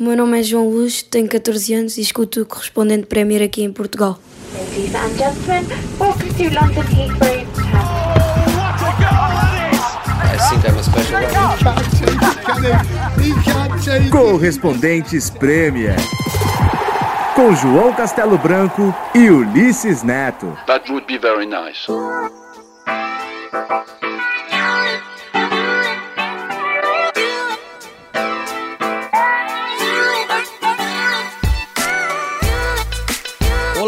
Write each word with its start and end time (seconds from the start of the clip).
O 0.00 0.02
meu 0.02 0.16
nome 0.16 0.40
é 0.40 0.42
João 0.42 0.66
Luz, 0.70 1.02
tenho 1.02 1.28
14 1.28 1.74
anos 1.74 1.98
e 1.98 2.00
escuto 2.00 2.40
o 2.40 2.46
correspondente 2.46 3.04
Premier 3.04 3.42
aqui 3.42 3.62
em 3.62 3.70
Portugal. 3.70 4.18
Ladies 4.54 4.94
and 4.94 5.14
gentlemen, 5.18 5.66
welcome 6.00 6.32
to 6.32 6.44
London 6.44 6.80
Heathrow. 6.88 7.60
Correspondentes 14.10 15.28
Premier. 15.28 15.96
Com 17.34 17.54
João 17.54 17.92
Castelo 17.92 18.38
Branco 18.38 18.94
e 19.14 19.28
Ulisses 19.28 20.02
Neto. 20.02 20.56
That 20.66 20.90
would 20.90 21.06
be 21.06 21.18
very 21.18 21.44
nice. 21.44 21.86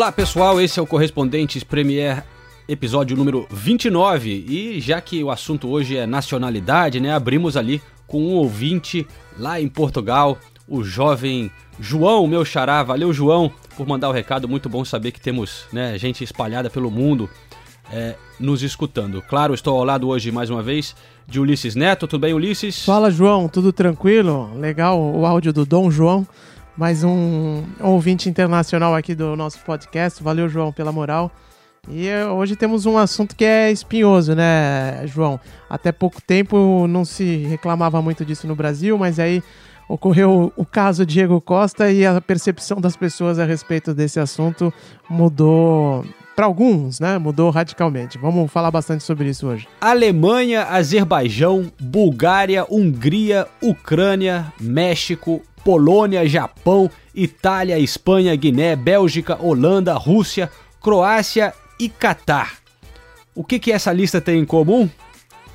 Olá 0.03 0.11
pessoal, 0.11 0.61
esse 0.61 0.81
é 0.81 0.83
o 0.83 0.87
Correspondentes 0.87 1.63
Premier, 1.63 2.25
episódio 2.69 3.17
número 3.17 3.47
29. 3.49 4.31
E 4.49 4.81
já 4.81 5.01
que 5.01 5.23
o 5.23 5.31
assunto 5.31 5.69
hoje 5.69 5.97
é 5.97 6.09
nacionalidade, 6.09 6.99
né, 6.99 7.15
abrimos 7.15 7.57
ali 7.57 7.81
com 8.09 8.21
um 8.21 8.33
ouvinte 8.33 9.07
lá 9.39 9.61
em 9.61 9.69
Portugal, 9.69 10.37
o 10.67 10.83
jovem 10.83 11.53
João, 11.79 12.27
meu 12.27 12.45
xará. 12.45 12.83
Valeu, 12.83 13.13
João, 13.13 13.53
por 13.77 13.87
mandar 13.87 14.09
o 14.09 14.13
recado. 14.13 14.49
Muito 14.49 14.69
bom 14.69 14.85
saber 14.85 15.13
que 15.13 15.21
temos 15.21 15.67
né, 15.73 15.97
gente 15.99 16.25
espalhada 16.25 16.69
pelo 16.69 16.91
mundo 16.91 17.31
é, 17.93 18.17
nos 18.41 18.65
escutando. 18.65 19.23
Claro, 19.23 19.55
estou 19.55 19.79
ao 19.79 19.85
lado 19.85 20.09
hoje 20.09 20.33
mais 20.33 20.51
uma 20.51 20.65
vez 20.65 20.97
de 21.29 21.39
Ulisses 21.39 21.77
Neto. 21.77 22.09
Tudo 22.09 22.23
bem, 22.23 22.35
Ulisses? 22.35 22.85
Fala, 22.85 23.09
João. 23.09 23.47
Tudo 23.47 23.73
tranquilo? 23.73 24.53
Legal 24.59 25.01
o 25.01 25.25
áudio 25.25 25.53
do 25.53 25.65
Dom 25.65 25.93
João 25.93 26.27
mais 26.77 27.05
um 27.05 27.63
ouvinte 27.81 28.29
internacional 28.29 28.95
aqui 28.95 29.15
do 29.15 29.37
nosso 29.37 29.59
podcast. 29.61 30.23
Valeu, 30.23 30.49
João, 30.49 30.73
pela 30.73 30.91
moral. 30.91 31.31
E 31.91 32.09
hoje 32.33 32.55
temos 32.55 32.87
um 32.87 32.97
assunto 32.97 33.35
que 33.35 33.45
é 33.45 33.71
espinhoso, 33.71 34.35
né, 34.35 35.05
João? 35.07 35.39
Até 35.69 35.91
pouco 35.91 36.23
tempo 36.23 36.87
não 36.87 37.05
se 37.05 37.39
reclamava 37.49 38.01
muito 38.01 38.25
disso 38.25 38.47
no 38.47 38.55
Brasil, 38.55 38.97
mas 38.97 39.19
aí 39.19 39.43
ocorreu 39.89 40.53
o 40.57 40.65
caso 40.65 41.05
Diego 41.05 41.41
Costa 41.41 41.91
e 41.91 42.07
a 42.07 42.21
percepção 42.21 42.81
das 42.81 42.97
pessoas 42.97 43.39
a 43.39 43.45
respeito 43.45 43.93
desse 43.93 44.21
assunto 44.21 44.73
mudou 45.11 46.05
para 46.35 46.47
alguns, 46.47 46.99
né? 46.99 47.19
Mudou 47.19 47.51
radicalmente. 47.51 48.17
Vamos 48.17 48.51
falar 48.51 48.71
bastante 48.71 49.05
sobre 49.05 49.29
isso 49.29 49.47
hoje. 49.47 49.69
Alemanha, 49.81 50.65
Azerbaijão, 50.65 51.71
Bulgária, 51.81 52.65
Hungria, 52.71 53.47
Ucrânia, 53.61 54.53
México, 54.59 55.43
Polônia, 55.65 56.29
Japão, 56.29 56.91
Itália, 57.15 57.79
Espanha, 57.79 58.35
Guiné, 58.35 58.75
Bélgica, 58.77 59.39
Holanda, 59.41 59.95
Rússia, 59.95 60.51
Croácia 60.81 61.55
e 61.79 61.89
Catar. 61.89 62.59
O 63.35 63.45
que, 63.45 63.59
que 63.59 63.73
essa 63.73 63.93
lista 63.93 64.21
tem 64.21 64.41
em 64.41 64.45
comum? 64.45 64.89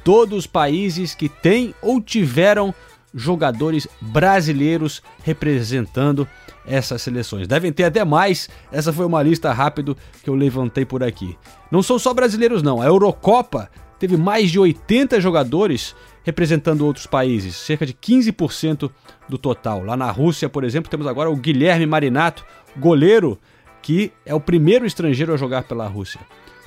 Todos 0.03 0.39
os 0.39 0.47
países 0.47 1.13
que 1.13 1.27
têm 1.27 1.75
ou 1.81 2.01
tiveram 2.01 2.73
jogadores 3.13 3.87
brasileiros 3.99 5.01
representando 5.23 6.27
essas 6.65 7.01
seleções. 7.01 7.47
Devem 7.47 7.71
ter 7.71 7.85
até 7.85 8.03
mais. 8.03 8.49
Essa 8.71 8.91
foi 8.91 9.05
uma 9.05 9.23
lista 9.23 9.51
rápida 9.53 9.95
que 10.23 10.29
eu 10.29 10.35
levantei 10.35 10.85
por 10.85 11.03
aqui. 11.03 11.37
Não 11.71 11.81
são 11.81 11.97
só 11.97 12.13
brasileiros 12.13 12.61
não. 12.61 12.81
A 12.81 12.85
Eurocopa 12.85 13.69
teve 13.97 14.17
mais 14.17 14.51
de 14.51 14.59
80 14.59 15.19
jogadores 15.21 15.95
representando 16.27 16.85
outros 16.85 17.07
países, 17.07 17.55
cerca 17.55 17.85
de 17.85 17.93
15% 17.93 18.91
do 19.29 19.37
total. 19.37 19.85
Lá 19.85 19.95
na 19.95 20.11
Rússia, 20.11 20.49
por 20.49 20.65
exemplo, 20.65 20.91
temos 20.91 21.07
agora 21.07 21.29
o 21.29 21.35
Guilherme 21.37 21.85
Marinato, 21.85 22.45
goleiro, 22.75 23.39
que 23.81 24.11
é 24.25 24.35
o 24.35 24.39
primeiro 24.41 24.85
estrangeiro 24.85 25.33
a 25.33 25.37
jogar 25.37 25.63
pela 25.63 25.87
Rússia. 25.87 26.19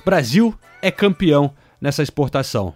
Brasil 0.03 0.55
é 0.81 0.89
campeão 0.89 1.53
nessa 1.79 2.01
exportação. 2.01 2.73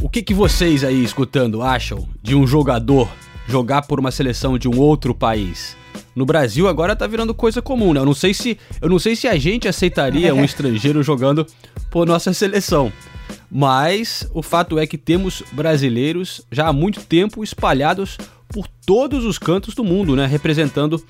O 0.00 0.08
que, 0.08 0.22
que 0.22 0.32
vocês 0.32 0.84
aí 0.84 1.02
escutando 1.02 1.60
acham 1.60 2.08
de 2.22 2.36
um 2.36 2.46
jogador 2.46 3.10
jogar 3.48 3.82
por 3.82 3.98
uma 3.98 4.12
seleção 4.12 4.56
de 4.56 4.68
um 4.68 4.78
outro 4.78 5.12
país? 5.12 5.81
No 6.14 6.26
Brasil 6.26 6.68
agora 6.68 6.94
tá 6.94 7.06
virando 7.06 7.34
coisa 7.34 7.62
comum, 7.62 7.92
né? 7.92 8.00
Eu 8.00 8.06
não 8.06 8.14
sei 8.14 8.34
se, 8.34 8.58
eu 8.80 8.88
não 8.88 8.98
sei 8.98 9.16
se 9.16 9.26
a 9.26 9.36
gente 9.36 9.66
aceitaria 9.66 10.34
um 10.34 10.44
estrangeiro 10.44 11.02
jogando 11.02 11.46
por 11.90 12.06
nossa 12.06 12.32
seleção. 12.32 12.92
Mas 13.50 14.28
o 14.32 14.42
fato 14.42 14.78
é 14.78 14.86
que 14.86 14.98
temos 14.98 15.42
brasileiros 15.52 16.42
já 16.50 16.68
há 16.68 16.72
muito 16.72 17.00
tempo 17.00 17.42
espalhados 17.42 18.18
por 18.48 18.66
todos 18.86 19.24
os 19.24 19.38
cantos 19.38 19.74
do 19.74 19.84
mundo, 19.84 20.14
né, 20.14 20.26
representando 20.26 21.02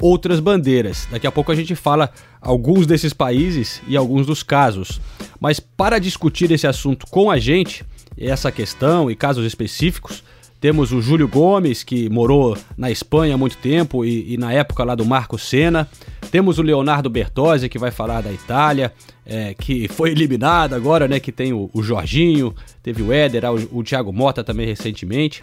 outras 0.00 0.40
bandeiras. 0.40 1.06
Daqui 1.10 1.26
a 1.26 1.32
pouco 1.32 1.52
a 1.52 1.54
gente 1.54 1.74
fala 1.74 2.10
alguns 2.40 2.86
desses 2.86 3.12
países 3.12 3.82
e 3.88 3.96
alguns 3.96 4.26
dos 4.26 4.42
casos. 4.42 5.00
Mas 5.40 5.60
para 5.60 5.98
discutir 5.98 6.50
esse 6.50 6.66
assunto 6.66 7.06
com 7.06 7.30
a 7.30 7.38
gente, 7.38 7.84
essa 8.18 8.50
questão 8.50 9.10
e 9.10 9.16
casos 9.16 9.44
específicos, 9.46 10.22
temos 10.60 10.92
o 10.92 11.00
Júlio 11.00 11.28
Gomes, 11.28 11.82
que 11.82 12.08
morou 12.08 12.56
na 12.76 12.90
Espanha 12.90 13.34
há 13.34 13.38
muito 13.38 13.58
tempo 13.58 14.04
e, 14.04 14.34
e 14.34 14.36
na 14.36 14.52
época 14.52 14.84
lá 14.84 14.94
do 14.94 15.04
Marco 15.04 15.38
Senna. 15.38 15.88
Temos 16.30 16.58
o 16.58 16.62
Leonardo 16.62 17.10
Bertozzi, 17.10 17.68
que 17.68 17.78
vai 17.78 17.90
falar 17.90 18.22
da 18.22 18.32
Itália, 18.32 18.92
é, 19.24 19.54
que 19.54 19.86
foi 19.88 20.10
eliminado 20.10 20.74
agora, 20.74 21.06
né? 21.06 21.20
Que 21.20 21.30
tem 21.30 21.52
o, 21.52 21.70
o 21.72 21.82
Jorginho, 21.82 22.54
teve 22.82 23.02
o 23.02 23.12
Éder, 23.12 23.44
o, 23.44 23.78
o 23.78 23.84
Thiago 23.84 24.12
Mota 24.12 24.42
também 24.42 24.66
recentemente. 24.66 25.42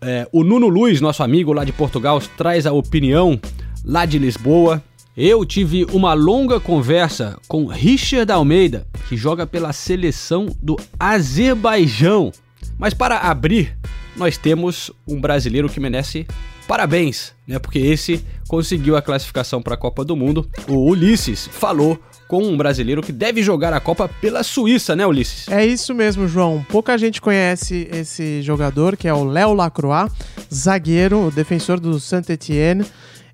É, 0.00 0.26
o 0.32 0.42
Nuno 0.42 0.68
Luiz, 0.68 1.00
nosso 1.00 1.22
amigo 1.22 1.52
lá 1.52 1.64
de 1.64 1.72
Portugal, 1.72 2.20
traz 2.36 2.66
a 2.66 2.72
opinião 2.72 3.38
lá 3.84 4.06
de 4.06 4.18
Lisboa. 4.18 4.82
Eu 5.16 5.44
tive 5.44 5.84
uma 5.92 6.14
longa 6.14 6.58
conversa 6.60 7.36
com 7.48 7.66
Richard 7.66 8.30
Almeida, 8.30 8.86
que 9.08 9.16
joga 9.16 9.46
pela 9.46 9.72
seleção 9.72 10.46
do 10.62 10.76
Azerbaijão. 10.98 12.32
Mas 12.78 12.94
para 12.94 13.18
abrir 13.18 13.76
nós 14.20 14.36
temos 14.36 14.92
um 15.08 15.18
brasileiro 15.18 15.68
que 15.68 15.80
merece 15.80 16.26
parabéns, 16.68 17.32
né? 17.48 17.58
Porque 17.58 17.78
esse 17.78 18.22
conseguiu 18.46 18.94
a 18.94 19.02
classificação 19.02 19.62
para 19.62 19.74
a 19.74 19.78
Copa 19.78 20.04
do 20.04 20.14
Mundo. 20.14 20.48
O 20.68 20.90
Ulisses 20.90 21.48
falou 21.50 21.98
com 22.28 22.44
um 22.44 22.56
brasileiro 22.56 23.02
que 23.02 23.12
deve 23.12 23.42
jogar 23.42 23.72
a 23.72 23.80
Copa 23.80 24.08
pela 24.20 24.42
Suíça, 24.42 24.94
né, 24.94 25.06
Ulisses? 25.06 25.48
É 25.48 25.64
isso 25.64 25.94
mesmo, 25.94 26.28
João. 26.28 26.64
Pouca 26.68 26.96
gente 26.98 27.20
conhece 27.20 27.88
esse 27.90 28.42
jogador, 28.42 28.94
que 28.96 29.08
é 29.08 29.14
o 29.14 29.24
Léo 29.24 29.54
Lacroix, 29.54 30.12
zagueiro, 30.52 31.32
defensor 31.34 31.80
do 31.80 31.98
Saint-Étienne. 31.98 32.84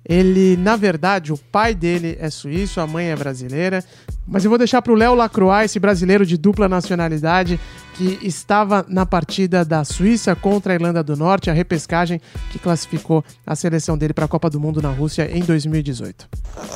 Ele, 0.07 0.55
na 0.55 0.77
verdade, 0.77 1.33
o 1.33 1.37
pai 1.37 1.75
dele 1.75 2.17
é 2.21 2.29
suíço, 2.29 2.79
a 2.79 2.87
mãe 2.87 3.07
é 3.07 3.15
brasileira. 3.15 3.83
Mas 4.25 4.45
eu 4.45 4.49
vou 4.49 4.57
deixar 4.57 4.81
para 4.81 4.93
o 4.93 4.95
Léo 4.95 5.13
Lacroix, 5.13 5.65
esse 5.65 5.79
brasileiro 5.79 6.25
de 6.25 6.37
dupla 6.37 6.69
nacionalidade, 6.69 7.59
que 7.95 8.17
estava 8.21 8.85
na 8.87 9.05
partida 9.05 9.65
da 9.65 9.83
Suíça 9.83 10.33
contra 10.35 10.71
a 10.71 10.75
Irlanda 10.75 11.03
do 11.03 11.17
Norte, 11.17 11.49
a 11.49 11.53
repescagem 11.53 12.21
que 12.51 12.59
classificou 12.59 13.23
a 13.45 13.55
seleção 13.55 13.97
dele 13.97 14.13
para 14.13 14.25
a 14.25 14.27
Copa 14.27 14.49
do 14.49 14.59
Mundo 14.59 14.81
na 14.81 14.91
Rússia 14.91 15.29
em 15.29 15.41
2018. 15.41 16.29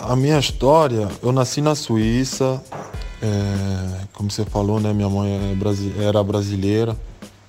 A 0.03 0.15
minha 0.15 0.37
história, 0.37 1.07
eu 1.23 1.31
nasci 1.31 1.61
na 1.61 1.75
Suíça, 1.75 2.61
é, 3.21 4.07
como 4.13 4.29
você 4.29 4.43
falou, 4.43 4.79
né? 4.79 4.91
Minha 4.93 5.09
mãe 5.09 5.55
era 5.99 6.21
brasileira, 6.23 6.97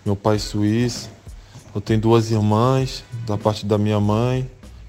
meu 0.05 0.15
pai 0.15 0.39
suíço. 0.39 1.11
Eu 1.75 1.81
tenho 1.81 1.99
duas 1.99 2.31
irmãs 2.31 3.03
da 3.27 3.39
parte 3.39 3.65
da 3.65 3.79
minha 3.79 3.99
mãe 3.99 4.49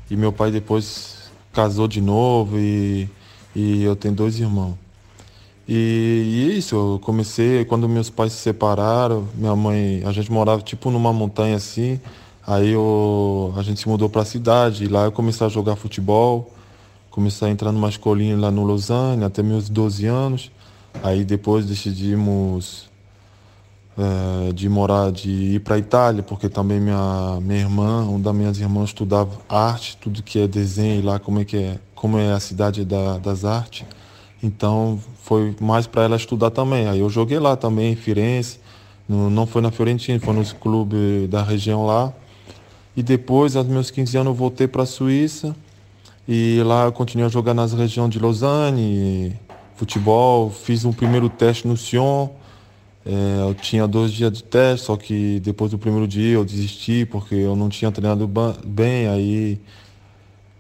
e 0.09 0.15
meu 0.15 0.31
pai 0.31 0.51
depois 0.51 1.31
casou 1.51 1.87
de 1.87 2.01
novo 2.01 2.57
e, 2.59 3.07
e 3.55 3.83
eu 3.83 3.95
tenho 3.95 4.13
dois 4.13 4.39
irmãos. 4.39 4.75
E, 5.67 5.73
e 6.53 6.57
isso, 6.57 6.75
eu 6.75 6.99
comecei, 6.99 7.63
quando 7.63 7.87
meus 7.87 8.09
pais 8.09 8.33
se 8.33 8.39
separaram, 8.39 9.27
minha 9.35 9.55
mãe, 9.55 10.03
a 10.05 10.11
gente 10.11 10.31
morava 10.31 10.61
tipo 10.61 10.91
numa 10.91 11.13
montanha 11.13 11.55
assim, 11.55 11.99
aí 12.45 12.71
eu, 12.71 13.53
a 13.55 13.61
gente 13.61 13.79
se 13.79 13.87
mudou 13.87 14.09
para 14.09 14.23
a 14.23 14.25
cidade, 14.25 14.83
e 14.83 14.87
lá 14.87 15.05
eu 15.05 15.11
comecei 15.11 15.47
a 15.47 15.49
jogar 15.49 15.77
futebol, 15.77 16.51
comecei 17.09 17.47
a 17.47 17.51
entrar 17.51 17.71
numa 17.71 17.87
escolinha 17.87 18.37
lá 18.37 18.51
no 18.51 18.65
Lausanne, 18.65 19.23
até 19.23 19.41
meus 19.41 19.69
12 19.69 20.05
anos, 20.05 20.51
aí 21.01 21.23
depois 21.23 21.65
decidimos 21.65 22.89
é, 23.97 24.51
de 24.53 24.67
morar, 24.67 25.11
de 25.11 25.29
ir 25.29 25.59
para 25.59 25.75
a 25.75 25.77
Itália, 25.77 26.23
porque 26.23 26.49
também 26.49 26.79
minha, 26.79 27.39
minha 27.41 27.59
irmã, 27.59 28.03
uma 28.03 28.19
das 28.19 28.35
minhas 28.35 28.59
irmãs 28.59 28.89
estudava 28.89 29.31
arte, 29.47 29.97
tudo 29.97 30.23
que 30.23 30.39
é 30.39 30.47
desenho 30.47 31.05
lá, 31.05 31.19
como 31.19 31.39
é 31.39 31.45
que 31.45 31.57
é, 31.57 31.79
como 31.93 32.17
é 32.17 32.31
a 32.31 32.39
cidade 32.39 32.83
da, 32.83 33.17
das 33.17 33.45
artes. 33.45 33.85
Então 34.41 34.99
foi 35.21 35.55
mais 35.61 35.87
para 35.87 36.03
ela 36.03 36.15
estudar 36.15 36.49
também. 36.49 36.87
Aí 36.87 36.99
eu 36.99 37.09
joguei 37.09 37.39
lá 37.39 37.55
também 37.55 37.93
em 37.93 37.95
Firenze, 37.95 38.59
no, 39.07 39.29
não 39.29 39.45
foi 39.45 39.61
na 39.61 39.71
Fiorentina, 39.71 40.19
foi 40.19 40.33
nos 40.33 40.51
clubes 40.51 41.29
da 41.29 41.43
região 41.43 41.85
lá. 41.85 42.11
E 42.95 43.01
depois, 43.01 43.55
aos 43.55 43.67
meus 43.67 43.89
15 43.89 44.17
anos, 44.17 44.31
eu 44.31 44.35
voltei 44.35 44.67
para 44.67 44.83
a 44.83 44.85
Suíça 44.85 45.55
e 46.27 46.61
lá 46.63 46.85
eu 46.85 46.91
continuei 46.91 47.27
a 47.27 47.29
jogar 47.29 47.53
nas 47.53 47.73
regiões 47.73 48.09
de 48.09 48.19
Lausanne, 48.19 49.39
futebol. 49.75 50.49
Fiz 50.49 50.85
um 50.85 50.93
primeiro 50.93 51.29
teste 51.29 51.67
no 51.67 51.75
Sion. 51.75 52.29
É, 53.05 53.49
eu 53.49 53.53
tinha 53.53 53.87
dois 53.87 54.11
dias 54.11 54.31
de 54.31 54.43
teste, 54.43 54.85
só 54.85 54.95
que 54.95 55.39
depois 55.41 55.71
do 55.71 55.77
primeiro 55.77 56.07
dia 56.07 56.35
eu 56.35 56.45
desisti 56.45 57.05
porque 57.05 57.35
eu 57.35 57.55
não 57.55 57.69
tinha 57.69 57.91
treinado 57.91 58.29
bem. 58.65 59.07
Aí 59.07 59.59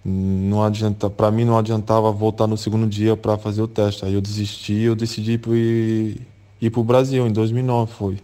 não 0.03 0.63
adianta, 0.63 1.09
para 1.09 1.31
mim 1.31 1.45
não 1.45 1.57
adiantava 1.57 2.11
voltar 2.11 2.45
no 2.47 2.57
segundo 2.57 2.87
dia 2.87 3.15
para 3.15 3.37
fazer 3.37 3.61
o 3.61 3.67
teste. 3.67 4.05
Aí 4.05 4.13
eu 4.13 4.21
desisti, 4.21 4.73
eu 4.81 4.95
decidi 4.95 5.39
ir, 5.47 6.21
ir 6.61 6.69
para 6.69 6.81
o 6.81 6.83
Brasil 6.83 7.25
em 7.25 7.31
2009 7.31 7.93
foi. 7.93 8.17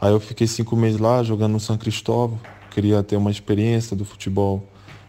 Aí 0.00 0.12
eu 0.12 0.20
fiquei 0.20 0.46
cinco 0.46 0.76
meses 0.76 1.00
lá 1.00 1.22
jogando 1.22 1.52
no 1.52 1.60
São 1.60 1.78
Cristóvão. 1.78 2.38
Queria 2.70 3.02
ter 3.02 3.16
uma 3.16 3.30
experiência 3.30 3.96
do 3.96 4.04
futebol 4.04 4.62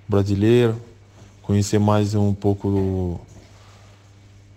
brasileiro, 0.08 0.80
conhecer 1.42 1.80
mais 1.80 2.16
um 2.16 2.34
pouco 2.34 2.68
o, 2.70 3.20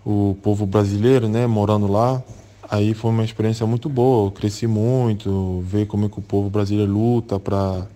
o 0.05 0.37
povo 0.41 0.65
brasileiro, 0.65 1.27
né, 1.27 1.45
morando 1.45 1.91
lá. 1.91 2.23
Aí 2.71 2.93
foi 2.93 3.11
uma 3.11 3.23
experiência 3.23 3.65
muito 3.65 3.89
boa, 3.89 4.27
eu 4.27 4.31
cresci 4.31 4.67
muito, 4.67 5.61
ver 5.65 5.87
como 5.87 6.05
é 6.05 6.09
que 6.09 6.19
o 6.19 6.21
povo 6.21 6.49
brasileiro 6.49 6.91
luta 6.91 7.39
para 7.39 7.87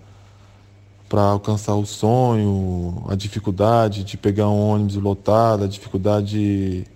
para 1.07 1.21
alcançar 1.25 1.75
o 1.75 1.85
sonho, 1.85 3.05
a 3.07 3.13
dificuldade 3.13 4.03
de 4.03 4.17
pegar 4.17 4.49
um 4.49 4.69
ônibus 4.71 4.95
lotado, 4.95 5.63
a 5.63 5.67
dificuldade 5.67 6.87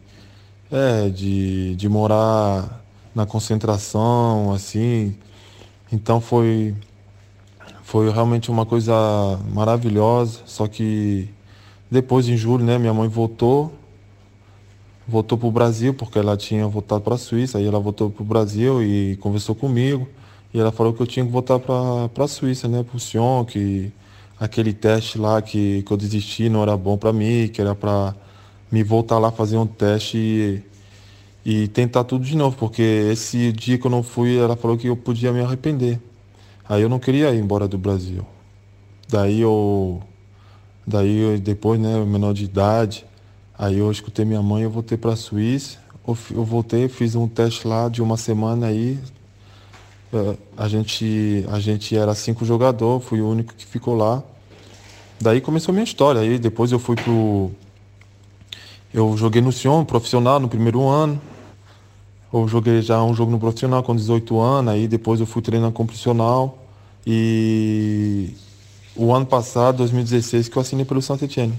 é, 0.72 1.08
de, 1.10 1.76
de 1.76 1.88
morar 1.88 2.84
na 3.14 3.28
concentração, 3.28 4.52
assim. 4.54 5.16
Então 5.92 6.20
foi, 6.20 6.76
foi 7.84 8.10
realmente 8.10 8.50
uma 8.50 8.66
coisa 8.66 8.92
maravilhosa, 9.54 10.40
só 10.48 10.68
que 10.68 11.30
depois 11.92 12.28
em 12.28 12.36
julho, 12.36 12.66
né, 12.66 12.80
minha 12.80 12.96
mãe 12.96 13.08
voltou, 13.08 13.72
voltou 15.08 15.38
para 15.38 15.48
o 15.48 15.52
Brasil, 15.52 15.94
porque 15.94 16.20
ela 16.20 16.36
tinha 16.36 16.68
voltado 16.68 17.02
para 17.02 17.16
a 17.16 17.18
Suíça, 17.18 17.58
aí 17.58 17.66
ela 17.66 17.80
voltou 17.80 18.10
para 18.10 18.22
o 18.22 18.26
Brasil 18.26 18.84
e 18.84 19.16
conversou 19.18 19.56
comigo, 19.56 20.08
e 20.54 20.60
ela 20.60 20.72
falou 20.72 20.94
que 20.94 21.02
eu 21.02 21.08
tinha 21.08 21.26
que 21.26 21.32
voltar 21.32 21.60
para 21.60 22.24
a 22.26 22.28
Suíça, 22.28 22.68
né, 22.68 22.84
para 22.84 22.98
o 22.98 23.00
Sion, 23.00 23.46
que 23.46 23.92
aquele 24.40 24.74
teste 24.74 25.18
lá 25.18 25.42
que, 25.42 25.84
que 25.84 25.92
eu 25.92 25.98
desisti 25.98 26.50
não 26.50 26.62
era 26.62 26.76
bom 26.76 26.98
para 26.98 27.14
mim, 27.14 27.48
que 27.48 27.62
era 27.62 27.74
para 27.74 28.14
me 28.72 28.84
voltar 28.84 29.18
lá 29.18 29.32
fazer 29.32 29.58
um 29.58 29.66
teste 29.66 30.18
e, 31.46 31.64
e 31.64 31.68
tentar 31.70 32.04
tudo 32.04 32.26
de 32.26 32.36
novo, 32.36 32.58
porque 32.58 32.82
esse 33.12 33.52
dia 33.52 33.78
que 33.78 33.88
eu 33.88 33.92
não 33.92 34.04
fui, 34.04 34.38
ela 34.38 34.56
falou 34.56 34.78
que 34.78 34.88
eu 34.88 34.96
podia 34.96 35.32
me 35.32 35.40
arrepender. 35.42 36.00
Aí 36.68 36.82
eu 36.82 36.90
não 36.90 37.00
queria 37.00 37.34
ir 37.34 37.40
embora 37.40 37.68
do 37.68 37.78
Brasil. 37.78 38.26
Daí 39.08 39.40
eu. 39.40 40.02
Daí 40.86 41.18
eu, 41.18 41.40
depois, 41.40 41.80
né, 41.80 42.04
menor 42.06 42.34
de 42.34 42.46
idade, 42.46 43.06
aí 43.58 43.80
eu 43.80 43.92
escutei 43.92 44.26
minha 44.26 44.42
mãe, 44.42 44.64
eu 44.64 44.70
voltei 44.70 44.98
para 44.98 45.14
a 45.14 45.16
Suíça. 45.16 45.78
Eu 46.32 46.46
voltei, 46.46 46.88
fiz 46.88 47.16
um 47.16 47.28
teste 47.28 47.68
lá 47.68 47.90
de 47.90 48.02
uma 48.02 48.16
semana 48.16 48.68
aí. 48.68 48.98
É, 50.14 50.38
a 50.56 50.68
gente, 50.70 51.46
a 51.52 51.60
gente 51.60 51.98
era 51.98 52.16
cinco 52.16 52.46
jogadores, 52.46 53.06
fui 53.06 53.20
o 53.20 53.30
único 53.30 53.54
que 53.54 53.66
ficou 53.66 53.96
lá. 53.96 54.24
Daí 55.20 55.42
começou 55.42 55.72
a 55.72 55.74
minha 55.74 55.84
história. 55.84 56.22
Aí 56.22 56.40
depois 56.40 56.72
eu 56.72 56.80
fui 56.80 56.96
pro. 56.96 57.52
Eu 58.94 59.18
joguei 59.18 59.42
no 59.42 59.52
Sion 59.52 59.84
profissional 59.84 60.40
no 60.40 60.48
primeiro 60.48 60.88
ano. 60.88 61.20
Eu 62.32 62.48
joguei 62.48 62.82
já 62.82 63.04
um 63.04 63.14
jogo 63.14 63.32
no 63.32 63.40
profissional 63.40 63.82
com 63.84 63.96
18 63.96 64.40
anos, 64.40 64.74
aí 64.74 64.88
depois 64.88 65.20
eu 65.20 65.26
fui 65.26 65.42
treinando 65.42 65.74
com 65.74 65.86
profissional. 65.86 66.58
E 67.06 68.34
o 68.96 69.14
ano 69.14 69.26
passado, 69.26 69.78
2016, 69.78 70.50
que 70.50 70.58
eu 70.58 70.62
assinei 70.62 70.86
pelo 70.86 71.02
Saint 71.02 71.22
Etienne. 71.22 71.58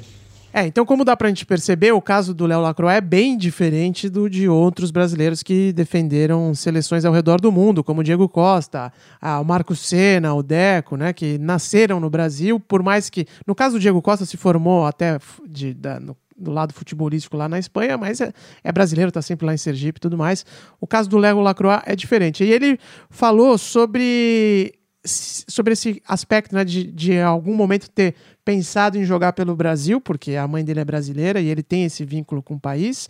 É, 0.59 0.67
então 0.67 0.85
como 0.85 1.05
dá 1.05 1.17
pra 1.17 1.29
gente 1.29 1.47
perceber, 1.47 1.93
o 1.93 2.03
caso 2.03 2.35
do 2.35 2.45
Léo 2.45 2.61
Lacroix 2.61 2.97
é 2.97 3.01
bem 3.01 3.37
diferente 3.37 4.09
do 4.09 4.29
de 4.29 4.49
outros 4.49 4.91
brasileiros 4.91 5.41
que 5.41 5.73
defenderam 5.73 6.53
seleções 6.53 7.05
ao 7.05 7.13
redor 7.13 7.41
do 7.41 7.53
mundo, 7.53 7.85
como 7.85 8.01
o 8.01 8.05
Diego 8.05 8.29
Costa, 8.29 8.93
o 9.41 9.45
Marco 9.45 9.77
Senna, 9.77 10.35
o 10.35 10.43
Deco, 10.43 10.97
né, 10.97 11.13
que 11.13 11.39
nasceram 11.39 12.01
no 12.01 12.11
Brasil, 12.11 12.59
por 12.59 12.83
mais 12.83 13.09
que, 13.09 13.25
no 13.47 13.55
caso 13.55 13.77
do 13.77 13.81
Diego 13.81 14.03
Costa, 14.03 14.27
se 14.27 14.37
formou 14.37 14.85
até 14.85 15.21
de, 15.49 15.73
da, 15.75 16.01
no, 16.01 16.17
do 16.37 16.51
lado 16.51 16.75
futebolístico 16.75 17.37
lá 17.37 17.49
na 17.49 17.61
Espanha, 17.61 17.97
mas 17.97 18.21
é, 18.21 18.33
é 18.65 18.73
brasileiro, 18.73 19.13
tá 19.13 19.23
sempre 19.23 19.47
lá 19.47 19.55
em 19.55 19.59
Sergipe 19.59 19.99
e 19.99 20.01
tudo 20.01 20.19
mais. 20.19 20.45
O 20.81 20.89
caso 20.89 21.09
do 21.09 21.19
Léo 21.19 21.39
Lacroix 21.39 21.85
é 21.87 21.95
diferente. 21.95 22.43
E 22.43 22.51
ele 22.51 22.81
falou 23.11 23.57
sobre 23.59 24.75
sobre 25.09 25.73
esse 25.73 26.03
aspecto 26.07 26.55
né, 26.55 26.65
de, 26.65 26.85
de 26.85 27.19
algum 27.19 27.55
momento 27.55 27.89
ter 27.91 28.15
pensado 28.45 28.97
em 28.97 29.05
jogar 29.05 29.33
pelo 29.33 29.55
Brasil, 29.55 30.01
porque 30.01 30.35
a 30.37 30.49
mãe 30.49 30.65
dele 30.65 30.81
é 30.81 30.85
brasileira 30.85 31.41
e 31.41 31.49
ele 31.49 31.63
tem 31.63 31.85
esse 31.85 32.05
vínculo 32.05 32.43
com 32.43 32.55
o 32.55 32.61
país, 32.61 33.09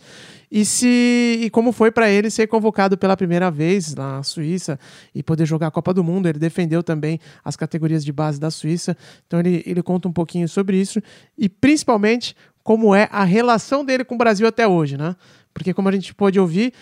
e 0.51 0.65
se 0.65 1.39
e 1.43 1.49
como 1.49 1.71
foi 1.71 1.91
para 1.91 2.09
ele 2.09 2.29
ser 2.29 2.47
convocado 2.47 2.97
pela 2.97 3.15
primeira 3.15 3.49
vez 3.49 3.95
na 3.95 4.21
Suíça 4.23 4.79
e 5.13 5.23
poder 5.23 5.45
jogar 5.45 5.67
a 5.67 5.71
Copa 5.71 5.93
do 5.93 6.03
Mundo. 6.03 6.27
Ele 6.27 6.39
defendeu 6.39 6.83
também 6.83 7.19
as 7.43 7.55
categorias 7.55 8.03
de 8.03 8.11
base 8.11 8.39
da 8.39 8.51
Suíça, 8.51 8.97
então 9.27 9.39
ele, 9.39 9.63
ele 9.65 9.81
conta 9.81 10.07
um 10.07 10.13
pouquinho 10.13 10.49
sobre 10.49 10.75
isso 10.79 11.01
e 11.37 11.47
principalmente 11.47 12.35
como 12.63 12.93
é 12.93 13.07
a 13.11 13.23
relação 13.23 13.85
dele 13.85 14.03
com 14.03 14.15
o 14.15 14.17
Brasil 14.17 14.47
até 14.47 14.67
hoje, 14.67 14.97
né? 14.97 15.15
Porque 15.53 15.73
como 15.73 15.89
a 15.89 15.91
gente 15.91 16.13
pôde 16.13 16.39
ouvir, 16.39 16.73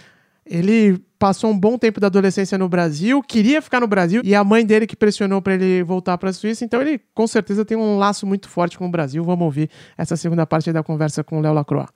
ele 0.50 1.00
passou 1.20 1.50
um 1.50 1.58
bom 1.58 1.78
tempo 1.78 2.00
da 2.00 2.08
adolescência 2.08 2.58
no 2.58 2.70
Brasil, 2.70 3.22
queria 3.24 3.62
ficar 3.62 3.80
no 3.80 3.88
Brasil 3.88 4.22
e 4.24 4.36
a 4.36 4.44
mãe 4.44 4.66
dele 4.66 4.86
que 4.86 4.96
pressionou 4.96 5.42
para 5.42 5.56
ele 5.56 5.84
voltar 5.84 6.18
para 6.18 6.30
a 6.30 6.34
Suíça. 6.34 6.64
Então 6.64 6.82
ele 6.82 7.00
com 7.14 7.26
certeza 7.28 7.66
tem 7.66 7.78
um 7.78 7.98
laço 7.98 8.26
muito 8.26 8.48
forte 8.50 8.78
com 8.78 8.88
o 8.88 8.92
Brasil. 8.92 9.24
Vamos 9.24 9.46
ouvir 9.46 9.70
essa 9.98 10.16
segunda 10.16 10.46
parte 10.46 10.72
da 10.72 10.84
conversa 10.84 11.24
com 11.24 11.40
o 11.40 11.42
Léo 11.42 11.54
Lacroix. 11.54 11.90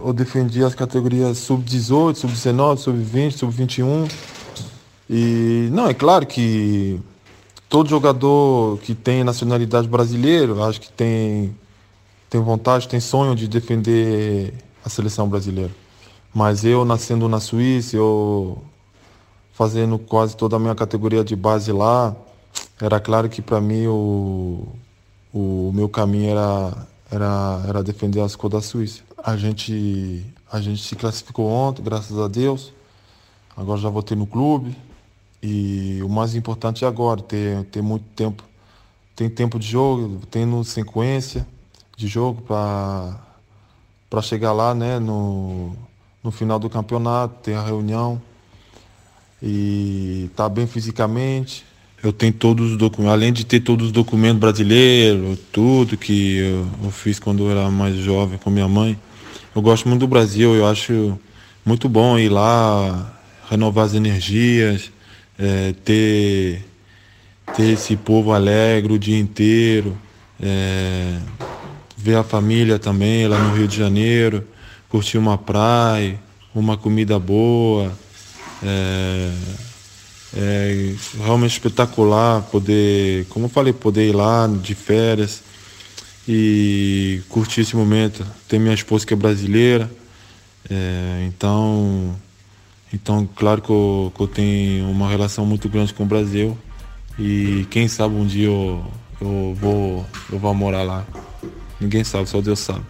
Eu 0.00 0.12
defendi 0.12 0.64
as 0.64 0.74
categorias 0.74 1.38
sub-18, 1.38 2.14
sub-19, 2.14 2.76
sub-20, 2.78 3.32
sub-21. 3.32 4.10
E 5.10 5.68
não, 5.70 5.86
é 5.86 5.92
claro 5.92 6.26
que 6.26 6.98
todo 7.68 7.90
jogador 7.90 8.78
que 8.78 8.94
tem 8.94 9.22
nacionalidade 9.22 9.86
brasileira, 9.86 10.54
acho 10.64 10.80
que 10.80 10.90
tem 10.90 11.54
tem 12.30 12.40
vontade, 12.40 12.88
tem 12.88 12.98
sonho 12.98 13.36
de 13.36 13.46
defender 13.46 14.52
a 14.84 14.88
seleção 14.88 15.28
brasileira. 15.28 15.70
Mas 16.34 16.64
eu 16.64 16.84
nascendo 16.84 17.28
na 17.28 17.38
Suíça, 17.38 17.96
eu 17.96 18.60
fazendo 19.52 19.98
quase 20.00 20.36
toda 20.36 20.56
a 20.56 20.58
minha 20.58 20.74
categoria 20.74 21.22
de 21.22 21.36
base 21.36 21.70
lá, 21.70 22.14
era 22.80 22.98
claro 22.98 23.28
que 23.28 23.40
para 23.40 23.60
mim 23.60 23.86
o, 23.86 24.66
o 25.32 25.70
meu 25.72 25.88
caminho 25.88 26.30
era, 26.30 26.86
era, 27.08 27.64
era 27.68 27.82
defender 27.84 28.20
as 28.20 28.34
cores 28.34 28.54
da 28.54 28.60
Suíça. 28.60 29.02
A 29.16 29.36
gente, 29.36 30.26
a 30.50 30.60
gente 30.60 30.82
se 30.82 30.96
classificou 30.96 31.48
ontem, 31.48 31.82
graças 31.84 32.18
a 32.18 32.26
Deus. 32.26 32.72
Agora 33.56 33.80
já 33.80 33.88
voltei 33.88 34.16
no 34.16 34.26
clube. 34.26 34.76
E 35.40 36.00
o 36.02 36.08
mais 36.08 36.34
importante 36.34 36.84
é 36.84 36.88
agora, 36.88 37.22
ter, 37.22 37.64
ter 37.66 37.80
muito 37.80 38.06
tempo. 38.16 38.42
Tem 39.14 39.30
tempo 39.30 39.58
de 39.58 39.68
jogo, 39.68 40.20
tendo 40.30 40.64
sequência 40.64 41.46
de 41.96 42.08
jogo 42.08 42.42
para 42.42 44.22
chegar 44.22 44.52
lá 44.52 44.74
né, 44.74 44.98
no, 44.98 45.76
no 46.24 46.30
final 46.30 46.58
do 46.58 46.70
campeonato, 46.70 47.34
ter 47.42 47.52
a 47.52 47.62
reunião 47.62 48.20
e 49.42 50.30
tá 50.34 50.48
bem 50.48 50.66
fisicamente. 50.66 51.62
Eu 52.02 52.12
tenho 52.12 52.32
todos 52.32 52.72
os 52.72 52.78
documentos, 52.78 53.12
além 53.12 53.32
de 53.32 53.44
ter 53.44 53.60
todos 53.60 53.86
os 53.86 53.92
documentos 53.92 54.38
brasileiros, 54.38 55.38
tudo 55.52 55.98
que 55.98 56.38
eu, 56.38 56.66
eu, 56.84 56.90
fiz 56.90 57.18
quando 57.18 57.44
eu 57.44 57.50
era 57.50 57.70
mais 57.70 57.96
jovem 57.96 58.38
com 58.38 58.48
minha 58.48 58.66
mãe. 58.66 58.98
Eu 59.54 59.60
gosto 59.60 59.86
muito 59.86 60.00
do 60.00 60.08
Brasil, 60.08 60.54
eu 60.54 60.66
acho 60.66 61.18
muito 61.64 61.88
bom 61.88 62.18
ir 62.18 62.30
lá, 62.30 63.14
renovar 63.50 63.84
as 63.84 63.94
energias, 63.94 64.90
é, 65.38 65.74
ter, 65.84 66.64
ter 67.54 67.72
esse 67.72 67.96
povo 67.96 68.32
alegre 68.32 68.92
o 68.94 68.98
dia 68.98 69.18
inteiro, 69.18 69.96
é, 70.40 71.18
ver 71.96 72.16
a 72.16 72.24
família 72.24 72.78
também 72.78 73.28
lá 73.28 73.38
no 73.38 73.54
Rio 73.54 73.68
de 73.68 73.76
Janeiro 73.76 74.53
curtir 74.94 75.18
uma 75.18 75.36
praia, 75.36 76.20
uma 76.54 76.76
comida 76.76 77.18
boa. 77.18 77.92
É, 78.62 79.32
é 80.36 80.94
realmente 81.20 81.50
espetacular 81.50 82.42
poder, 82.42 83.26
como 83.26 83.46
eu 83.46 83.48
falei, 83.48 83.72
poder 83.72 84.08
ir 84.08 84.12
lá 84.12 84.46
de 84.46 84.72
férias 84.72 85.42
e 86.28 87.20
curtir 87.28 87.62
esse 87.62 87.74
momento. 87.74 88.24
Tem 88.48 88.60
minha 88.60 88.72
esposa 88.72 89.04
que 89.04 89.12
é 89.12 89.16
brasileira, 89.16 89.90
é, 90.70 91.24
então, 91.26 92.14
então 92.92 93.28
claro 93.34 93.62
que 93.62 93.70
eu, 93.70 94.12
que 94.14 94.22
eu, 94.22 94.28
tenho 94.28 94.88
uma 94.88 95.08
relação 95.08 95.44
muito 95.44 95.68
grande 95.68 95.92
com 95.92 96.04
o 96.04 96.06
Brasil 96.06 96.56
e 97.18 97.66
quem 97.68 97.88
sabe 97.88 98.14
um 98.14 98.24
dia 98.24 98.46
eu, 98.46 98.84
eu 99.20 99.56
vou 99.60 100.06
eu 100.32 100.38
vou 100.38 100.54
morar 100.54 100.84
lá. 100.84 101.04
Ninguém 101.80 102.04
sabe, 102.04 102.28
só 102.28 102.40
Deus 102.40 102.60
sabe. 102.60 102.84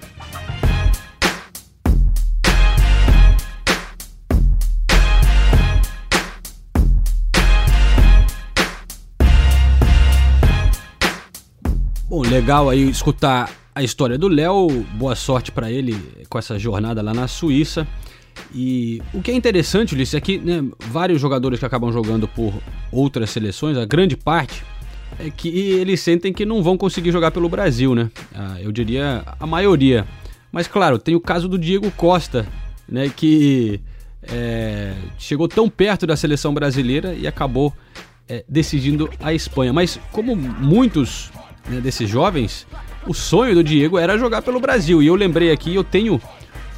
Bom, 12.15 12.23
legal 12.23 12.71
aí 12.71 12.89
escutar 12.89 13.51
a 13.75 13.83
história 13.83 14.17
do 14.17 14.29
Léo. 14.29 14.69
Boa 14.93 15.17
sorte 15.17 15.51
para 15.51 15.69
ele 15.69 16.01
com 16.29 16.39
essa 16.39 16.57
jornada 16.57 17.03
lá 17.03 17.13
na 17.13 17.27
Suíça. 17.27 17.85
E 18.55 19.03
o 19.13 19.21
que 19.21 19.33
é 19.33 19.35
interessante, 19.35 19.97
Ulisses, 19.97 20.15
é 20.15 20.21
que 20.21 20.39
né, 20.39 20.63
vários 20.87 21.21
jogadores 21.21 21.59
que 21.59 21.67
acabam 21.67 21.91
jogando 21.91 22.29
por 22.29 22.55
outras 22.93 23.31
seleções, 23.31 23.77
a 23.77 23.85
grande 23.85 24.17
parte, 24.17 24.63
é 25.19 25.29
que 25.29 25.49
eles 25.49 26.03
sentem 26.03 26.33
que 26.33 26.47
não 26.47 26.63
vão 26.63 26.79
conseguir 26.79 27.11
jogar 27.11 27.33
pelo 27.33 27.49
Brasil, 27.49 27.97
né? 27.97 28.09
Ah, 28.33 28.59
eu 28.61 28.71
diria 28.71 29.25
a 29.41 29.45
maioria. 29.45 30.07
Mas 30.53 30.69
claro, 30.69 31.01
tem 31.01 31.17
o 31.17 31.21
caso 31.21 31.49
do 31.49 31.59
Diego 31.59 31.91
Costa, 31.91 32.47
né? 32.89 33.09
Que 33.09 33.81
é, 34.23 34.95
chegou 35.19 35.49
tão 35.49 35.69
perto 35.69 36.07
da 36.07 36.17
seleção 36.17 36.55
brasileira 36.55 37.13
e 37.13 37.27
acabou 37.27 37.75
é, 38.29 38.45
decidindo 38.49 39.11
a 39.19 39.35
Espanha. 39.35 39.73
Mas 39.73 39.99
como 40.13 40.37
muitos 40.37 41.33
né, 41.69 41.81
desses 41.81 42.09
jovens, 42.09 42.67
o 43.07 43.15
sonho 43.15 43.55
do 43.55 43.65
Diego 43.65 43.99
era 43.99 44.19
jogar 44.19 44.43
pelo 44.43 44.61
Brasil. 44.61 45.03
E 45.03 45.07
eu 45.07 45.15
lembrei 45.15 45.51
aqui, 45.51 45.75
eu 45.75 45.85
tenho 45.85 46.21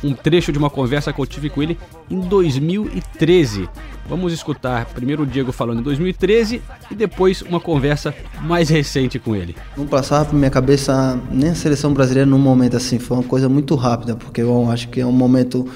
um 0.02 0.12
trecho 0.12 0.52
de 0.52 0.58
uma 0.58 0.70
conversa 0.70 1.12
que 1.12 1.20
eu 1.20 1.26
tive 1.26 1.48
com 1.48 1.62
ele 1.62 1.78
em 2.10 2.20
2013. 2.20 3.68
Vamos 4.08 4.32
escutar 4.32 4.86
primeiro 4.86 5.24
o 5.24 5.26
Diego 5.26 5.50
falando 5.50 5.80
em 5.80 5.82
2013 5.82 6.62
e 6.90 6.94
depois 6.94 7.42
uma 7.42 7.58
conversa 7.58 8.14
mais 8.42 8.68
recente 8.68 9.18
com 9.18 9.34
ele. 9.34 9.56
Não 9.76 9.86
passava 9.86 10.26
por 10.26 10.36
minha 10.36 10.50
cabeça 10.50 11.18
nem 11.30 11.50
a 11.50 11.54
seleção 11.54 11.92
brasileira 11.92 12.28
num 12.28 12.38
momento 12.38 12.76
assim, 12.76 12.98
foi 12.98 13.16
uma 13.16 13.24
coisa 13.24 13.48
muito 13.48 13.74
rápida, 13.74 14.14
porque 14.14 14.42
eu 14.42 14.70
acho 14.70 14.88
que 14.88 15.00
é 15.00 15.06
um 15.06 15.12
momento 15.12 15.66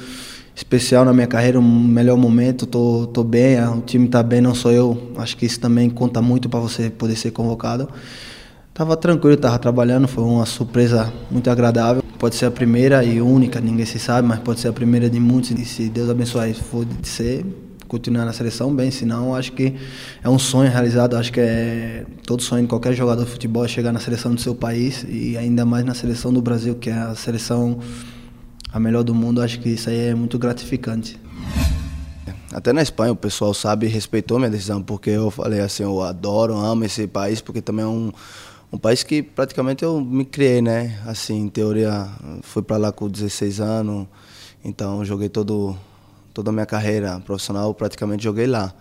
especial 0.54 1.04
na 1.04 1.12
minha 1.12 1.26
carreira, 1.26 1.58
um 1.58 1.62
melhor 1.62 2.16
momento, 2.16 2.66
tô, 2.66 3.06
tô 3.06 3.24
bem, 3.24 3.58
o 3.64 3.80
time 3.80 4.08
tá 4.08 4.22
bem, 4.22 4.40
não 4.40 4.54
sou 4.54 4.70
eu. 4.70 5.10
Acho 5.16 5.36
que 5.36 5.46
isso 5.46 5.58
também 5.58 5.88
conta 5.88 6.20
muito 6.20 6.48
para 6.48 6.60
você 6.60 6.90
poder 6.90 7.16
ser 7.16 7.30
convocado. 7.30 7.88
Tava 8.80 8.96
tranquilo, 8.96 9.36
tava 9.36 9.58
trabalhando, 9.58 10.08
foi 10.08 10.24
uma 10.24 10.46
surpresa 10.46 11.12
muito 11.30 11.50
agradável. 11.50 12.02
Pode 12.18 12.34
ser 12.34 12.46
a 12.46 12.50
primeira 12.50 13.04
e 13.04 13.20
única, 13.20 13.60
ninguém 13.60 13.84
se 13.84 13.98
sabe, 13.98 14.26
mas 14.26 14.38
pode 14.38 14.58
ser 14.58 14.68
a 14.68 14.72
primeira 14.72 15.10
de 15.10 15.20
muitos. 15.20 15.50
E 15.50 15.66
se 15.66 15.90
Deus 15.90 16.08
abençoar 16.08 16.48
e 16.48 16.54
for 16.54 16.86
de 16.86 17.06
ser, 17.06 17.44
continuar 17.86 18.24
na 18.24 18.32
seleção 18.32 18.74
bem, 18.74 18.90
senão 18.90 19.34
acho 19.34 19.52
que 19.52 19.74
é 20.24 20.30
um 20.30 20.38
sonho 20.38 20.70
realizado, 20.70 21.14
acho 21.18 21.30
que 21.30 21.40
é 21.40 22.06
todo 22.26 22.42
sonho 22.42 22.62
de 22.62 22.68
qualquer 22.68 22.94
jogador 22.94 23.22
de 23.22 23.30
futebol 23.30 23.66
é 23.66 23.68
chegar 23.68 23.92
na 23.92 24.00
seleção 24.00 24.34
do 24.34 24.40
seu 24.40 24.54
país 24.54 25.04
e 25.06 25.36
ainda 25.36 25.66
mais 25.66 25.84
na 25.84 25.92
seleção 25.92 26.32
do 26.32 26.40
Brasil, 26.40 26.74
que 26.76 26.88
é 26.88 26.94
a 26.94 27.14
seleção 27.14 27.80
a 28.72 28.80
melhor 28.80 29.02
do 29.02 29.14
mundo, 29.14 29.42
acho 29.42 29.60
que 29.60 29.68
isso 29.68 29.90
aí 29.90 30.08
é 30.08 30.14
muito 30.14 30.38
gratificante. 30.38 31.20
Até 32.50 32.72
na 32.72 32.80
Espanha 32.80 33.12
o 33.12 33.16
pessoal 33.16 33.52
sabe 33.52 33.86
e 33.86 33.88
respeitou 33.90 34.38
minha 34.38 34.50
decisão, 34.50 34.82
porque 34.82 35.10
eu 35.10 35.30
falei 35.30 35.60
assim, 35.60 35.82
eu 35.82 36.00
adoro, 36.00 36.56
amo 36.56 36.82
esse 36.84 37.06
país, 37.06 37.42
porque 37.42 37.60
também 37.60 37.84
é 37.84 37.88
um, 37.88 38.10
um 38.72 38.78
país 38.78 39.02
que 39.02 39.22
praticamente 39.22 39.84
eu 39.84 40.00
me 40.00 40.24
criei, 40.24 40.62
né? 40.62 41.00
Assim, 41.04 41.40
em 41.40 41.48
teoria, 41.48 42.08
fui 42.42 42.62
para 42.62 42.76
lá 42.76 42.92
com 42.92 43.08
16 43.08 43.60
anos, 43.60 44.06
então 44.64 45.04
joguei 45.04 45.28
todo 45.28 45.76
toda 46.32 46.50
a 46.50 46.52
minha 46.52 46.66
carreira 46.66 47.20
profissional 47.20 47.74
praticamente 47.74 48.22
joguei 48.22 48.46
lá. 48.46 48.72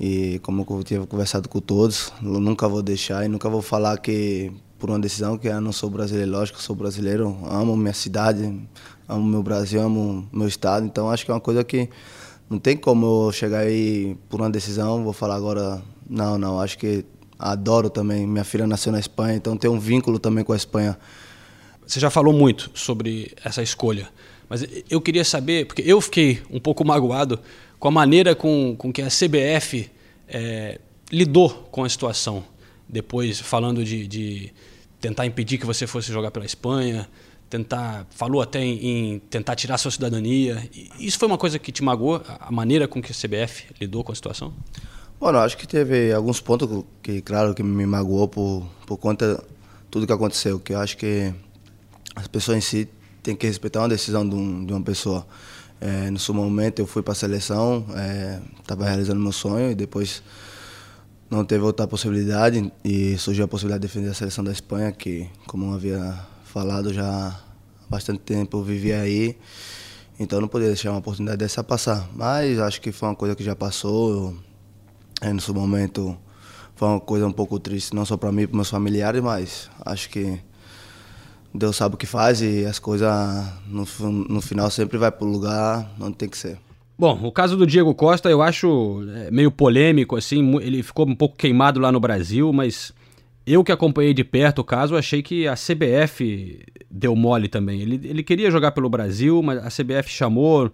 E 0.00 0.38
como 0.40 0.66
eu 0.68 0.82
tinha 0.82 1.06
conversado 1.06 1.48
com 1.48 1.60
todos, 1.60 2.12
nunca 2.22 2.68
vou 2.68 2.82
deixar 2.82 3.24
e 3.24 3.28
nunca 3.28 3.48
vou 3.48 3.60
falar 3.60 3.98
que 3.98 4.52
por 4.78 4.90
uma 4.90 4.98
decisão 4.98 5.36
que 5.36 5.48
eu 5.48 5.60
não 5.60 5.72
sou 5.72 5.90
brasileiro, 5.90 6.30
lógico, 6.30 6.62
sou 6.62 6.74
brasileiro, 6.74 7.36
amo 7.44 7.76
minha 7.76 7.92
cidade, 7.92 8.58
amo 9.08 9.24
meu 9.26 9.42
Brasil, 9.42 9.82
amo 9.82 10.26
meu 10.32 10.46
estado, 10.46 10.86
então 10.86 11.10
acho 11.10 11.24
que 11.24 11.30
é 11.32 11.34
uma 11.34 11.40
coisa 11.40 11.64
que 11.64 11.90
não 12.48 12.58
tem 12.58 12.76
como 12.76 13.26
eu 13.26 13.32
chegar 13.32 13.60
aí 13.60 14.16
por 14.28 14.40
uma 14.40 14.48
decisão, 14.48 15.02
vou 15.02 15.12
falar 15.12 15.34
agora, 15.34 15.82
não, 16.08 16.38
não, 16.38 16.60
acho 16.60 16.78
que 16.78 17.04
adoro 17.38 17.88
também, 17.88 18.26
minha 18.26 18.44
filha 18.44 18.66
nasceu 18.66 18.90
na 18.90 18.98
Espanha, 18.98 19.36
então 19.36 19.56
tem 19.56 19.70
um 19.70 19.78
vínculo 19.78 20.18
também 20.18 20.42
com 20.42 20.52
a 20.52 20.56
Espanha. 20.56 20.98
Você 21.86 22.00
já 22.00 22.10
falou 22.10 22.34
muito 22.34 22.70
sobre 22.74 23.32
essa 23.44 23.62
escolha. 23.62 24.08
Mas 24.48 24.64
eu 24.88 25.00
queria 25.00 25.24
saber, 25.24 25.66
porque 25.66 25.82
eu 25.82 26.00
fiquei 26.00 26.42
um 26.50 26.58
pouco 26.58 26.84
magoado 26.84 27.38
com 27.78 27.88
a 27.88 27.90
maneira 27.90 28.34
com, 28.34 28.74
com 28.76 28.92
que 28.92 29.02
a 29.02 29.08
CBF 29.08 29.90
é, 30.26 30.80
lidou 31.12 31.50
com 31.70 31.84
a 31.84 31.88
situação. 31.88 32.44
Depois, 32.88 33.38
falando 33.38 33.84
de, 33.84 34.06
de, 34.06 34.52
tentar 35.00 35.26
impedir 35.26 35.58
que 35.58 35.66
você 35.66 35.86
fosse 35.86 36.10
jogar 36.10 36.30
pela 36.30 36.46
Espanha, 36.46 37.08
tentar 37.48 38.06
falou 38.10 38.40
até 38.40 38.60
em, 38.60 38.86
em, 38.86 39.18
tentar 39.18 39.54
tirar 39.54 39.78
sua 39.78 39.90
cidadania. 39.90 40.68
Isso 40.98 41.18
foi 41.18 41.28
uma 41.28 41.38
coisa 41.38 41.58
que 41.58 41.70
te 41.70 41.82
magoou, 41.82 42.22
a 42.40 42.50
maneira 42.50 42.88
com 42.88 43.00
que 43.00 43.12
a 43.12 43.14
CBF 43.14 43.66
lidou 43.80 44.02
com 44.02 44.12
a 44.12 44.14
situação? 44.14 44.52
Bom, 45.20 45.36
acho 45.36 45.56
que 45.56 45.66
teve 45.66 46.12
alguns 46.12 46.40
pontos 46.40 46.84
que, 47.02 47.20
claro, 47.20 47.52
que 47.52 47.60
me 47.60 47.84
magoou 47.84 48.28
por, 48.28 48.64
por 48.86 48.96
conta 48.98 49.34
de 49.34 49.42
tudo 49.90 50.06
que 50.06 50.12
aconteceu, 50.12 50.60
que 50.60 50.72
eu 50.72 50.78
acho 50.78 50.96
que 50.96 51.34
as 52.14 52.28
pessoas 52.28 52.58
em 52.58 52.60
si 52.60 52.88
tem 53.20 53.34
que 53.34 53.44
respeitar 53.44 53.80
uma 53.80 53.88
decisão 53.88 54.26
de, 54.26 54.36
um, 54.36 54.64
de 54.64 54.72
uma 54.72 54.80
pessoa. 54.80 55.26
É, 55.80 56.08
no 56.08 56.20
seu 56.20 56.32
momento 56.32 56.78
eu 56.78 56.86
fui 56.86 57.02
para 57.02 57.12
a 57.12 57.16
seleção, 57.16 57.84
estava 58.60 58.84
é, 58.84 58.88
realizando 58.88 59.20
meu 59.20 59.32
sonho 59.32 59.72
e 59.72 59.74
depois 59.74 60.22
não 61.28 61.44
teve 61.44 61.64
outra 61.64 61.88
possibilidade 61.88 62.72
e 62.84 63.18
surgiu 63.18 63.44
a 63.44 63.48
possibilidade 63.48 63.82
de 63.82 63.88
defender 63.88 64.10
a 64.10 64.14
seleção 64.14 64.44
da 64.44 64.52
Espanha, 64.52 64.92
que, 64.92 65.28
como 65.48 65.66
eu 65.66 65.74
havia 65.74 66.16
falado 66.44 66.94
já 66.94 67.04
há 67.04 67.40
bastante 67.90 68.20
tempo, 68.20 68.58
eu 68.58 68.62
vivia 68.62 69.00
aí, 69.00 69.36
então 70.18 70.40
não 70.40 70.46
podia 70.46 70.68
deixar 70.68 70.90
uma 70.90 70.98
oportunidade 71.00 71.38
dessa 71.38 71.64
passar. 71.64 72.08
Mas 72.14 72.60
acho 72.60 72.80
que 72.80 72.92
foi 72.92 73.08
uma 73.08 73.16
coisa 73.16 73.34
que 73.34 73.42
já 73.42 73.56
passou, 73.56 74.32
é, 74.32 74.47
no 75.22 75.40
seu 75.40 75.54
momento 75.54 76.16
foi 76.74 76.88
uma 76.88 77.00
coisa 77.00 77.26
um 77.26 77.32
pouco 77.32 77.58
triste, 77.58 77.94
não 77.94 78.04
só 78.04 78.16
para 78.16 78.30
mim, 78.30 78.46
para 78.46 78.56
meus 78.56 78.70
familiares, 78.70 79.20
mas 79.20 79.70
acho 79.84 80.08
que 80.08 80.38
Deus 81.52 81.76
sabe 81.76 81.96
o 81.96 81.98
que 81.98 82.06
faz 82.06 82.40
e 82.40 82.64
as 82.64 82.78
coisas 82.78 83.10
no, 83.66 83.84
no 84.28 84.40
final 84.40 84.70
sempre 84.70 84.96
vai 84.96 85.10
para 85.10 85.26
o 85.26 85.30
lugar 85.30 85.90
onde 86.00 86.16
tem 86.16 86.28
que 86.28 86.38
ser. 86.38 86.58
Bom, 86.96 87.18
o 87.22 87.30
caso 87.30 87.56
do 87.56 87.66
Diego 87.66 87.94
Costa 87.94 88.28
eu 88.28 88.42
acho 88.42 89.04
é, 89.14 89.30
meio 89.30 89.50
polêmico, 89.50 90.16
assim, 90.16 90.56
ele 90.60 90.82
ficou 90.82 91.08
um 91.08 91.14
pouco 91.14 91.36
queimado 91.36 91.78
lá 91.78 91.92
no 91.92 92.00
Brasil, 92.00 92.52
mas 92.52 92.92
eu 93.46 93.64
que 93.64 93.72
acompanhei 93.72 94.12
de 94.12 94.24
perto 94.24 94.60
o 94.60 94.64
caso, 94.64 94.96
achei 94.96 95.22
que 95.22 95.46
a 95.46 95.54
CBF 95.54 96.60
deu 96.90 97.14
mole 97.14 97.48
também. 97.48 97.80
Ele, 97.80 98.00
ele 98.04 98.22
queria 98.22 98.50
jogar 98.50 98.72
pelo 98.72 98.90
Brasil, 98.90 99.40
mas 99.42 99.58
a 99.58 99.68
CBF 99.68 100.10
chamou, 100.10 100.70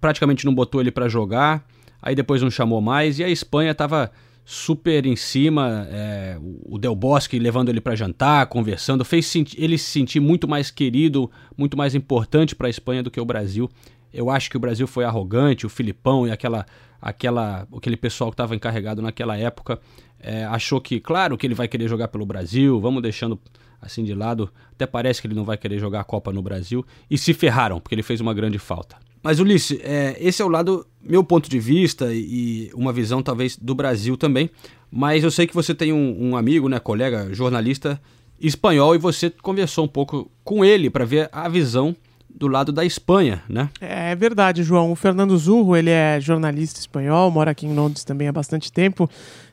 praticamente 0.00 0.46
não 0.46 0.54
botou 0.54 0.80
ele 0.80 0.90
para 0.90 1.08
jogar, 1.08 1.66
aí 2.02 2.14
depois 2.14 2.42
não 2.42 2.50
chamou 2.50 2.80
mais, 2.80 3.18
e 3.18 3.24
a 3.24 3.28
Espanha 3.28 3.72
estava 3.72 4.10
super 4.44 5.06
em 5.06 5.14
cima, 5.14 5.86
é, 5.90 6.36
o 6.64 6.76
Del 6.76 6.94
Bosque 6.94 7.38
levando 7.38 7.68
ele 7.68 7.80
para 7.80 7.94
jantar, 7.94 8.46
conversando, 8.46 9.04
fez 9.04 9.32
ele 9.56 9.78
se 9.78 9.90
sentir 9.90 10.18
muito 10.18 10.48
mais 10.48 10.70
querido, 10.70 11.30
muito 11.56 11.76
mais 11.76 11.94
importante 11.94 12.56
para 12.56 12.66
a 12.66 12.70
Espanha 12.70 13.02
do 13.02 13.10
que 13.10 13.20
o 13.20 13.24
Brasil. 13.24 13.70
Eu 14.12 14.28
acho 14.28 14.50
que 14.50 14.56
o 14.56 14.60
Brasil 14.60 14.88
foi 14.88 15.04
arrogante, 15.04 15.66
o 15.66 15.68
Filipão 15.68 16.26
e 16.26 16.32
aquela, 16.32 16.66
aquela, 17.00 17.68
aquele 17.76 17.96
pessoal 17.96 18.30
que 18.30 18.34
estava 18.34 18.56
encarregado 18.56 19.00
naquela 19.00 19.36
época 19.36 19.78
é, 20.18 20.44
achou 20.44 20.80
que, 20.80 20.98
claro, 20.98 21.38
que 21.38 21.46
ele 21.46 21.54
vai 21.54 21.68
querer 21.68 21.88
jogar 21.88 22.08
pelo 22.08 22.26
Brasil, 22.26 22.80
vamos 22.80 23.02
deixando 23.02 23.38
assim 23.80 24.02
de 24.02 24.14
lado. 24.14 24.52
Até 24.72 24.86
parece 24.86 25.20
que 25.20 25.28
ele 25.28 25.34
não 25.34 25.44
vai 25.44 25.56
querer 25.56 25.78
jogar 25.78 26.00
a 26.00 26.04
Copa 26.04 26.32
no 26.32 26.42
Brasil 26.42 26.84
e 27.08 27.16
se 27.16 27.32
ferraram 27.32 27.80
porque 27.80 27.94
ele 27.94 28.02
fez 28.02 28.20
uma 28.20 28.34
grande 28.34 28.58
falta. 28.58 28.96
Mas 29.22 29.38
Ulisses, 29.38 29.78
é, 29.82 30.16
esse 30.18 30.40
é 30.40 30.44
o 30.44 30.48
lado, 30.48 30.86
meu 31.02 31.22
ponto 31.22 31.48
de 31.48 31.58
vista 31.58 32.12
e 32.12 32.70
uma 32.74 32.92
visão 32.92 33.22
talvez 33.22 33.56
do 33.56 33.74
Brasil 33.74 34.16
também. 34.16 34.50
Mas 34.90 35.22
eu 35.22 35.30
sei 35.30 35.46
que 35.46 35.54
você 35.54 35.74
tem 35.74 35.92
um, 35.92 36.30
um 36.30 36.36
amigo, 36.36 36.68
né, 36.68 36.78
colega, 36.78 37.32
jornalista 37.32 38.00
espanhol 38.40 38.94
e 38.94 38.98
você 38.98 39.30
conversou 39.30 39.84
um 39.84 39.88
pouco 39.88 40.30
com 40.42 40.64
ele 40.64 40.88
para 40.88 41.04
ver 41.04 41.28
a 41.30 41.48
visão 41.48 41.94
do 42.28 42.48
lado 42.48 42.72
da 42.72 42.84
Espanha, 42.84 43.42
né? 43.48 43.68
É 43.80 44.14
verdade, 44.14 44.62
João. 44.62 44.90
O 44.90 44.96
Fernando 44.96 45.36
Zurro, 45.36 45.76
ele 45.76 45.90
é 45.90 46.18
jornalista 46.20 46.80
espanhol, 46.80 47.30
mora 47.30 47.50
aqui 47.50 47.66
em 47.66 47.74
Londres 47.74 48.04
também 48.04 48.28
há 48.28 48.32
bastante 48.32 48.72
tempo 48.72 49.10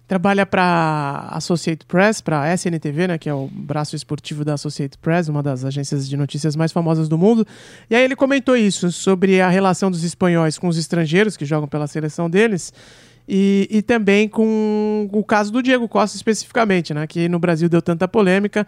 trabalha 0.08 0.46
para 0.46 1.28
Associated 1.32 1.86
Press, 1.86 2.22
para 2.22 2.54
SNTV, 2.54 3.08
né, 3.08 3.18
que 3.18 3.28
é 3.28 3.34
o 3.34 3.48
braço 3.52 3.96
esportivo 3.96 4.46
da 4.46 4.54
Associated 4.54 4.98
Press, 5.00 5.28
uma 5.28 5.44
das 5.44 5.66
agências 5.66 6.08
de 6.08 6.16
notícias 6.16 6.56
mais 6.56 6.72
famosas 6.72 7.10
do 7.10 7.18
mundo. 7.18 7.46
E 7.90 7.96
aí 7.96 8.04
ele 8.04 8.16
comentou 8.16 8.56
isso 8.56 8.92
sobre 8.92 9.42
a 9.42 9.50
relação 9.50 9.92
dos 9.92 10.04
espanhóis 10.04 10.58
com 10.58 10.68
os 10.68 10.78
estrangeiros 10.78 11.36
que 11.36 11.46
jogam 11.46 11.68
pela 11.68 11.88
seleção 11.88 12.30
deles. 12.30 12.74
E, 13.28 13.68
e 13.70 13.82
também 13.82 14.30
com 14.30 15.10
o 15.12 15.24
caso 15.24 15.52
do 15.52 15.62
Diego 15.62 15.86
Costa 15.90 16.16
especificamente, 16.16 16.94
né, 16.94 17.06
que 17.06 17.28
no 17.28 17.40
Brasil 17.40 17.68
deu 17.68 17.82
tanta 17.82 18.08
polêmica, 18.08 18.66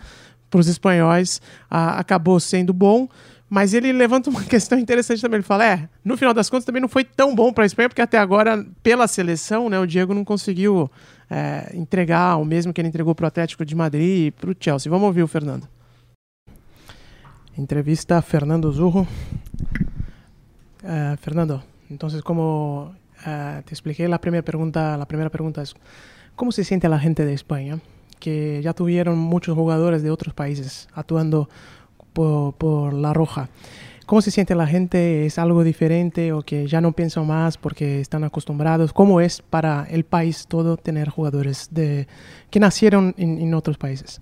para 0.49 0.59
os 0.59 0.67
espanhóis 0.67 1.41
a, 1.69 1.99
acabou 1.99 2.39
sendo 2.39 2.73
bom, 2.73 3.07
mas 3.49 3.73
ele 3.73 3.91
levanta 3.91 4.29
uma 4.29 4.43
questão 4.45 4.77
interessante 4.77 5.21
também. 5.21 5.37
Ele 5.37 5.43
fala: 5.43 5.65
é, 5.65 5.89
no 6.03 6.17
final 6.17 6.33
das 6.33 6.49
contas 6.49 6.65
também 6.65 6.81
não 6.81 6.89
foi 6.89 7.03
tão 7.03 7.33
bom 7.33 7.51
para 7.53 7.63
a 7.63 7.67
Espanha, 7.67 7.89
porque 7.89 8.01
até 8.01 8.17
agora, 8.17 8.65
pela 8.83 9.07
seleção, 9.07 9.69
né, 9.69 9.79
o 9.79 9.85
Diego 9.85 10.13
não 10.13 10.23
conseguiu 10.23 10.89
é, 11.29 11.71
entregar 11.73 12.37
o 12.37 12.45
mesmo 12.45 12.73
que 12.73 12.81
ele 12.81 12.87
entregou 12.87 13.13
para 13.13 13.25
o 13.25 13.27
Atlético 13.27 13.63
de 13.63 13.75
Madrid 13.75 14.27
e 14.27 14.31
para 14.31 14.49
o 14.49 14.55
Chelsea. 14.59 14.89
Vamos 14.89 15.07
ouvir 15.07 15.23
o 15.23 15.27
Fernando. 15.27 15.67
Entrevista 17.57 18.21
Fernando 18.21 18.71
Zurro. 18.71 19.07
Uh, 20.81 21.17
Fernando, 21.17 21.61
entonces 21.91 22.21
como 22.21 22.95
uh, 23.27 23.61
te 23.65 23.73
expliqué 23.73 24.07
la 24.07 24.21
primera 24.21 24.43
pregunta, 24.43 24.95
la 24.95 25.05
primera 25.05 25.29
pregunta 25.29 25.61
es 25.61 25.75
¿cómo 26.37 26.53
se 26.53 26.63
siente 26.63 26.87
la 26.87 26.99
gente 26.99 27.25
de 27.25 27.33
España? 27.33 27.79
Que 28.17 28.61
ya 28.63 28.73
tuvieron 28.73 29.17
muchos 29.17 29.55
jugadores 29.55 30.01
de 30.03 30.09
otros 30.09 30.33
países 30.33 30.87
actuando 30.93 31.49
por, 32.13 32.53
por 32.53 32.93
La 32.93 33.11
Roja. 33.11 33.49
¿Cómo 34.09 34.23
se 34.23 34.31
siente 34.31 34.55
la 34.55 34.65
gente? 34.65 35.27
¿Es 35.27 35.37
algo 35.37 35.63
diferente 35.63 36.33
o 36.33 36.41
que 36.41 36.65
ya 36.65 36.81
no 36.81 36.93
piensan 36.93 37.27
más 37.27 37.59
porque 37.59 38.01
están 38.01 38.23
acostumbrados? 38.23 38.91
¿Cómo 38.91 39.21
es 39.21 39.43
para 39.43 39.85
el 39.87 40.03
país 40.03 40.47
todo 40.47 40.77
tener 40.77 41.09
jugadores 41.09 41.67
de, 41.69 42.07
que 42.49 42.59
nacieron 42.59 43.13
en, 43.19 43.37
en 43.37 43.53
otros 43.53 43.77
países? 43.77 44.19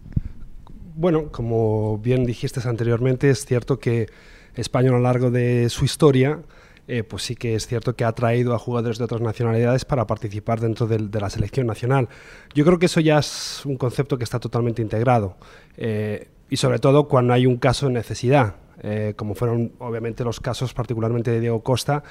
Bueno, 0.93 1.31
como 1.31 1.99
bien 1.99 2.25
dijiste 2.25 2.59
anteriormente, 2.67 3.29
es 3.29 3.45
cierto 3.45 3.79
que 3.79 4.07
España 4.55 4.89
a 4.89 4.91
lo 4.91 4.99
largo 4.99 5.31
de 5.31 5.69
su 5.69 5.85
historia 5.85 6.41
eh, 6.89 7.03
pues 7.03 7.23
sí 7.23 7.37
que 7.37 7.55
es 7.55 7.65
cierto 7.65 7.95
que 7.95 8.03
ha 8.03 8.11
traído 8.11 8.53
a 8.53 8.59
jugadores 8.59 8.97
de 8.97 9.05
otras 9.05 9.21
nacionalidades 9.21 9.85
para 9.85 10.05
participar 10.05 10.59
dentro 10.59 10.87
de, 10.87 10.99
la 10.99 11.29
selección 11.29 11.65
nacional. 11.65 12.09
Yo 12.53 12.65
creo 12.65 12.77
que 12.77 12.87
eso 12.87 12.99
ya 12.99 13.19
es 13.19 13.65
un 13.65 13.77
concepto 13.77 14.17
que 14.17 14.25
está 14.25 14.37
totalmente 14.37 14.81
integrado 14.81 15.37
eh, 15.77 16.27
y 16.49 16.57
sobre 16.57 16.79
todo 16.79 17.07
cuando 17.07 17.31
hay 17.31 17.45
un 17.45 17.55
caso 17.55 17.85
de 17.87 17.93
necesidad. 17.93 18.55
Eh, 18.83 19.13
como 19.15 19.33
fueron 19.33 19.71
obviamente 19.79 20.23
los 20.23 20.39
casos 20.39 20.73
particularmente 20.73 21.31
de 21.31 21.39
Diego 21.39 21.63
Costa 21.63 22.03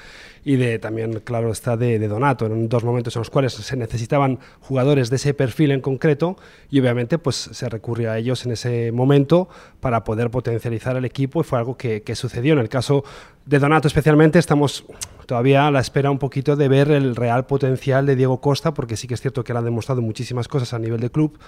y 0.43 0.57
de 0.57 0.79
también, 0.79 1.21
claro 1.21 1.51
está, 1.51 1.77
de, 1.77 2.05
Donato, 2.07 2.45
en 2.45 2.67
dos 2.67 2.83
momentos 2.83 3.15
en 3.15 3.21
los 3.21 3.29
cuales 3.29 3.53
se 3.53 3.77
necesitaban 3.77 4.39
jugadores 4.59 5.09
de 5.09 5.15
ese 5.15 5.33
perfil 5.33 5.71
en 5.71 5.79
concreto 5.79 6.35
y 6.69 6.79
obviamente 6.81 7.17
pues 7.19 7.35
se 7.35 7.69
recurrió 7.69 8.11
a 8.11 8.17
ellos 8.17 8.45
en 8.45 8.51
ese 8.51 8.91
momento 8.91 9.47
para 9.79 10.03
poder 10.03 10.29
potencializar 10.29 10.97
el 10.97 11.05
equipo 11.05 11.39
y 11.39 11.43
fue 11.45 11.57
algo 11.57 11.77
que, 11.77 12.01
que 12.03 12.15
sucedió. 12.15 12.53
En 12.53 12.59
el 12.59 12.69
caso 12.69 13.03
de 13.45 13.59
Donato 13.59 13.87
especialmente 13.87 14.37
estamos 14.37 14.85
todavía 15.25 15.67
a 15.67 15.71
la 15.71 15.79
espera 15.79 16.11
un 16.11 16.19
poquito 16.19 16.57
de 16.57 16.67
ver 16.67 16.91
el 16.91 17.15
real 17.15 17.45
potencial 17.45 18.05
de 18.05 18.17
Diego 18.17 18.41
Costa 18.41 18.73
porque 18.73 18.97
sí 18.97 19.07
que 19.07 19.13
es 19.13 19.21
cierto 19.21 19.43
que 19.43 19.53
él 19.53 19.57
ha 19.57 19.61
demostrado 19.61 20.01
muchísimas 20.01 20.49
cosas 20.49 20.73
a 20.73 20.79
nivel 20.79 20.99
de 20.99 21.11
club, 21.11 21.39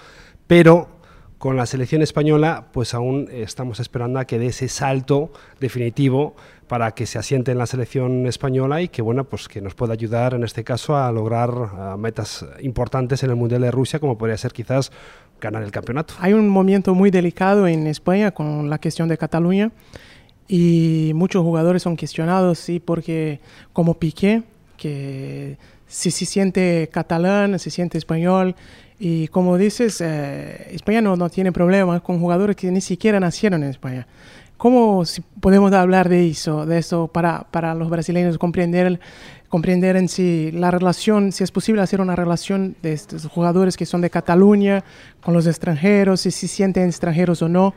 pero 0.46 0.99
con 1.40 1.56
la 1.56 1.64
selección 1.64 2.02
española, 2.02 2.66
pues 2.70 2.92
aún 2.92 3.26
estamos 3.32 3.80
esperando 3.80 4.18
a 4.18 4.26
que 4.26 4.38
dé 4.38 4.48
ese 4.48 4.68
salto 4.68 5.32
definitivo 5.58 6.36
para 6.68 6.90
que 6.90 7.06
se 7.06 7.18
asiente 7.18 7.50
en 7.50 7.56
la 7.56 7.64
selección 7.64 8.26
española 8.26 8.82
y 8.82 8.88
que 8.88 9.00
bueno, 9.00 9.24
pues 9.24 9.48
que 9.48 9.62
nos 9.62 9.74
pueda 9.74 9.94
ayudar 9.94 10.34
en 10.34 10.44
este 10.44 10.64
caso 10.64 10.98
a 10.98 11.10
lograr 11.10 11.96
metas 11.96 12.44
importantes 12.60 13.22
en 13.22 13.30
el 13.30 13.36
Mundial 13.36 13.62
de 13.62 13.70
Rusia, 13.70 13.98
como 13.98 14.18
podría 14.18 14.36
ser 14.36 14.52
quizás 14.52 14.92
ganar 15.40 15.62
el 15.62 15.70
campeonato. 15.70 16.12
Hay 16.18 16.34
un 16.34 16.46
momento 16.46 16.94
muy 16.94 17.10
delicado 17.10 17.66
en 17.66 17.86
España 17.86 18.32
con 18.32 18.68
la 18.68 18.78
cuestión 18.78 19.08
de 19.08 19.16
Cataluña 19.16 19.72
y 20.46 21.12
muchos 21.14 21.42
jugadores 21.42 21.82
son 21.84 21.96
cuestionados, 21.96 22.58
sí, 22.58 22.80
porque 22.80 23.40
como 23.72 23.94
Piqué, 23.94 24.42
que 24.76 25.56
si 25.86 26.10
se 26.10 26.26
siente 26.26 26.90
catalán, 26.92 27.58
se 27.58 27.70
siente 27.70 27.96
español, 27.96 28.54
y 29.02 29.28
como 29.28 29.56
dices, 29.56 30.02
eh, 30.02 30.68
España 30.72 31.00
no, 31.00 31.16
no 31.16 31.30
tiene 31.30 31.52
problemas 31.52 32.02
con 32.02 32.20
jugadores 32.20 32.54
que 32.54 32.70
ni 32.70 32.82
siquiera 32.82 33.18
nacieron 33.18 33.62
en 33.62 33.70
España. 33.70 34.06
¿Cómo 34.58 35.02
podemos 35.40 35.72
hablar 35.72 36.10
de 36.10 36.28
eso, 36.28 36.66
de 36.66 36.76
eso 36.76 37.08
para, 37.08 37.46
para 37.50 37.74
los 37.74 37.88
brasileños 37.88 38.36
comprender, 38.36 39.00
comprender 39.48 39.96
en 39.96 40.06
sí 40.06 40.50
la 40.52 40.70
relación, 40.70 41.32
si 41.32 41.42
es 41.42 41.50
posible 41.50 41.80
hacer 41.80 42.02
una 42.02 42.14
relación 42.14 42.76
de 42.82 42.92
estos 42.92 43.24
jugadores 43.24 43.78
que 43.78 43.86
son 43.86 44.02
de 44.02 44.10
Cataluña 44.10 44.84
con 45.22 45.32
los 45.32 45.46
extranjeros, 45.46 46.20
si 46.20 46.30
se 46.30 46.46
sienten 46.46 46.86
extranjeros 46.86 47.40
o 47.40 47.48
no? 47.48 47.72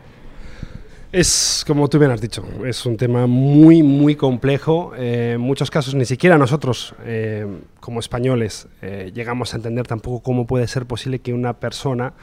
Es, 1.14 1.64
como 1.68 1.90
tú 1.90 2.00
bien 2.00 2.10
has 2.10 2.22
dicho, 2.22 2.44
es 2.66 2.88
un 2.88 2.98
tema 2.98 3.28
muy, 3.28 3.84
muy 3.84 4.16
complejo. 4.16 4.94
Eh, 4.98 5.34
en 5.36 5.42
muchos 5.42 5.70
casos 5.70 5.94
ni 5.94 6.06
siquiera 6.06 6.40
nosotros, 6.40 6.96
eh, 7.06 7.46
como 7.80 8.00
españoles, 8.00 8.68
eh, 8.82 9.12
llegamos 9.14 9.54
a 9.54 9.58
entender 9.58 9.86
tampoco 9.86 10.24
cómo 10.24 10.48
puede 10.48 10.66
ser 10.66 10.88
posible 10.88 11.20
que 11.20 11.32
una 11.32 11.54
persona 11.54 12.14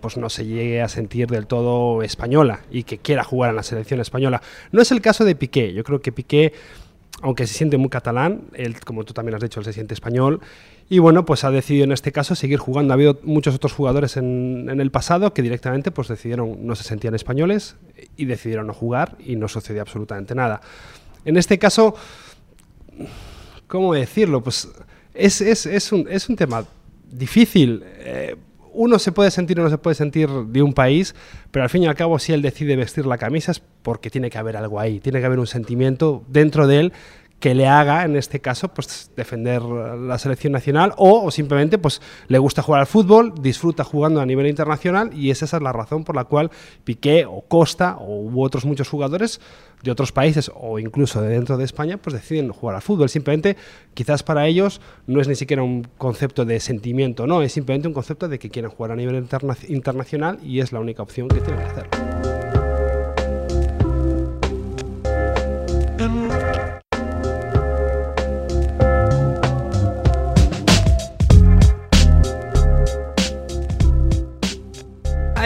pues 0.00 0.16
no 0.16 0.28
se 0.28 0.44
llegue 0.44 0.82
a 0.82 0.88
sentir 0.88 1.28
del 1.28 1.46
todo 1.46 2.02
española 2.02 2.60
y 2.70 2.82
que 2.82 2.98
quiera 2.98 3.22
jugar 3.22 3.50
en 3.50 3.56
la 3.56 3.62
selección 3.62 4.00
española. 4.00 4.42
No 4.72 4.82
es 4.82 4.90
el 4.90 5.00
caso 5.00 5.24
de 5.24 5.36
Piqué. 5.36 5.72
Yo 5.72 5.84
creo 5.84 6.00
que 6.00 6.10
Piqué 6.10 6.52
aunque 7.22 7.46
se 7.46 7.54
siente 7.54 7.76
muy 7.76 7.90
catalán, 7.90 8.44
él, 8.54 8.80
como 8.80 9.04
tú 9.04 9.12
también 9.12 9.34
has 9.34 9.42
dicho, 9.42 9.60
él 9.60 9.64
se 9.64 9.72
siente 9.72 9.94
español. 9.94 10.40
Y 10.92 10.98
bueno, 10.98 11.24
pues 11.24 11.44
ha 11.44 11.52
decidido 11.52 11.84
en 11.84 11.92
este 11.92 12.10
caso 12.10 12.34
seguir 12.34 12.58
jugando. 12.58 12.92
Ha 12.92 12.94
habido 12.96 13.20
muchos 13.22 13.54
otros 13.54 13.72
jugadores 13.72 14.16
en, 14.16 14.68
el 14.68 14.90
pasado 14.90 15.32
que 15.32 15.40
directamente 15.40 15.92
pues 15.92 16.08
decidieron, 16.08 16.66
no 16.66 16.74
se 16.74 16.82
sentían 16.82 17.14
españoles 17.14 17.76
y 18.16 18.24
decidieron 18.24 18.66
no 18.66 18.74
jugar 18.74 19.16
y 19.24 19.36
no 19.36 19.46
sucedió 19.46 19.82
absolutamente 19.82 20.34
nada. 20.34 20.60
En 21.24 21.36
este 21.36 21.60
caso, 21.60 21.94
¿cómo 23.68 23.94
decirlo? 23.94 24.42
Pues 24.42 24.68
es, 25.14 25.40
es, 25.40 25.64
es, 25.64 25.92
un, 25.92 26.08
es 26.10 26.28
un, 26.28 26.34
tema 26.34 26.64
difícil. 27.08 27.84
Eh, 27.86 28.34
uno 28.72 28.98
se 28.98 29.12
puede 29.12 29.30
sentir 29.30 29.60
o 29.60 29.62
no 29.62 29.70
se 29.70 29.78
puede 29.78 29.94
sentir 29.94 30.28
de 30.28 30.60
un 30.60 30.72
país, 30.72 31.14
pero 31.52 31.62
al 31.62 31.70
fin 31.70 31.84
y 31.84 31.86
al 31.86 31.94
cabo 31.94 32.18
si 32.18 32.32
él 32.32 32.42
decide 32.42 32.74
vestir 32.74 33.06
la 33.06 33.16
camisa 33.16 33.52
es 33.52 33.62
porque 33.82 34.10
tiene 34.10 34.28
que 34.28 34.38
haber 34.38 34.56
algo 34.56 34.80
ahí, 34.80 34.98
tiene 34.98 35.20
que 35.20 35.26
haber 35.26 35.38
un 35.38 35.46
sentimiento 35.46 36.24
dentro 36.26 36.66
de 36.66 36.80
él 36.80 36.92
que 37.40 37.54
le 37.54 37.66
haga, 37.66 38.04
en 38.04 38.16
este 38.16 38.40
caso, 38.40 38.68
pues 38.68 39.10
defender 39.16 39.62
la 39.62 40.18
selección 40.18 40.52
nacional 40.52 40.92
o, 40.98 41.30
simplemente 41.30 41.78
pues 41.78 42.02
le 42.28 42.38
gusta 42.38 42.62
jugar 42.62 42.82
al 42.82 42.86
fútbol, 42.86 43.32
disfruta 43.40 43.82
jugando 43.82 44.20
a 44.20 44.26
nivel 44.26 44.46
internacional 44.46 45.10
y 45.14 45.30
esa 45.30 45.46
es 45.46 45.62
la 45.62 45.72
razón 45.72 46.04
por 46.04 46.14
la 46.14 46.24
cual 46.24 46.50
Piqué 46.84 47.24
o 47.26 47.40
Costa 47.40 47.96
o 47.98 48.20
u 48.20 48.44
otros 48.44 48.66
muchos 48.66 48.88
jugadores 48.88 49.40
de 49.82 49.90
otros 49.90 50.12
países 50.12 50.50
o 50.54 50.78
incluso 50.78 51.22
de 51.22 51.30
dentro 51.30 51.56
de 51.56 51.64
España 51.64 51.96
pues 51.96 52.12
deciden 52.12 52.52
jugar 52.52 52.76
al 52.76 52.82
fútbol. 52.82 53.08
Simplemente 53.08 53.56
quizás 53.94 54.22
para 54.22 54.46
ellos 54.46 54.82
no 55.06 55.20
es 55.20 55.26
ni 55.26 55.34
siquiera 55.34 55.62
un 55.62 55.88
concepto 55.96 56.44
de 56.44 56.60
sentimiento, 56.60 57.26
no, 57.26 57.40
es 57.40 57.52
simplemente 57.52 57.88
un 57.88 57.94
concepto 57.94 58.28
de 58.28 58.38
que 58.38 58.50
quieren 58.50 58.70
jugar 58.70 58.92
a 58.92 58.96
nivel 58.96 59.26
internacional 59.68 60.38
y 60.42 60.60
es 60.60 60.72
la 60.72 60.80
única 60.80 61.02
opción 61.02 61.28
que 61.28 61.40
tienen 61.40 61.60
que 61.60 61.70
hacer. 61.70 62.19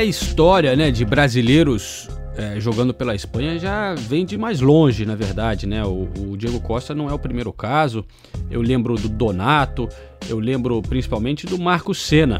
A 0.05 0.07
história 0.07 0.77
né, 0.77 0.91
de 0.91 1.03
brasileiros 1.03 2.11
é, 2.37 2.61
jogando 2.61 2.93
pela 2.93 3.15
Espanha 3.15 3.59
já 3.59 3.95
vem 3.95 4.27
de 4.27 4.37
mais 4.37 4.61
longe, 4.61 5.07
na 5.07 5.15
verdade, 5.15 5.67
né? 5.67 5.83
O, 5.83 6.07
o, 6.19 6.37
Diego 6.37 6.61
Costa 6.61 6.95
não 6.95 7.09
é 7.09 7.15
o 7.15 7.19
primeiro 7.19 7.51
caso. 7.55 8.05
Eu 8.51 8.61
lembro 8.61 8.97
do 8.97 9.09
Donato, 9.09 9.89
eu 10.29 10.39
lembro 10.39 10.83
principalmente 10.83 11.47
do 11.47 11.59
Marco 11.59 11.95
Senna. 11.95 12.39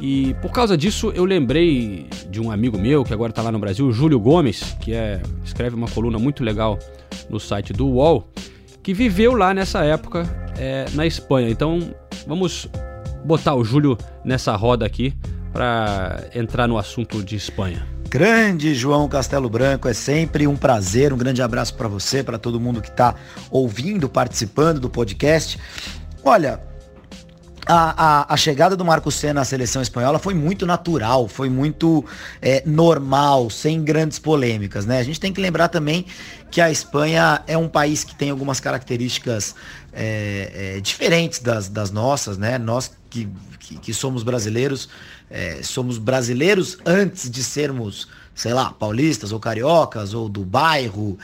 E 0.00 0.34
por 0.40 0.52
causa 0.52 0.76
disso 0.76 1.10
eu 1.16 1.24
lembrei 1.24 2.06
de 2.30 2.40
um 2.40 2.52
amigo 2.52 2.78
meu 2.78 3.02
que 3.02 3.12
agora 3.12 3.30
está 3.30 3.42
lá 3.42 3.50
no 3.50 3.58
Brasil, 3.58 3.90
Júlio 3.90 4.20
Gomes, 4.20 4.76
que 4.80 4.92
é, 4.92 5.20
escreve 5.44 5.74
uma 5.74 5.88
coluna 5.88 6.18
muito 6.18 6.44
legal 6.44 6.78
no 7.28 7.40
site 7.40 7.72
do 7.72 7.88
UOL, 7.88 8.28
que 8.84 8.94
viveu 8.94 9.34
lá 9.34 9.52
nessa 9.52 9.82
época 9.82 10.22
é, 10.56 10.84
na 10.94 11.04
Espanha. 11.04 11.50
Então 11.50 11.80
vamos 12.24 12.68
botar 13.24 13.56
o 13.56 13.64
Júlio 13.64 13.98
nessa 14.24 14.54
roda 14.54 14.86
aqui 14.86 15.12
para 15.54 16.24
entrar 16.34 16.66
no 16.66 16.76
assunto 16.76 17.22
de 17.22 17.36
Espanha. 17.36 17.86
Grande 18.08 18.74
João 18.74 19.08
Castelo 19.08 19.48
Branco, 19.48 19.88
é 19.88 19.94
sempre 19.94 20.48
um 20.48 20.56
prazer, 20.56 21.12
um 21.12 21.16
grande 21.16 21.40
abraço 21.40 21.74
para 21.74 21.86
você, 21.86 22.24
para 22.24 22.38
todo 22.38 22.60
mundo 22.60 22.82
que 22.82 22.88
está 22.88 23.14
ouvindo, 23.52 24.08
participando 24.08 24.80
do 24.80 24.90
podcast. 24.90 25.56
Olha, 26.24 26.60
a, 27.66 28.22
a, 28.22 28.34
a, 28.34 28.36
chegada 28.36 28.76
do 28.76 28.84
Marco 28.84 29.10
Senna 29.10 29.40
à 29.42 29.44
seleção 29.44 29.80
espanhola 29.80 30.18
foi 30.18 30.34
muito 30.34 30.66
natural, 30.66 31.28
foi 31.28 31.48
muito 31.48 32.04
é, 32.42 32.62
normal, 32.66 33.48
sem 33.48 33.82
grandes 33.82 34.18
polêmicas, 34.18 34.84
né? 34.84 34.98
A 34.98 35.02
gente 35.02 35.20
tem 35.20 35.32
que 35.32 35.40
lembrar 35.40 35.68
também 35.68 36.04
que 36.50 36.60
a 36.60 36.70
Espanha 36.70 37.42
é 37.46 37.56
um 37.56 37.68
país 37.68 38.04
que 38.04 38.14
tem 38.14 38.30
algumas 38.30 38.60
características 38.60 39.54
é, 39.92 40.74
é, 40.76 40.80
diferentes 40.80 41.38
das, 41.38 41.68
das 41.68 41.90
nossas, 41.90 42.36
né? 42.36 42.58
Nós 42.58 42.92
que, 43.08 43.28
que, 43.58 43.78
que 43.78 43.94
somos 43.94 44.22
brasileiros, 44.22 44.88
é, 45.34 45.64
somos 45.64 45.98
brasileiros 45.98 46.78
antes 46.86 47.28
de 47.28 47.42
sermos, 47.42 48.06
sei 48.36 48.54
lá, 48.54 48.70
paulistas 48.70 49.32
ou 49.32 49.40
cariocas 49.40 50.14
ou 50.14 50.28
do 50.28 50.44
bairro. 50.44 51.18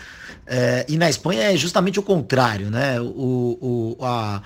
É, 0.44 0.84
e 0.88 0.96
na 0.96 1.08
Espanha 1.08 1.52
é 1.52 1.56
justamente 1.56 2.00
o 2.00 2.02
contrário, 2.02 2.72
né? 2.72 3.00
O, 3.00 3.96
o, 4.00 4.04
a, 4.04 4.42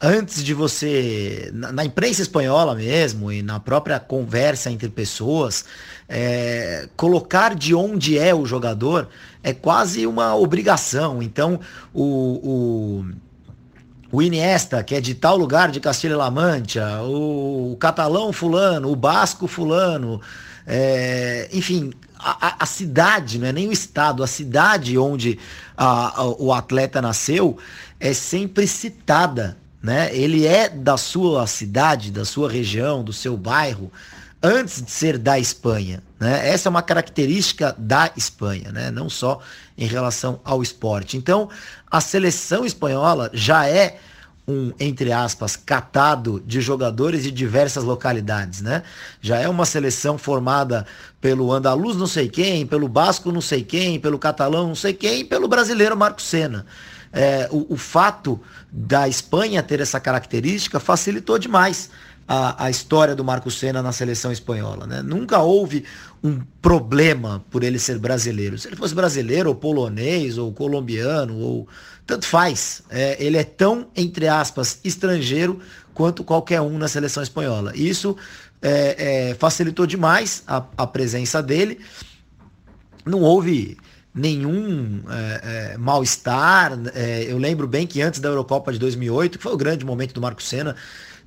antes 0.00 0.42
de 0.42 0.54
você, 0.54 1.50
na, 1.52 1.70
na, 1.70 1.84
imprensa 1.84 2.22
espanhola 2.22 2.74
mesmo 2.74 3.30
e 3.30 3.42
na 3.42 3.60
própria 3.60 4.00
conversa 4.00 4.70
entre 4.70 4.88
pessoas, 4.88 5.66
é, 6.08 6.88
colocar 6.96 7.54
de 7.54 7.74
onde 7.74 8.18
é 8.18 8.34
o 8.34 8.46
jogador 8.46 9.06
é 9.42 9.52
quase 9.52 10.06
uma 10.06 10.34
obrigação. 10.34 11.22
Então, 11.22 11.60
o, 11.92 13.02
o 13.02 13.04
o 14.14 14.22
Iniesta, 14.22 14.80
que 14.84 14.94
é 14.94 15.00
de 15.00 15.12
tal 15.12 15.36
lugar 15.36 15.72
de 15.72 15.80
Castilha-La 15.80 16.30
Mancha, 16.30 17.02
o 17.02 17.76
catalão 17.80 18.32
fulano, 18.32 18.92
o 18.92 18.94
basco 18.94 19.48
fulano, 19.48 20.20
é, 20.64 21.48
enfim, 21.52 21.92
a, 22.16 22.62
a, 22.62 22.66
cidade, 22.66 23.40
não 23.40 23.48
é 23.48 23.52
nem 23.52 23.68
o 23.68 23.72
estado, 23.72 24.22
a 24.22 24.26
cidade 24.28 24.96
onde 24.96 25.36
a, 25.76 26.20
a, 26.20 26.24
o 26.26 26.52
atleta 26.52 27.02
nasceu 27.02 27.58
é 27.98 28.12
sempre 28.12 28.68
citada, 28.68 29.56
né? 29.82 30.14
Ele 30.14 30.46
é 30.46 30.68
da 30.68 30.96
sua 30.96 31.44
cidade, 31.48 32.12
da 32.12 32.24
sua 32.24 32.48
região, 32.48 33.02
do 33.02 33.12
seu 33.12 33.36
bairro, 33.36 33.90
antes 34.40 34.80
de 34.80 34.90
ser 34.92 35.18
da 35.18 35.40
Espanha. 35.40 36.02
Né? 36.20 36.48
Essa 36.50 36.68
é 36.68 36.70
uma 36.70 36.82
característica 36.82 37.74
da 37.76 38.10
Espanha, 38.16 38.70
né? 38.70 38.90
não 38.90 39.08
só 39.08 39.40
em 39.76 39.86
relação 39.86 40.40
ao 40.44 40.62
esporte. 40.62 41.16
Então, 41.16 41.48
a 41.90 42.00
seleção 42.00 42.64
espanhola 42.64 43.30
já 43.32 43.68
é 43.68 43.98
um, 44.46 44.72
entre 44.78 45.10
aspas, 45.10 45.56
catado 45.56 46.42
de 46.46 46.60
jogadores 46.60 47.22
de 47.22 47.30
diversas 47.30 47.82
localidades, 47.82 48.60
né? 48.60 48.82
Já 49.20 49.38
é 49.38 49.48
uma 49.48 49.64
seleção 49.64 50.18
formada 50.18 50.86
pelo 51.20 51.50
andaluz 51.50 51.96
não 51.96 52.06
sei 52.06 52.28
quem, 52.28 52.66
pelo 52.66 52.86
basco 52.86 53.32
não 53.32 53.40
sei 53.40 53.62
quem, 53.62 53.98
pelo 53.98 54.18
catalão 54.18 54.68
não 54.68 54.74
sei 54.74 54.92
quem, 54.92 55.20
e 55.20 55.24
pelo 55.24 55.48
brasileiro 55.48 55.96
Marco 55.96 56.20
Senna. 56.20 56.66
É, 57.10 57.48
o, 57.50 57.74
o 57.74 57.76
fato 57.76 58.40
da 58.70 59.08
Espanha 59.08 59.62
ter 59.62 59.80
essa 59.80 60.00
característica 60.00 60.78
facilitou 60.78 61.38
demais 61.38 61.88
a, 62.26 62.64
a 62.64 62.70
história 62.70 63.14
do 63.14 63.24
Marco 63.24 63.50
Senna 63.50 63.82
na 63.82 63.92
seleção 63.92 64.32
espanhola. 64.32 64.86
Né? 64.86 65.02
Nunca 65.02 65.38
houve 65.40 65.84
um 66.22 66.40
problema 66.62 67.44
por 67.50 67.62
ele 67.62 67.78
ser 67.78 67.98
brasileiro. 67.98 68.58
Se 68.58 68.68
ele 68.68 68.76
fosse 68.76 68.94
brasileiro, 68.94 69.50
ou 69.50 69.54
polonês, 69.54 70.38
ou 70.38 70.52
colombiano, 70.52 71.38
ou 71.38 71.68
tanto 72.06 72.26
faz. 72.26 72.82
É, 72.88 73.22
ele 73.22 73.36
é 73.36 73.44
tão, 73.44 73.88
entre 73.94 74.26
aspas, 74.26 74.80
estrangeiro 74.82 75.60
quanto 75.92 76.24
qualquer 76.24 76.60
um 76.60 76.78
na 76.78 76.88
seleção 76.88 77.22
espanhola. 77.22 77.72
Isso 77.74 78.16
é, 78.60 79.30
é, 79.30 79.34
facilitou 79.34 79.86
demais 79.86 80.42
a, 80.46 80.64
a, 80.76 80.86
presença 80.86 81.42
dele. 81.42 81.78
Não 83.04 83.20
houve 83.20 83.76
nenhum 84.14 85.02
é, 85.08 85.72
é, 85.74 85.78
mal-estar. 85.78 86.72
É, 86.94 87.24
eu 87.28 87.36
lembro 87.36 87.68
bem 87.68 87.86
que 87.86 88.00
antes 88.00 88.20
da 88.20 88.30
Eurocopa 88.30 88.72
de 88.72 88.78
2008, 88.78 89.38
que 89.38 89.42
foi 89.42 89.52
o 89.52 89.56
grande 89.56 89.84
momento 89.84 90.14
do 90.14 90.20
Marco 90.20 90.42
Senna, 90.42 90.74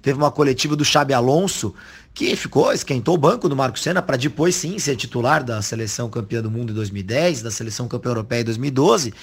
teve 0.08 0.18
uma 0.18 0.32
coletiva 0.32 0.74
do 0.74 0.86
Xabi 0.86 1.14
Alonso 1.14 1.76
que 2.14 2.34
ficou, 2.38 2.72
esquentou 2.72 3.16
o 3.16 3.18
banco 3.18 3.50
do 3.50 3.58
Marco 3.58 3.78
Senna 3.78 4.02
para 4.02 4.16
depois 4.16 4.56
sim 4.56 4.80
ser 4.80 4.96
titular 4.96 5.44
da 5.44 5.62
seleção 5.62 6.10
campeã 6.10 6.42
do 6.42 6.50
mundo 6.50 6.72
em 6.72 6.74
2010, 6.74 7.42
da 7.42 7.52
seleção 7.52 7.90
campeã 7.90 8.12
europeia 8.12 8.40
em 8.40 8.46
2012. 8.46 9.14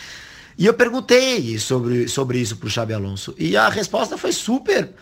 E 0.58 0.66
eu 0.66 0.74
perguntei 0.74 1.58
sobre, 1.58 2.06
sobre 2.06 2.38
isso 2.38 2.58
pro 2.58 2.68
Xabi 2.68 2.92
Alonso. 2.92 3.34
E 3.38 3.56
a 3.56 3.70
resposta 3.70 4.18
foi 4.18 4.30
super 4.30 4.92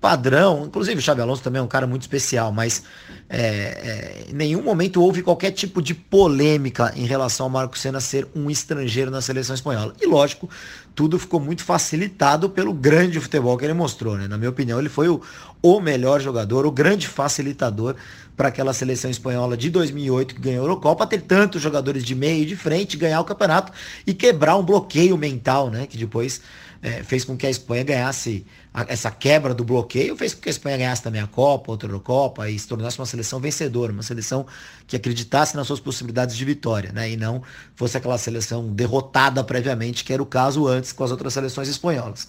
padrão. 0.00 0.64
Inclusive, 0.66 0.98
o 0.98 1.02
Xabi 1.02 1.20
Alonso 1.20 1.42
também 1.42 1.60
é 1.60 1.62
um 1.62 1.68
cara 1.68 1.86
muito 1.86 2.02
especial, 2.02 2.52
mas 2.52 2.82
é, 3.28 3.38
é, 3.38 4.30
em 4.30 4.34
nenhum 4.34 4.62
momento 4.62 5.02
houve 5.02 5.22
qualquer 5.22 5.50
tipo 5.50 5.82
de 5.82 5.94
polêmica 5.94 6.92
em 6.96 7.04
relação 7.04 7.46
ao 7.46 7.50
Marco 7.50 7.78
Senna 7.78 8.00
ser 8.00 8.26
um 8.34 8.50
estrangeiro 8.50 9.10
na 9.10 9.20
seleção 9.20 9.54
espanhola. 9.54 9.92
E 10.00 10.06
lógico, 10.06 10.48
tudo 10.94 11.18
ficou 11.18 11.40
muito 11.40 11.62
facilitado 11.62 12.48
pelo 12.48 12.72
grande 12.72 13.20
futebol 13.20 13.56
que 13.56 13.64
ele 13.64 13.74
mostrou. 13.74 14.16
Né? 14.16 14.26
Na 14.26 14.38
minha 14.38 14.50
opinião, 14.50 14.78
ele 14.78 14.88
foi 14.88 15.08
o, 15.08 15.20
o 15.62 15.80
melhor 15.80 16.20
jogador, 16.20 16.66
o 16.66 16.70
grande 16.70 17.06
facilitador 17.06 17.94
para 18.36 18.48
aquela 18.48 18.72
seleção 18.72 19.10
espanhola 19.10 19.56
de 19.56 19.68
2008 19.68 20.36
que 20.36 20.40
ganhou 20.40 20.62
a 20.62 20.64
Eurocopa, 20.64 21.04
ter 21.06 21.22
tantos 21.22 21.60
jogadores 21.60 22.04
de 22.04 22.14
meio 22.14 22.44
e 22.44 22.46
de 22.46 22.54
frente, 22.54 22.96
ganhar 22.96 23.20
o 23.20 23.24
campeonato 23.24 23.72
e 24.06 24.14
quebrar 24.14 24.56
um 24.56 24.62
bloqueio 24.62 25.18
mental, 25.18 25.70
né? 25.70 25.88
Que 25.88 25.98
depois 25.98 26.40
é, 26.82 27.02
fez 27.02 27.24
com 27.24 27.36
que 27.36 27.46
a 27.46 27.50
Espanha 27.50 27.82
ganhasse 27.82 28.46
a, 28.72 28.86
essa 28.88 29.10
quebra 29.10 29.52
do 29.52 29.64
bloqueio, 29.64 30.16
fez 30.16 30.32
com 30.32 30.40
que 30.40 30.48
a 30.48 30.50
Espanha 30.50 30.76
ganhasse 30.76 31.02
também 31.02 31.20
a 31.20 31.26
Copa, 31.26 31.70
outra 31.70 31.88
Eurocopa 31.88 32.48
e 32.48 32.58
se 32.58 32.68
tornasse 32.68 32.98
uma 32.98 33.06
seleção 33.06 33.40
vencedora, 33.40 33.92
uma 33.92 34.02
seleção 34.02 34.46
que 34.86 34.96
acreditasse 34.96 35.56
nas 35.56 35.66
suas 35.66 35.80
possibilidades 35.80 36.36
de 36.36 36.44
vitória, 36.44 36.92
né? 36.92 37.10
E 37.10 37.16
não 37.16 37.42
fosse 37.74 37.96
aquela 37.96 38.18
seleção 38.18 38.72
derrotada 38.72 39.42
previamente, 39.42 40.04
que 40.04 40.12
era 40.12 40.22
o 40.22 40.26
caso 40.26 40.66
antes 40.66 40.92
com 40.92 41.04
as 41.04 41.10
outras 41.10 41.32
seleções 41.32 41.68
espanholas. 41.68 42.28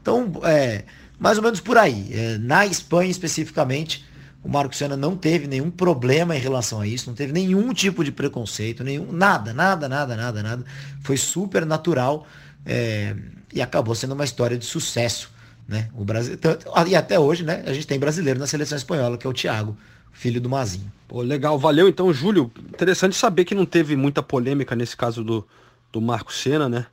Então, 0.00 0.32
é, 0.44 0.84
mais 1.18 1.36
ou 1.36 1.42
menos 1.42 1.60
por 1.60 1.76
aí. 1.76 2.08
É, 2.12 2.38
na 2.38 2.64
Espanha 2.66 3.10
especificamente, 3.10 4.06
o 4.42 4.48
Marco 4.48 4.74
Senna 4.74 4.96
não 4.96 5.16
teve 5.16 5.48
nenhum 5.48 5.70
problema 5.70 6.36
em 6.36 6.40
relação 6.40 6.80
a 6.80 6.86
isso, 6.86 7.08
não 7.08 7.16
teve 7.16 7.32
nenhum 7.32 7.72
tipo 7.74 8.04
de 8.04 8.12
preconceito, 8.12 8.84
nenhum, 8.84 9.10
nada, 9.10 9.52
nada, 9.52 9.88
nada, 9.88 10.16
nada, 10.16 10.42
nada. 10.42 10.64
Foi 11.02 11.16
super 11.16 11.66
natural 11.66 12.24
é, 12.64 13.16
e 13.52 13.62
acabou 13.62 13.94
sendo 13.94 14.12
uma 14.12 14.24
história 14.24 14.56
de 14.56 14.64
sucesso. 14.64 15.30
Né? 15.66 15.90
O 15.94 16.04
Brasil, 16.04 16.38
e 16.86 16.96
até 16.96 17.18
hoje, 17.18 17.44
né, 17.44 17.62
a 17.66 17.72
gente 17.72 17.86
tem 17.86 17.98
brasileiro 17.98 18.40
na 18.40 18.46
seleção 18.46 18.76
espanhola, 18.76 19.18
que 19.18 19.26
é 19.26 19.30
o 19.30 19.34
Thiago, 19.34 19.76
filho 20.12 20.40
do 20.40 20.48
Mazinho. 20.48 20.90
Pô, 21.06 21.20
legal, 21.20 21.58
valeu 21.58 21.88
então, 21.88 22.12
Júlio. 22.12 22.50
Interessante 22.58 23.14
saber 23.14 23.44
que 23.44 23.54
não 23.54 23.66
teve 23.66 23.94
muita 23.94 24.22
polêmica 24.22 24.74
nesse 24.74 24.96
caso 24.96 25.22
do, 25.22 25.46
do 25.92 26.00
Marco 26.00 26.32
Senna, 26.32 26.68
né? 26.68 26.86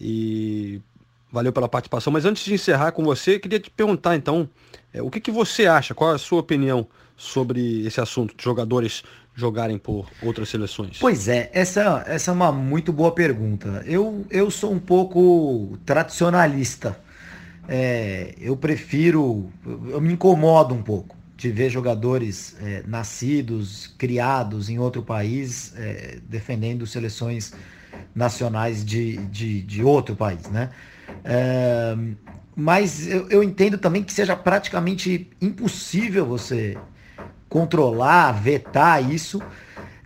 E 0.00 0.80
valeu 1.32 1.52
pela 1.52 1.68
participação. 1.68 2.12
Mas 2.12 2.24
antes 2.24 2.44
de 2.44 2.54
encerrar 2.54 2.92
com 2.92 3.04
você, 3.04 3.38
queria 3.38 3.60
te 3.60 3.70
perguntar 3.70 4.16
então, 4.16 4.48
é, 4.92 5.02
o 5.02 5.10
que, 5.10 5.20
que 5.20 5.30
você 5.30 5.66
acha, 5.66 5.94
qual 5.94 6.12
a 6.12 6.18
sua 6.18 6.40
opinião 6.40 6.86
sobre 7.16 7.86
esse 7.86 8.00
assunto 8.00 8.34
de 8.36 8.42
jogadores 8.42 9.02
jogarem 9.40 9.78
por 9.78 10.08
outras 10.22 10.48
seleções? 10.48 10.98
Pois 10.98 11.26
é, 11.26 11.50
essa, 11.52 12.04
essa 12.06 12.30
é 12.30 12.34
uma 12.34 12.52
muito 12.52 12.92
boa 12.92 13.12
pergunta. 13.12 13.82
Eu, 13.86 14.24
eu 14.30 14.50
sou 14.50 14.72
um 14.72 14.78
pouco 14.78 15.78
tradicionalista. 15.84 16.98
É, 17.68 18.34
eu 18.38 18.56
prefiro, 18.56 19.50
eu 19.88 20.00
me 20.00 20.12
incomodo 20.12 20.74
um 20.74 20.82
pouco 20.82 21.16
de 21.36 21.50
ver 21.50 21.70
jogadores 21.70 22.54
é, 22.60 22.82
nascidos, 22.86 23.94
criados 23.96 24.68
em 24.68 24.78
outro 24.78 25.02
país, 25.02 25.72
é, 25.76 26.18
defendendo 26.28 26.86
seleções 26.86 27.54
nacionais 28.14 28.84
de, 28.84 29.16
de, 29.28 29.62
de, 29.62 29.82
outro 29.82 30.14
país, 30.14 30.42
né? 30.50 30.70
É, 31.24 31.96
mas 32.54 33.06
eu, 33.06 33.26
eu 33.30 33.42
entendo 33.42 33.78
também 33.78 34.02
que 34.02 34.12
seja 34.12 34.36
praticamente 34.36 35.30
impossível 35.40 36.26
você 36.26 36.76
controlar, 37.50 38.32
vetar 38.32 39.04
isso 39.10 39.42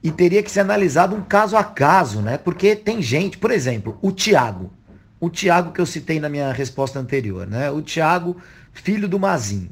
e 0.02 0.10
teria 0.10 0.42
que 0.42 0.50
ser 0.50 0.60
analisado 0.60 1.14
um 1.14 1.22
caso 1.22 1.56
a 1.56 1.62
caso, 1.62 2.20
né? 2.20 2.36
Porque 2.38 2.74
tem 2.74 3.00
gente, 3.00 3.38
por 3.38 3.50
exemplo, 3.50 3.96
o 4.02 4.10
Thiago. 4.10 4.72
O 5.20 5.30
Thiago 5.30 5.72
que 5.72 5.80
eu 5.80 5.86
citei 5.86 6.18
na 6.18 6.28
minha 6.28 6.52
resposta 6.52 6.98
anterior, 6.98 7.46
né? 7.46 7.70
O 7.70 7.80
Thiago, 7.80 8.36
filho 8.72 9.06
do 9.06 9.20
Mazinho. 9.20 9.70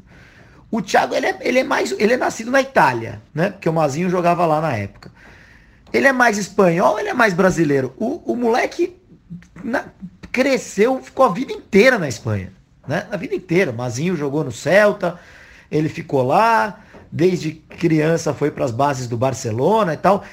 O 0.71 0.81
Thiago, 0.81 1.15
ele 1.15 1.27
é, 1.27 1.39
ele 1.41 1.59
é 1.59 1.65
mais, 1.65 1.93
ele 1.99 2.15
é 2.15 2.17
nascido 2.17 2.51
na 2.51 2.61
Itália, 2.61 3.21
né? 3.35 3.51
Porque 3.51 3.69
o 3.69 3.73
Mazinho 3.73 4.09
jogava 4.09 4.47
lá 4.47 4.61
na 4.61 4.75
época. 4.75 5.11
Ele 5.93 6.07
é 6.07 6.13
mais 6.13 6.39
espanhol, 6.39 6.99
ele 6.99 7.09
é 7.09 7.15
mais 7.15 7.35
brasileiro. 7.35 7.93
O, 7.99 8.33
o 8.33 8.37
moleque 8.37 8.97
na, 9.63 9.85
cresceu, 10.31 11.03
ficou 11.03 11.27
a 11.27 11.33
vida 11.33 11.53
inteira 11.53 11.99
na 11.99 12.09
Espanha, 12.09 12.53
né? 12.87 13.07
A 13.11 13.17
vida 13.17 13.35
inteira. 13.35 13.71
O 13.71 13.75
Mazinho 13.75 14.17
jogou 14.17 14.45
no 14.45 14.53
Celta, 14.53 15.19
ele 15.71 15.91
ficou 15.91 16.23
lá, 16.23 16.81
desde 17.13 17.53
criança 17.53 18.33
foi 18.33 18.51
para 18.51 18.65
as 18.65 18.71
bases 18.71 19.07
do 19.07 19.19
Barcelona 19.19 19.93
e 19.93 19.97
tal. 19.99 20.25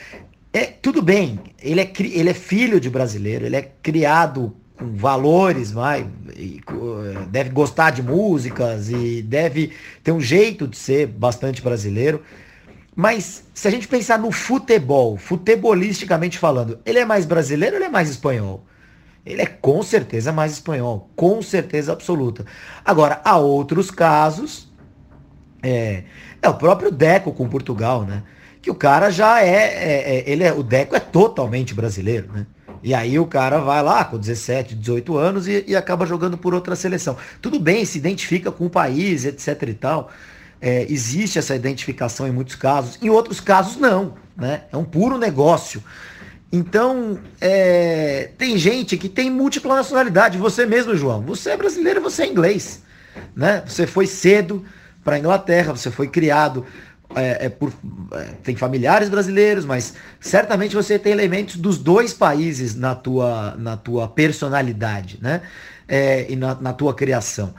É, 0.53 0.65
tudo 0.65 1.01
bem, 1.01 1.39
ele 1.61 1.81
é, 1.81 1.91
ele 1.99 2.29
é 2.29 2.33
filho 2.33 2.79
de 2.79 2.89
brasileiro, 2.89 3.45
ele 3.45 3.57
é 3.57 3.71
criado 3.83 4.55
com 4.77 4.95
valores, 4.95 5.71
vai, 5.71 6.09
e, 6.35 6.61
deve 7.29 7.49
gostar 7.49 7.91
de 7.91 8.01
músicas 8.01 8.89
e 8.89 9.21
deve 9.21 9.73
ter 10.03 10.11
um 10.11 10.21
jeito 10.21 10.67
de 10.67 10.77
ser 10.77 11.05
bastante 11.05 11.61
brasileiro. 11.61 12.23
Mas 12.95 13.43
se 13.53 13.67
a 13.67 13.71
gente 13.71 13.87
pensar 13.87 14.17
no 14.17 14.31
futebol, 14.31 15.17
futebolisticamente 15.17 16.37
falando, 16.39 16.79
ele 16.85 16.97
é 16.97 17.05
mais 17.05 17.25
brasileiro 17.25 17.75
ou 17.75 17.79
ele 17.79 17.87
é 17.87 17.91
mais 17.91 18.09
espanhol? 18.09 18.65
Ele 19.25 19.41
é 19.41 19.45
com 19.45 19.83
certeza 19.83 20.31
mais 20.31 20.53
espanhol, 20.53 21.09
com 21.15 21.41
certeza 21.41 21.93
absoluta. 21.93 22.45
Agora, 22.83 23.21
há 23.23 23.37
outros 23.37 23.91
casos 23.91 24.69
é, 25.61 26.03
é 26.41 26.49
o 26.49 26.53
próprio 26.53 26.91
Deco 26.91 27.31
com 27.31 27.47
Portugal, 27.47 28.03
né? 28.03 28.23
Que 28.61 28.69
o 28.69 28.75
cara 28.75 29.09
já 29.09 29.41
é, 29.41 29.47
é, 29.47 30.17
é, 30.17 30.23
ele 30.29 30.43
é, 30.43 30.53
o 30.53 30.63
Deco 30.63 30.95
é 30.95 30.99
totalmente 30.99 31.73
brasileiro, 31.73 32.29
né? 32.33 32.45
E 32.81 32.93
aí 32.93 33.19
o 33.19 33.25
cara 33.25 33.59
vai 33.59 33.83
lá 33.83 34.05
com 34.05 34.17
17, 34.17 34.75
18 34.75 35.17
anos 35.17 35.47
e, 35.47 35.65
e 35.67 35.75
acaba 35.75 36.05
jogando 36.05 36.37
por 36.37 36.53
outra 36.53 36.75
seleção. 36.75 37.17
Tudo 37.41 37.59
bem, 37.59 37.83
se 37.83 37.97
identifica 37.97 38.51
com 38.51 38.65
o 38.65 38.69
país, 38.69 39.25
etc 39.25 39.61
e 39.63 39.73
tal. 39.73 40.11
É, 40.61 40.85
existe 40.89 41.39
essa 41.39 41.55
identificação 41.55 42.27
em 42.27 42.31
muitos 42.31 42.55
casos, 42.55 42.97
em 43.01 43.09
outros 43.09 43.39
casos 43.39 43.77
não, 43.77 44.15
né? 44.35 44.63
É 44.71 44.77
um 44.77 44.83
puro 44.83 45.17
negócio. 45.17 45.83
Então, 46.51 47.19
é, 47.39 48.31
tem 48.37 48.57
gente 48.57 48.97
que 48.97 49.07
tem 49.07 49.29
múltipla 49.29 49.75
nacionalidade. 49.75 50.37
Você 50.37 50.65
mesmo, 50.65 50.95
João. 50.95 51.21
Você 51.21 51.51
é 51.51 51.57
brasileiro, 51.57 52.01
você 52.01 52.23
é 52.23 52.27
inglês, 52.27 52.81
né? 53.35 53.63
Você 53.67 53.85
foi 53.85 54.07
cedo, 54.07 54.65
para 55.09 55.15
a 55.15 55.19
Inglaterra, 55.19 55.75
você 55.75 55.89
foi 55.89 56.07
criado 56.07 56.63
é, 57.15 57.47
é 57.47 57.49
por, 57.49 57.73
é, 58.13 58.25
tem 58.43 58.55
familiares 58.55 59.09
brasileiros, 59.09 59.65
mas 59.65 59.95
certamente 60.19 60.75
você 60.75 60.99
tem 60.99 61.11
elementos 61.11 61.55
dos 61.55 61.79
dois 61.79 62.13
países 62.13 62.75
na 62.75 62.93
tua, 62.93 63.55
na 63.57 63.75
tua 63.75 64.07
personalidade, 64.07 65.17
né? 65.19 65.41
É, 65.87 66.31
e 66.31 66.35
na, 66.35 66.53
na 66.53 66.73
tua 66.73 66.93
criação. 66.93 67.55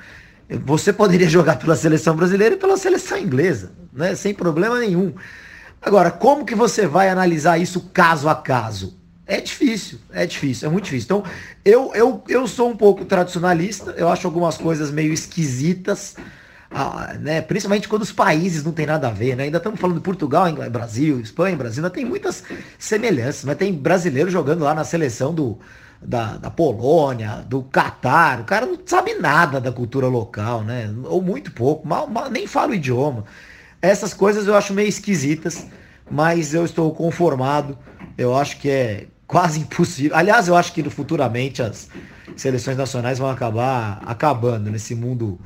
Você 0.65 0.93
poderia 0.93 1.27
jogar 1.29 1.59
pela 1.59 1.75
seleção 1.75 2.15
brasileira 2.15 2.55
e 2.55 2.59
pela 2.59 2.77
seleção 2.77 3.19
inglesa, 3.19 3.73
né? 3.93 4.15
Sem 4.15 4.33
problema 4.33 4.79
nenhum. 4.79 5.13
Agora, 5.83 6.13
como 6.13 6.45
que 6.45 6.55
você 6.55 6.87
vai 6.87 7.09
analisar 7.09 7.59
isso 7.59 7.91
caso 7.93 8.29
a 8.29 8.37
caso? 8.37 8.97
É 9.27 9.41
difícil, 9.41 9.99
é 10.13 10.25
difícil, 10.25 10.69
é 10.69 10.71
muito 10.71 10.85
difícil. 10.85 11.07
Então, 11.07 11.25
eu, 11.65 11.91
eu, 11.97 12.23
eu 12.29 12.47
sou 12.47 12.71
um 12.71 12.77
pouco 12.77 13.05
tradicionalista, 13.05 13.91
eu 13.97 14.09
acho 14.09 14.25
algumas 14.29 14.57
coisas 14.57 14.93
meio 14.93 15.13
esquisitas 15.13 16.15
a, 16.71 17.15
né, 17.15 17.41
principalmente 17.41 17.89
quando 17.89 18.03
os 18.03 18.13
países 18.13 18.63
não 18.63 18.73
tem 18.73 18.87
nada 18.87 19.09
a 19.09 19.11
ver, 19.11 19.37
né? 19.37 19.45
Ainda 19.45 19.59
estamos 19.59 19.81
falando 19.81 19.97
de 19.97 20.03
Portugal, 20.03 20.47
Brasil, 20.71 21.21
Espanha, 21.21 21.57
Brasil, 21.57 21.83
ainda 21.83 21.93
tem 21.93 22.05
muitas 22.05 22.45
semelhanças, 22.79 23.45
mas 23.45 23.57
tem 23.57 23.73
brasileiro 23.73 24.31
jogando 24.31 24.63
lá 24.63 24.73
na 24.73 24.85
seleção 24.85 25.35
do, 25.35 25.59
da, 26.01 26.37
da 26.37 26.51
Polônia, 26.51 27.45
do 27.47 27.63
Catar, 27.63 28.41
o 28.41 28.45
cara 28.45 28.67
não 28.67 28.79
sabe 28.87 29.15
nada 29.15 29.61
da 29.61 29.73
cultura 29.73 30.07
local, 30.07 30.63
né? 30.63 30.93
Ou 31.05 31.21
muito 31.21 31.51
pouco, 31.53 31.87
mal, 31.87 32.07
mal, 32.07 32.31
nem 32.31 32.47
fala 32.47 32.71
o 32.71 32.75
idioma. 32.75 33.25
Essas 33.83 34.15
coisas 34.15 34.47
eu 34.47 34.55
acho 34.55 34.73
meio 34.73 34.89
esquisitas, 34.89 35.67
mas 36.11 36.55
eu 36.55 36.65
estou 36.65 36.95
conformado. 36.95 37.77
Eu 38.17 38.37
acho 38.37 38.59
que 38.59 38.71
é 38.71 39.07
quase 39.27 39.59
impossível. 39.61 40.17
Aliás, 40.17 40.49
eu 40.49 40.57
acho 40.57 40.73
que 40.73 40.89
futuramente 40.89 41.63
as 41.63 41.89
seleções 42.37 42.77
nacionais 42.77 43.19
vão 43.19 43.29
acabar 43.29 44.01
acabando 44.07 44.71
nesse 44.71 44.95
mundo 44.95 45.39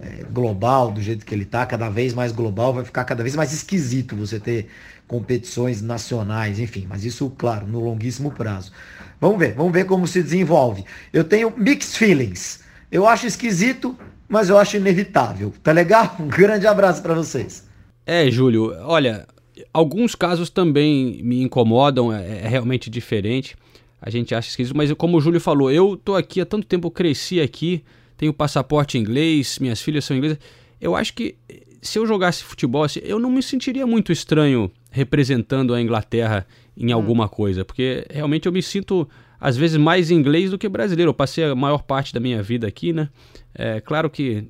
é, 0.00 0.24
global, 0.30 0.90
do 0.90 1.00
jeito 1.00 1.24
que 1.24 1.34
ele 1.34 1.42
está, 1.42 1.66
cada 1.66 1.88
vez 1.88 2.14
mais 2.14 2.32
global, 2.32 2.72
vai 2.72 2.84
ficar 2.84 3.04
cada 3.04 3.22
vez 3.22 3.36
mais 3.36 3.52
esquisito 3.52 4.16
você 4.16 4.40
ter 4.40 4.68
competições 5.06 5.82
nacionais, 5.82 6.58
enfim, 6.58 6.86
mas 6.88 7.04
isso, 7.04 7.28
claro, 7.36 7.66
no 7.66 7.80
longuíssimo 7.80 8.30
prazo. 8.30 8.72
Vamos 9.20 9.38
ver, 9.38 9.54
vamos 9.54 9.72
ver 9.72 9.84
como 9.84 10.06
se 10.06 10.22
desenvolve. 10.22 10.84
Eu 11.12 11.24
tenho 11.24 11.52
mixed 11.56 11.98
feelings. 11.98 12.64
Eu 12.90 13.06
acho 13.06 13.26
esquisito, 13.26 13.96
mas 14.28 14.48
eu 14.48 14.56
acho 14.56 14.76
inevitável. 14.76 15.52
Tá 15.62 15.72
legal? 15.72 16.16
Um 16.20 16.28
grande 16.28 16.66
abraço 16.66 17.02
para 17.02 17.12
vocês. 17.12 17.68
É, 18.06 18.30
Júlio, 18.30 18.72
olha, 18.82 19.26
alguns 19.72 20.14
casos 20.14 20.48
também 20.48 21.22
me 21.22 21.42
incomodam, 21.42 22.12
é, 22.12 22.38
é, 22.44 22.48
realmente 22.48 22.88
diferente. 22.88 23.56
A 24.00 24.08
gente 24.08 24.34
acha 24.34 24.48
esquisito, 24.48 24.74
mas 24.74 24.90
como 24.94 25.18
o 25.18 25.20
Júlio 25.20 25.40
falou, 25.40 25.70
eu 25.70 25.96
tô 25.96 26.14
aqui 26.14 26.40
há 26.40 26.46
tanto 26.46 26.66
tempo, 26.66 26.90
cresci 26.90 27.40
aqui, 27.40 27.84
tenho 28.20 28.34
passaporte 28.34 28.98
inglês, 28.98 29.58
minhas 29.58 29.80
filhas 29.80 30.04
são 30.04 30.14
inglesas. 30.14 30.38
Eu 30.78 30.94
acho 30.94 31.14
que 31.14 31.36
se 31.80 31.98
eu 31.98 32.06
jogasse 32.06 32.44
futebol, 32.44 32.84
assim, 32.84 33.00
eu 33.02 33.18
não 33.18 33.30
me 33.30 33.42
sentiria 33.42 33.86
muito 33.86 34.12
estranho 34.12 34.70
representando 34.90 35.72
a 35.72 35.80
Inglaterra 35.80 36.46
em 36.76 36.92
hum. 36.92 36.94
alguma 36.94 37.30
coisa, 37.30 37.64
porque 37.64 38.04
realmente 38.10 38.44
eu 38.44 38.52
me 38.52 38.62
sinto 38.62 39.08
às 39.40 39.56
vezes 39.56 39.78
mais 39.78 40.10
inglês 40.10 40.50
do 40.50 40.58
que 40.58 40.68
brasileiro. 40.68 41.08
Eu 41.08 41.14
passei 41.14 41.44
a 41.44 41.54
maior 41.54 41.82
parte 41.82 42.12
da 42.12 42.20
minha 42.20 42.42
vida 42.42 42.68
aqui, 42.68 42.92
né? 42.92 43.08
É 43.54 43.80
claro 43.80 44.10
que 44.10 44.44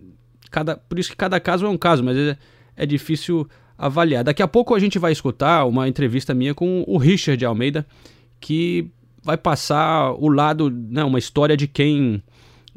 cada, 0.51 0.77
por 0.77 0.99
isso 0.99 1.11
que 1.11 1.17
cada 1.17 1.39
caso 1.39 1.65
é 1.65 1.69
um 1.69 1.79
caso, 1.79 2.03
mas 2.03 2.17
é, 2.17 2.37
é 2.77 2.85
difícil 2.85 3.49
avaliar. 3.79 4.25
Daqui 4.25 4.43
a 4.43 4.49
pouco 4.49 4.75
a 4.75 4.81
gente 4.81 4.99
vai 4.99 5.13
escutar 5.13 5.65
uma 5.65 5.89
entrevista 5.89 6.35
minha 6.35 6.57
com 6.57 6.83
o 6.89 6.99
Richard 6.99 7.45
Almeida, 7.45 7.87
que 8.41 8.91
vai 9.23 9.37
passar 9.37 10.11
o 10.15 10.29
lado, 10.29 10.69
né, 10.69 11.05
uma 11.05 11.21
história 11.21 11.57
de 11.57 11.69
quem 11.69 12.21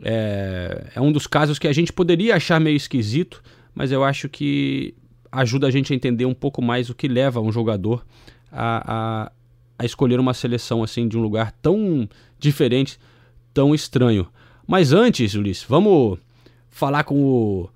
é, 0.01 0.91
é 0.95 1.01
um 1.01 1.11
dos 1.11 1.27
casos 1.27 1.59
que 1.59 1.67
a 1.67 1.73
gente 1.73 1.91
poderia 1.93 2.35
achar 2.35 2.59
meio 2.59 2.75
esquisito, 2.75 3.43
mas 3.75 3.91
eu 3.91 4.03
acho 4.03 4.29
que 4.29 4.93
ajuda 5.31 5.67
a 5.67 5.71
gente 5.71 5.91
a 5.91 5.95
entender 5.95 6.25
um 6.25 6.33
pouco 6.33 6.61
mais 6.61 6.89
o 6.89 6.95
que 6.95 7.07
leva 7.07 7.41
um 7.41 7.51
jogador 7.51 8.05
a, 8.51 9.23
a, 9.25 9.31
a 9.79 9.85
escolher 9.85 10.19
uma 10.19 10.33
seleção 10.33 10.83
assim 10.83 11.07
de 11.07 11.17
um 11.17 11.21
lugar 11.21 11.51
tão 11.61 12.07
diferente, 12.39 12.99
tão 13.53 13.73
estranho. 13.73 14.27
Mas 14.67 14.93
antes, 14.93 15.33
Ulisses, 15.33 15.65
vamos 15.67 16.19
falar 16.69 17.03
com 17.03 17.15
o 17.23 17.69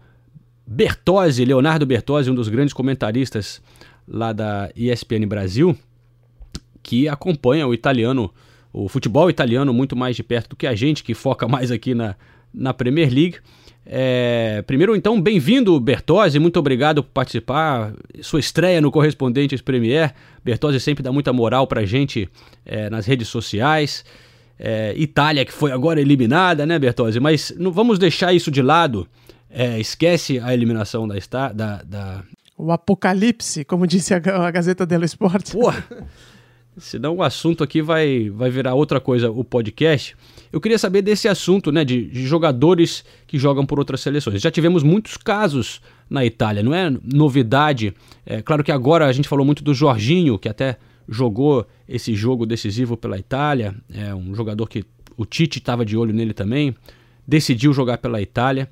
Bertozzi, 0.66 1.46
Leonardo 1.46 1.86
Bertozzi, 1.86 2.30
um 2.30 2.36
dos 2.36 2.50
grandes 2.50 2.74
comentaristas 2.74 3.62
lá 4.08 4.32
da 4.32 4.70
ESPN 4.76 5.28
Brasil, 5.28 5.78
que 6.82 7.10
acompanha 7.10 7.68
o 7.68 7.74
italiano, 7.74 8.34
o 8.84 8.88
futebol 8.88 9.30
italiano 9.30 9.74
muito 9.74 9.96
mais 9.96 10.16
de 10.16 10.24
perto 10.24 10.52
do 10.52 10.56
que 10.56 10.68
a 10.68 10.76
gente, 10.76 11.04
que 11.04 11.14
foca 11.14 11.48
mais 11.50 11.72
aqui 11.72 11.96
na, 11.96 12.16
na 12.54 12.74
Premier 12.74 13.12
League. 13.12 13.38
É, 13.86 14.62
primeiro, 14.68 14.96
então, 14.96 15.20
bem-vindo, 15.20 15.80
Bertozzi, 15.80 16.38
muito 16.40 16.60
obrigado 16.60 17.02
por 17.02 17.10
participar. 17.12 17.94
Sua 18.22 18.40
estreia 18.40 18.82
no 18.82 18.92
Correspondentes 18.92 19.62
Premier. 19.62 20.14
Bertozzi 20.44 20.80
sempre 20.80 21.02
dá 21.02 21.12
muita 21.12 21.32
moral 21.32 21.66
pra 21.66 21.86
gente 21.86 22.30
é, 22.66 22.90
nas 22.90 23.06
redes 23.06 23.30
sociais. 23.30 24.04
É, 24.60 24.94
Itália, 24.98 25.46
que 25.46 25.54
foi 25.54 25.72
agora 25.72 26.02
eliminada, 26.02 26.66
né, 26.66 26.78
Bertozzi? 26.78 27.20
Mas 27.20 27.54
não 27.58 27.72
vamos 27.72 27.98
deixar 27.98 28.34
isso 28.34 28.52
de 28.52 28.62
lado. 28.62 29.08
É, 29.50 29.80
esquece 29.80 30.40
a 30.40 30.54
eliminação 30.54 31.08
da, 31.08 31.16
da, 31.54 31.82
da... 31.84 32.24
O 32.58 32.72
apocalipse, 32.72 33.64
como 33.64 33.88
disse 33.88 34.14
a, 34.14 34.18
a 34.18 34.52
Gazeta 34.52 34.86
dello 34.86 35.06
Sport. 35.06 35.54
Porra! 35.54 35.84
Senão 36.78 37.16
o 37.16 37.24
assunto 37.24 37.64
aqui 37.64 37.82
vai, 37.82 38.30
vai 38.30 38.50
virar 38.52 38.76
outra 38.76 39.00
coisa, 39.00 39.32
o 39.32 39.44
podcast. 39.44 40.16
Eu 40.52 40.62
queria 40.62 40.78
saber 40.78 41.02
desse 41.02 41.28
assunto, 41.28 41.72
né, 41.72 41.84
de, 41.84 42.06
de, 42.06 42.26
jogadores 42.28 43.04
que 43.26 43.40
jogam 43.40 43.66
por 43.66 43.80
outras 43.80 44.02
seleções. 44.02 44.42
Já 44.42 44.52
tivemos 44.52 44.84
muitos 44.84 45.18
casos 45.18 45.82
na 46.08 46.24
Itália, 46.24 46.62
não 46.62 46.74
é 46.74 46.90
novidade. 47.04 47.94
É 48.26 48.42
claro 48.42 48.64
que 48.64 48.72
agora 48.72 49.08
a 49.08 49.12
gente 49.12 49.28
falou 49.28 49.44
muito 49.44 49.64
do 49.64 49.74
Jorginho, 49.74 50.38
que 50.38 50.48
até 50.48 50.78
jogou 51.10 51.66
esse 51.90 52.14
jogo 52.14 52.46
decisivo 52.46 52.96
pela 52.96 53.18
Itália. 53.18 53.76
É 53.92 54.14
um 54.14 54.36
jogador 54.36 54.68
que 54.68 54.86
o 55.18 55.26
Tite 55.26 55.58
estava 55.58 55.84
de 55.84 55.98
olho 55.98 56.14
nele 56.14 56.34
também. 56.34 56.76
Decidiu 57.28 57.74
jogar 57.74 57.98
pela 57.98 58.22
Itália. 58.22 58.70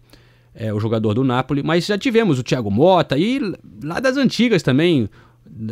É, 0.58 0.74
o 0.74 0.80
jogador 0.80 1.14
do 1.14 1.22
Napoli, 1.22 1.62
mas 1.62 1.86
já 1.86 1.98
tivemos 1.98 2.40
o 2.40 2.44
Thiago 2.44 2.72
Mota 2.72 3.18
e 3.18 3.42
lá 3.84 4.00
das 4.00 4.16
antigas 4.16 4.64
também, 4.64 5.10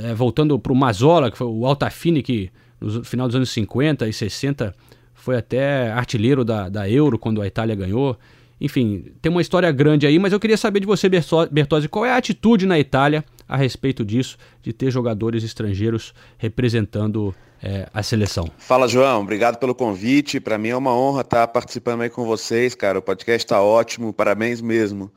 é, 0.04 0.14
voltando 0.14 0.58
para 0.60 0.72
o 0.72 0.76
Mazola, 0.76 1.32
que 1.32 1.38
foi 1.38 1.48
o 1.48 1.66
Altafine, 1.66 2.22
que 2.22 2.52
no 2.80 3.04
final 3.04 3.28
dos 3.28 3.36
anos 3.36 3.50
50 3.52 4.08
e 4.08 4.14
60 4.14 4.74
foi 5.14 5.38
até 5.38 5.92
artilheiro 5.92 6.44
da, 6.44 6.70
da 6.70 6.90
Euro 6.90 7.18
quando 7.18 7.42
a 7.42 7.48
Itália 7.48 7.76
ganhou. 7.76 8.18
Enfim, 8.60 9.06
tem 9.22 9.32
uma 9.32 9.42
história 9.42 9.72
grande 9.72 10.08
aí, 10.08 10.18
mas 10.20 10.32
eu 10.32 10.40
queria 10.40 10.58
saber 10.58 10.80
de 10.80 10.86
você, 10.86 11.10
Bertozzi, 11.52 11.90
qual 11.90 12.06
é 12.06 12.12
a 12.12 12.18
atitude 12.18 12.66
na 12.66 12.80
Itália 12.80 13.24
a 13.48 13.58
respeito 13.58 14.06
disso, 14.06 14.38
de 14.62 14.72
ter 14.72 14.90
jogadores 14.90 15.44
estrangeiros 15.44 16.14
representando 16.38 17.36
é, 17.62 17.88
a 17.94 18.04
seleção. 18.04 18.50
Fala, 18.58 18.88
João. 18.88 19.22
Obrigado 19.22 19.58
pelo 19.58 19.74
convite. 19.74 20.40
Para 20.40 20.58
mim 20.58 20.70
é 20.70 20.76
uma 20.76 20.96
honra 20.96 21.22
estar 21.22 21.48
participando 21.48 22.02
aí 22.02 22.10
com 22.10 22.26
vocês, 22.26 22.76
cara. 22.76 23.00
O 23.00 23.02
podcast 23.02 23.46
está 23.46 23.62
ótimo. 23.62 24.12
Parabéns 24.12 24.60
mesmo. 24.60 25.12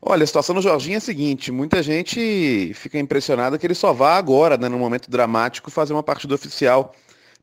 Olha, 0.00 0.24
a 0.24 0.26
situação 0.26 0.54
do 0.54 0.62
Jorginho 0.62 0.94
é 0.94 0.98
a 0.98 1.00
seguinte, 1.00 1.50
muita 1.50 1.82
gente 1.82 2.72
fica 2.74 2.98
impressionada 2.98 3.58
que 3.58 3.66
ele 3.66 3.74
só 3.74 3.92
vá 3.92 4.16
agora, 4.16 4.56
né, 4.56 4.68
no 4.68 4.78
momento 4.78 5.10
dramático, 5.10 5.70
fazer 5.70 5.92
uma 5.92 6.02
partida 6.02 6.34
oficial 6.34 6.94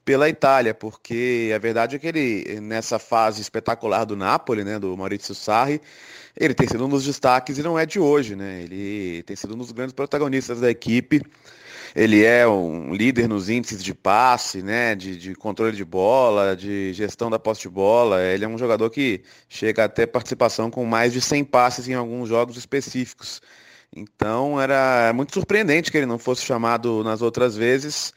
pela 0.05 0.27
Itália, 0.29 0.73
porque 0.73 1.51
a 1.55 1.57
verdade 1.57 1.95
é 1.95 1.99
que 1.99 2.07
ele, 2.07 2.59
nessa 2.61 2.99
fase 2.99 3.41
espetacular 3.41 4.05
do 4.05 4.15
Napoli, 4.15 4.63
né, 4.63 4.77
do 4.77 4.95
Maurizio 4.97 5.33
Sarri, 5.33 5.81
ele 6.37 6.53
tem 6.53 6.67
sido 6.67 6.85
um 6.85 6.89
dos 6.89 7.03
destaques 7.03 7.57
e 7.57 7.63
não 7.63 7.77
é 7.77 7.85
de 7.85 7.99
hoje, 7.99 8.35
né? 8.35 8.63
Ele 8.63 9.23
tem 9.23 9.35
sido 9.35 9.53
um 9.53 9.57
dos 9.57 9.71
grandes 9.71 9.93
protagonistas 9.93 10.59
da 10.59 10.69
equipe. 10.69 11.21
Ele 11.95 12.23
é 12.23 12.47
um 12.47 12.93
líder 12.93 13.27
nos 13.27 13.49
índices 13.49 13.84
de 13.84 13.93
passe, 13.93 14.63
né, 14.63 14.95
de, 14.95 15.15
de 15.17 15.36
controle 15.36 15.75
de 15.75 15.86
bola, 15.86 16.56
de 16.56 16.91
gestão 16.93 17.29
da 17.29 17.38
posse 17.38 17.62
de 17.62 17.69
bola. 17.69 18.21
Ele 18.23 18.45
é 18.45 18.47
um 18.47 18.58
jogador 18.58 18.89
que 18.89 19.21
chega 19.47 19.84
até 19.86 20.06
participação 20.06 20.71
com 20.71 20.86
mais 20.86 21.13
de 21.13 21.21
100 21.21 21.43
passes 21.45 21.88
em 21.88 21.93
alguns 21.93 22.29
jogos 22.29 22.58
específicos. 22.58 23.41
Então 23.95 24.60
era 24.60 25.12
muito 25.13 25.34
surpreendente 25.34 25.91
que 25.91 25.97
ele 25.97 26.08
não 26.08 26.17
fosse 26.17 26.41
chamado 26.43 27.03
nas 27.03 27.21
outras 27.21 27.56
vezes. 27.56 28.12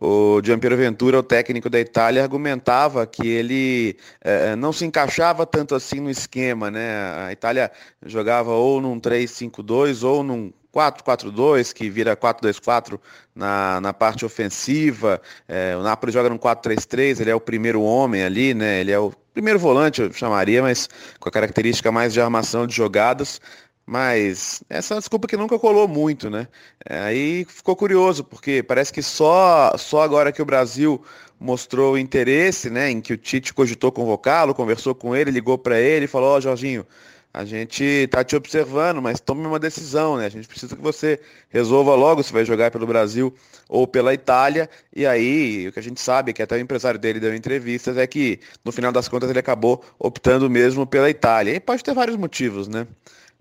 O 0.00 0.40
Giampiero 0.42 0.76
Ventura, 0.76 1.18
o 1.18 1.22
técnico 1.22 1.70
da 1.70 1.80
Itália, 1.80 2.22
argumentava 2.22 3.06
que 3.06 3.26
ele 3.26 3.96
eh, 4.22 4.56
não 4.56 4.72
se 4.72 4.84
encaixava 4.84 5.46
tanto 5.46 5.74
assim 5.74 6.00
no 6.00 6.10
esquema, 6.10 6.70
né? 6.70 7.26
A 7.26 7.32
Itália 7.32 7.70
jogava 8.04 8.52
ou 8.52 8.80
num 8.80 8.98
3-5-2 9.00 10.02
ou 10.02 10.22
num 10.22 10.52
4-4-2, 10.72 11.72
que 11.72 11.90
vira 11.90 12.16
4-2-4 12.16 12.98
na, 13.34 13.80
na 13.80 13.92
parte 13.92 14.24
ofensiva. 14.24 15.20
É, 15.46 15.76
o 15.76 15.82
Napoli 15.82 16.12
joga 16.12 16.30
no 16.30 16.38
4-3-3, 16.38 17.20
ele 17.20 17.30
é 17.30 17.34
o 17.34 17.40
primeiro 17.40 17.82
homem 17.82 18.22
ali, 18.22 18.54
né? 18.54 18.80
Ele 18.80 18.90
é 18.90 18.98
o 18.98 19.12
primeiro 19.32 19.58
volante, 19.58 20.00
eu 20.00 20.12
chamaria, 20.12 20.62
mas 20.62 20.88
com 21.20 21.28
a 21.28 21.32
característica 21.32 21.92
mais 21.92 22.12
de 22.12 22.20
armação 22.20 22.66
de 22.66 22.74
jogadas. 22.74 23.40
Mas 23.84 24.62
essa 24.70 24.94
é 24.94 24.98
desculpa 24.98 25.26
que 25.26 25.36
nunca 25.36 25.58
colou 25.58 25.88
muito, 25.88 26.30
né? 26.30 26.46
É, 26.88 27.00
aí 27.00 27.44
ficou 27.44 27.74
curioso, 27.74 28.22
porque 28.24 28.62
parece 28.62 28.92
que 28.92 29.02
só, 29.02 29.76
só 29.76 30.02
agora 30.02 30.32
que 30.32 30.40
o 30.40 30.44
Brasil 30.44 31.02
mostrou 31.38 31.98
interesse, 31.98 32.70
né, 32.70 32.88
em 32.88 33.00
que 33.00 33.12
o 33.12 33.18
Tite 33.18 33.52
cogitou 33.52 33.90
convocá-lo, 33.90 34.54
conversou 34.54 34.94
com 34.94 35.14
ele, 35.14 35.32
ligou 35.32 35.58
para 35.58 35.80
ele 35.80 36.06
falou, 36.06 36.34
ó, 36.34 36.36
oh, 36.36 36.40
Jorginho, 36.40 36.86
a 37.34 37.46
gente 37.46 37.82
está 37.82 38.22
te 38.22 38.36
observando, 38.36 39.00
mas 39.00 39.18
tome 39.18 39.46
uma 39.46 39.58
decisão, 39.58 40.18
né? 40.18 40.26
A 40.26 40.28
gente 40.28 40.46
precisa 40.46 40.76
que 40.76 40.82
você 40.82 41.18
resolva 41.48 41.94
logo 41.94 42.22
se 42.22 42.32
vai 42.32 42.44
jogar 42.44 42.70
pelo 42.70 42.86
Brasil 42.86 43.34
ou 43.68 43.86
pela 43.86 44.12
Itália. 44.12 44.68
E 44.94 45.06
aí, 45.06 45.66
o 45.66 45.72
que 45.72 45.78
a 45.78 45.82
gente 45.82 45.98
sabe, 45.98 46.34
que 46.34 46.42
até 46.42 46.56
o 46.56 46.58
empresário 46.58 47.00
dele 47.00 47.18
deu 47.18 47.34
entrevistas, 47.34 47.96
é 47.96 48.06
que 48.06 48.38
no 48.62 48.70
final 48.70 48.92
das 48.92 49.08
contas 49.08 49.30
ele 49.30 49.38
acabou 49.38 49.82
optando 49.98 50.50
mesmo 50.50 50.86
pela 50.86 51.08
Itália. 51.08 51.54
E 51.54 51.60
pode 51.60 51.82
ter 51.82 51.94
vários 51.94 52.16
motivos, 52.16 52.68
né? 52.68 52.86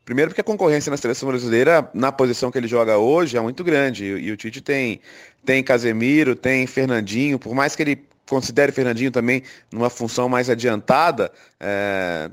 Primeiro 0.06 0.32
porque 0.32 0.42
a 0.42 0.44
concorrência 0.44 0.90
na 0.90 0.98
seleção 0.98 1.28
brasileira, 1.28 1.90
na 1.94 2.14
posição 2.14 2.50
que 2.50 2.58
ele 2.58 2.68
joga 2.70 2.98
hoje, 2.98 3.38
é 3.38 3.42
muito 3.42 3.62
grande. 3.62 4.06
E, 4.06 4.28
e 4.28 4.32
o 4.32 4.38
Tite 4.38 4.62
tem, 4.62 5.02
tem 5.46 5.62
Casemiro, 5.62 6.34
tem 6.34 6.66
Fernandinho, 6.66 7.38
por 7.38 7.54
mais 7.54 7.76
que 7.76 7.84
ele 7.84 8.06
considere 8.28 8.72
Fernandinho 8.72 9.12
também 9.12 9.44
numa 9.70 9.90
função 9.90 10.30
mais 10.30 10.50
adiantada, 10.50 11.30
é, 11.60 12.30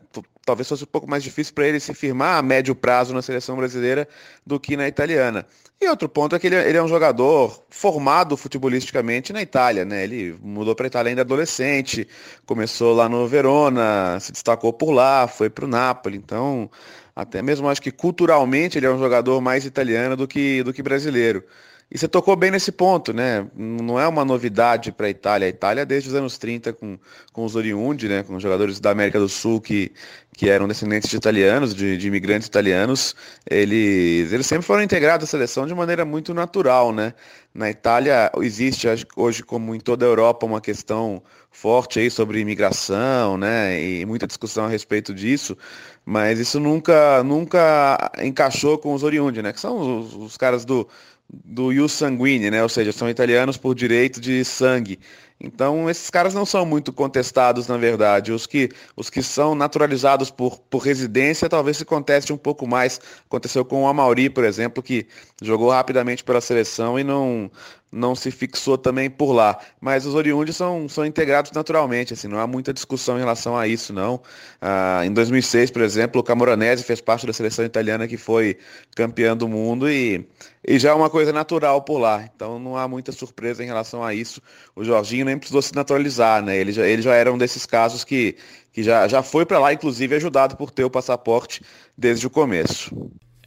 talvez 0.49 0.67
fosse 0.67 0.85
um 0.85 0.87
pouco 0.87 1.07
mais 1.07 1.23
difícil 1.23 1.53
para 1.53 1.69
ele 1.69 1.79
se 1.79 1.93
firmar 1.93 2.39
a 2.39 2.43
médio 2.43 2.75
prazo 2.75 3.13
na 3.13 3.21
seleção 3.21 3.55
brasileira 3.55 4.09
do 4.47 4.59
que 4.59 4.79
na 4.79 4.89
italiana. 4.89 5.45
E 5.79 5.87
outro 5.89 6.09
ponto 6.09 6.35
é 6.35 6.39
que 6.39 6.47
ele, 6.47 6.57
ele 6.57 6.79
é 6.79 6.83
um 6.83 6.89
jogador 6.89 7.63
formado 7.69 8.35
futebolisticamente 8.35 9.31
na 9.31 9.43
Itália, 9.43 9.85
né? 9.85 10.05
Ele 10.05 10.39
mudou 10.43 10.75
para 10.75 10.87
a 10.87 10.89
Itália 10.89 11.11
ainda 11.11 11.21
adolescente, 11.21 12.09
começou 12.47 12.95
lá 12.95 13.11
no 13.11 13.29
Verona, 13.29 14.19
se 14.21 14.33
destacou 14.33 14.73
por 14.73 14.91
lá, 14.91 15.29
foi 15.29 15.51
para 15.51 15.67
o 15.67 15.69
Napoli. 15.69 16.17
Então, 16.17 16.71
até 17.15 17.43
mesmo 17.43 17.69
acho 17.69 17.83
que 17.83 17.91
culturalmente 17.91 18.79
ele 18.79 18.87
é 18.87 18.91
um 18.91 18.99
jogador 18.99 19.43
mais 19.43 19.67
italiano 19.67 20.17
do 20.17 20.27
que, 20.27 20.63
do 20.63 20.73
que 20.73 20.83
brasileiro. 20.83 21.45
E 21.91 21.97
você 21.97 22.07
tocou 22.07 22.37
bem 22.37 22.51
nesse 22.51 22.71
ponto, 22.71 23.15
né? 23.15 23.47
Não 23.57 23.99
é 23.99 24.07
uma 24.07 24.23
novidade 24.23 24.93
para 24.93 25.07
a 25.07 25.11
Itália. 25.11 25.47
A 25.47 25.49
Itália, 25.49 25.87
desde 25.87 26.11
os 26.11 26.15
anos 26.15 26.37
30, 26.37 26.75
com, 26.75 26.99
com 27.33 27.45
os 27.47 27.57
oriundi, 27.57 28.09
né? 28.09 28.23
com 28.23 28.39
jogadores 28.39 28.79
da 28.79 28.91
América 28.91 29.19
do 29.19 29.29
Sul 29.29 29.59
que, 29.59 29.91
que 30.37 30.51
eram 30.51 30.69
descendentes 30.69 31.09
de 31.09 31.17
italianos, 31.17 31.75
de, 31.75 31.97
de 31.97 32.07
imigrantes 32.07 32.47
italianos, 32.47 33.17
eles, 33.51 34.31
eles 34.35 34.47
sempre 34.47 34.67
foram 34.67 34.83
integrados 34.83 35.27
à 35.27 35.31
seleção 35.31 35.67
de 35.67 35.75
maneira 35.75 36.05
muito 36.05 36.35
natural. 36.35 36.93
Né? 36.93 37.15
Na 37.55 37.71
Itália, 37.71 38.31
existe 38.37 38.87
hoje, 39.17 39.43
como 39.43 39.75
em 39.75 39.81
toda 39.81 40.05
a 40.05 40.09
Europa, 40.09 40.45
uma 40.45 40.61
questão 40.61 41.23
forte 41.51 41.99
aí 41.99 42.11
sobre 42.11 42.39
imigração, 42.39 43.39
né? 43.39 43.83
E 43.83 44.07
muita 44.07 44.27
discussão 44.27 44.67
a 44.67 44.69
respeito 44.69 45.13
disso, 45.15 45.57
mas 46.05 46.39
isso 46.39 46.61
nunca, 46.61 47.25
nunca 47.25 48.13
encaixou 48.23 48.79
com 48.79 48.93
os 48.95 49.03
oriundi, 49.03 49.43
né? 49.43 49.53
Que 49.53 49.61
são 49.61 50.01
os, 50.01 50.15
os 50.15 50.37
caras 50.37 50.65
do 50.65 50.87
do 51.31 51.73
ius 51.73 51.93
sanguine, 51.93 52.51
né? 52.51 52.63
Ou 52.63 52.69
seja, 52.69 52.93
são 52.93 53.09
italianos 53.09 53.57
por 53.57 53.75
direito 53.75 54.21
de 54.21 54.45
sangue. 54.45 54.99
Então, 55.41 55.89
esses 55.89 56.11
caras 56.11 56.35
não 56.35 56.45
são 56.45 56.67
muito 56.67 56.93
contestados, 56.93 57.69
na 57.69 57.77
verdade. 57.77 58.33
Os 58.33 58.47
que, 58.47 58.71
os 58.97 59.09
que 59.09 59.23
são 59.23 59.55
naturalizados 59.55 60.31
por, 60.31 60.59
por 60.59 60.79
residência, 60.79 61.49
talvez 61.49 61.77
se 61.77 61.85
conteste 61.85 62.33
um 62.33 62.37
pouco 62.37 62.67
mais. 62.67 63.01
Aconteceu 63.27 63.65
com 63.65 63.85
o 63.85 63.87
Amauri, 63.87 64.29
por 64.29 64.43
exemplo, 64.43 64.83
que 64.83 65.07
jogou 65.41 65.71
rapidamente 65.71 66.25
pela 66.25 66.41
seleção 66.41 66.99
e 66.99 67.05
não, 67.05 67.51
não 67.91 68.15
se 68.15 68.31
fixou 68.31 68.77
também 68.77 69.09
por 69.11 69.33
lá. 69.33 69.59
Mas 69.81 70.07
os 70.07 70.15
oriundos 70.15 70.57
são, 70.57 70.89
são 70.89 71.05
integrados 71.05 71.51
naturalmente, 71.53 72.13
assim, 72.13 72.29
não 72.29 72.39
há 72.39 72.47
muita 72.47 72.73
discussão 72.73 73.17
em 73.17 73.21
relação 73.21 73.57
a 73.57 73.67
isso, 73.67 73.93
não. 73.93 74.21
Ah, 74.61 75.03
em 75.05 75.13
2006, 75.13 75.71
por 75.71 75.83
exemplo, 75.83 76.21
o 76.21 76.25
Camoranese 76.25 76.85
fez 76.85 77.01
parte 77.01 77.27
da 77.27 77.33
seleção 77.33 77.65
italiana 77.65 78.07
que 78.07 78.17
foi 78.17 78.59
campeã 78.95 79.37
do 79.37 79.49
mundo 79.49 79.91
e, 79.91 80.27
e 80.67 80.79
já 80.79 80.91
é 80.91 80.95
uma 80.95 81.11
coisa 81.11 81.33
natural 81.33 81.83
por 81.83 81.99
lá. 81.99 82.29
Então 82.35 82.59
não 82.59 82.77
há 82.77 82.87
muita 82.87 83.13
surpresa 83.13 83.63
em 83.63 83.67
relação 83.67 84.05
a 84.05 84.15
isso. 84.15 84.43
O 84.77 84.85
Jorginho 84.85 85.25
nem 85.25 85.39
precisou 85.39 85.63
se 85.63 85.75
naturalizar, 85.75 86.43
né? 86.43 86.57
Ele 86.57 86.73
já, 86.73 86.87
ele 86.87 87.03
já 87.03 87.15
era 87.15 87.33
um 87.33 87.39
desses 87.39 87.65
casos 87.67 88.05
que, 88.05 88.37
que 88.73 88.83
já, 88.83 89.09
já 89.09 89.23
foi 89.23 89.47
para 89.47 89.59
lá, 89.59 89.73
inclusive 89.73 90.15
ajudado 90.17 90.57
por 90.57 90.71
ter 90.71 90.85
o 90.85 90.91
passaporte 90.91 91.63
desde 91.97 92.27
o 92.27 92.31
começo. 92.31 92.95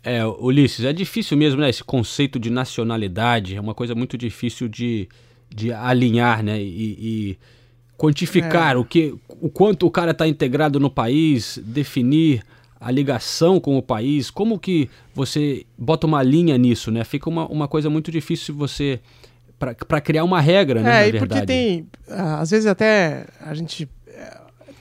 É, 0.04 0.26
Ulisses, 0.26 0.84
é 0.84 0.92
difícil 0.92 1.38
mesmo, 1.38 1.62
né? 1.62 1.70
Esse 1.70 1.84
conceito 1.84 2.40
de 2.40 2.50
nacionalidade 2.50 3.56
é 3.56 3.62
uma 3.62 3.76
coisa 3.76 3.94
muito 3.94 4.18
difícil 4.18 4.68
de, 4.68 5.08
de 5.50 5.72
alinhar, 5.72 6.44
né? 6.44 6.60
E, 6.62 6.98
e 7.00 7.38
quantificar 7.98 8.76
é. 8.76 8.78
o, 8.78 8.84
que, 8.84 9.14
o 9.40 9.50
quanto 9.50 9.86
o 9.86 9.92
cara 9.92 10.10
está 10.12 10.28
integrado 10.28 10.80
no 10.80 10.90
país, 10.90 11.60
definir 11.64 12.42
a 12.80 12.90
ligação 12.90 13.60
com 13.60 13.78
o 13.78 13.82
país, 13.82 14.32
como 14.32 14.58
que 14.58 14.90
você 15.14 15.68
bota 15.78 16.08
uma 16.08 16.24
linha 16.24 16.58
nisso, 16.58 16.90
né? 16.90 17.04
Fica 17.04 17.30
uma, 17.30 17.46
uma 17.46 17.68
coisa 17.68 17.88
muito 17.92 18.12
difícil 18.12 18.56
você 18.56 19.00
para 19.60 20.02
criar 20.02 20.24
uma 20.24 20.42
regra, 20.42 20.82
né? 20.82 21.04
É, 21.04 21.10
e 21.10 21.20
porque 21.20 21.46
tem, 21.46 21.88
às 22.10 22.50
vezes 22.50 22.66
até 22.66 23.28
a 23.40 23.54
gente 23.54 23.88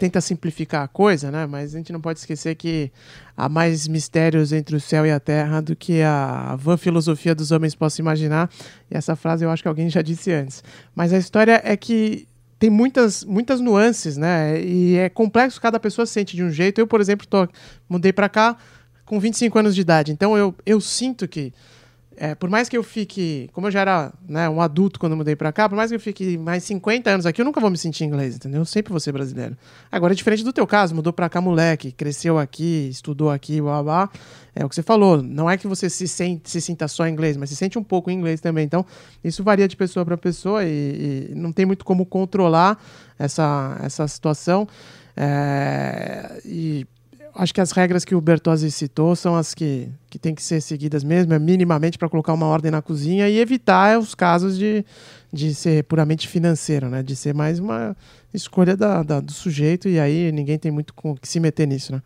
tenta 0.01 0.19
simplificar 0.19 0.83
a 0.83 0.89
coisa, 0.89 1.31
né? 1.31 1.45
Mas 1.45 1.75
a 1.75 1.79
gente 1.79 1.93
não 1.93 2.01
pode 2.01 2.19
esquecer 2.19 2.55
que 2.55 2.91
há 3.37 3.51
mais 3.51 3.87
mistérios 3.87 4.51
entre 4.51 4.75
o 4.75 4.81
céu 4.81 5.05
e 5.05 5.11
a 5.11 5.21
terra 5.21 5.61
do 5.61 5.77
que 5.77 6.01
a 6.01 6.57
vã 6.57 6.79
filosofia 6.79 7.35
dos 7.35 7.53
homens 7.53 7.75
possa 7.75 8.01
imaginar. 8.01 8.51
E 8.91 8.97
essa 8.97 9.15
frase 9.15 9.45
eu 9.45 9.51
acho 9.51 9.63
que 9.63 9.69
alguém 9.69 9.91
já 9.91 10.01
disse 10.01 10.33
antes. 10.33 10.65
Mas 10.95 11.13
a 11.13 11.19
história 11.19 11.61
é 11.63 11.77
que 11.77 12.27
tem 12.59 12.71
muitas, 12.71 13.23
muitas 13.25 13.61
nuances, 13.61 14.17
né? 14.17 14.59
E 14.63 14.97
é 14.97 15.11
complexo, 15.11 15.61
cada 15.61 15.79
pessoa 15.79 16.07
sente 16.07 16.35
de 16.35 16.43
um 16.43 16.51
jeito. 16.51 16.81
Eu, 16.81 16.87
por 16.87 17.01
exemplo, 17.01 17.27
tô, 17.27 17.47
mudei 17.87 18.13
para 18.13 18.29
cá 18.29 18.57
com 19.05 19.21
25 19.21 19.59
anos 19.59 19.75
de 19.75 19.83
idade. 19.83 20.13
Então 20.13 20.35
eu, 20.35 20.55
eu 20.65 20.81
sinto 20.81 21.29
que 21.29 21.53
é, 22.23 22.35
por 22.35 22.51
mais 22.51 22.69
que 22.69 22.77
eu 22.77 22.83
fique, 22.83 23.49
como 23.51 23.67
eu 23.67 23.71
já 23.71 23.81
era 23.81 24.13
né, 24.29 24.47
um 24.47 24.61
adulto 24.61 25.01
quando 25.01 25.17
mudei 25.17 25.35
para 25.35 25.51
cá, 25.51 25.67
por 25.67 25.75
mais 25.75 25.91
que 25.91 25.97
eu 25.97 26.01
fique 26.01 26.37
mais 26.37 26.63
50 26.65 27.09
anos 27.09 27.25
aqui, 27.25 27.41
eu 27.41 27.47
nunca 27.47 27.63
vou 27.63 27.71
me 27.71 27.79
sentir 27.79 28.05
inglês, 28.05 28.37
entendeu? 28.37 28.61
Eu 28.61 28.67
sempre 28.67 28.91
vou 28.91 29.01
ser 29.01 29.11
brasileiro. 29.11 29.57
Agora 29.91 30.13
é 30.13 30.15
diferente 30.15 30.45
do 30.45 30.53
teu 30.53 30.67
caso, 30.67 30.95
mudou 30.95 31.15
para 31.15 31.31
cá 31.31 31.41
moleque, 31.41 31.91
cresceu 31.91 32.39
aqui, 32.39 32.89
estudou 32.91 33.31
aqui, 33.31 33.59
blá, 33.59 33.83
blá. 33.83 34.11
É 34.55 34.63
o 34.63 34.69
que 34.69 34.75
você 34.75 34.83
falou, 34.83 35.23
não 35.23 35.49
é 35.49 35.57
que 35.57 35.67
você 35.67 35.89
se, 35.89 36.07
sente, 36.07 36.51
se 36.51 36.61
sinta 36.61 36.87
só 36.89 37.09
inglês, 37.09 37.39
mas 37.39 37.49
se 37.49 37.57
sente 37.57 37.79
um 37.79 37.83
pouco 37.83 38.11
inglês 38.11 38.39
também. 38.39 38.67
Então, 38.67 38.85
isso 39.25 39.43
varia 39.43 39.67
de 39.67 39.75
pessoa 39.75 40.05
para 40.05 40.19
pessoa 40.19 40.63
e, 40.63 41.31
e, 41.31 41.35
não 41.35 41.53
tem 41.53 41.65
muito 41.65 41.87
como 41.87 42.05
controlar 42.05 42.79
essa, 43.19 43.81
essa 43.83 44.07
situação. 44.07 44.69
É, 45.17 46.43
e 46.45 46.87
acho 47.35 47.55
que 47.55 47.61
as 47.61 47.73
regras 47.73 48.05
que 48.05 48.15
o 48.15 48.21
Bertozzi 48.21 48.71
citou 48.71 49.15
são 49.17 49.37
as 49.37 49.55
que, 49.55 49.89
que 50.09 50.19
têm 50.19 50.35
que 50.35 50.43
ser 50.43 50.61
seguidas 50.61 51.05
mesmo, 51.05 51.33
é 51.33 51.39
minimamente 51.39 51.99
para 51.99 52.09
colocar 52.09 52.33
uma 52.33 52.47
ordem 52.47 52.71
na 52.71 52.83
cozinha 52.83 53.29
e 53.29 53.39
evitar 53.39 53.99
os 53.99 54.15
casos 54.15 54.59
de, 54.59 54.85
de 55.33 55.55
ser 55.55 55.85
puramente 55.85 56.29
financeiro, 56.29 56.89
né? 56.89 57.03
De 57.03 57.15
ser 57.17 57.35
mais 57.35 57.59
uma 57.59 57.97
escolha 58.33 58.77
da, 58.77 59.03
da 59.03 59.21
do 59.21 59.33
sujeito 59.33 59.89
e 59.89 59.99
aí 59.99 60.31
ninguém 60.33 60.59
tem 60.59 60.71
muito 60.71 60.95
com 60.95 61.17
que 61.17 61.29
se 61.29 61.41
meter 61.41 61.67
nisso, 61.67 61.93
né? 61.93 62.03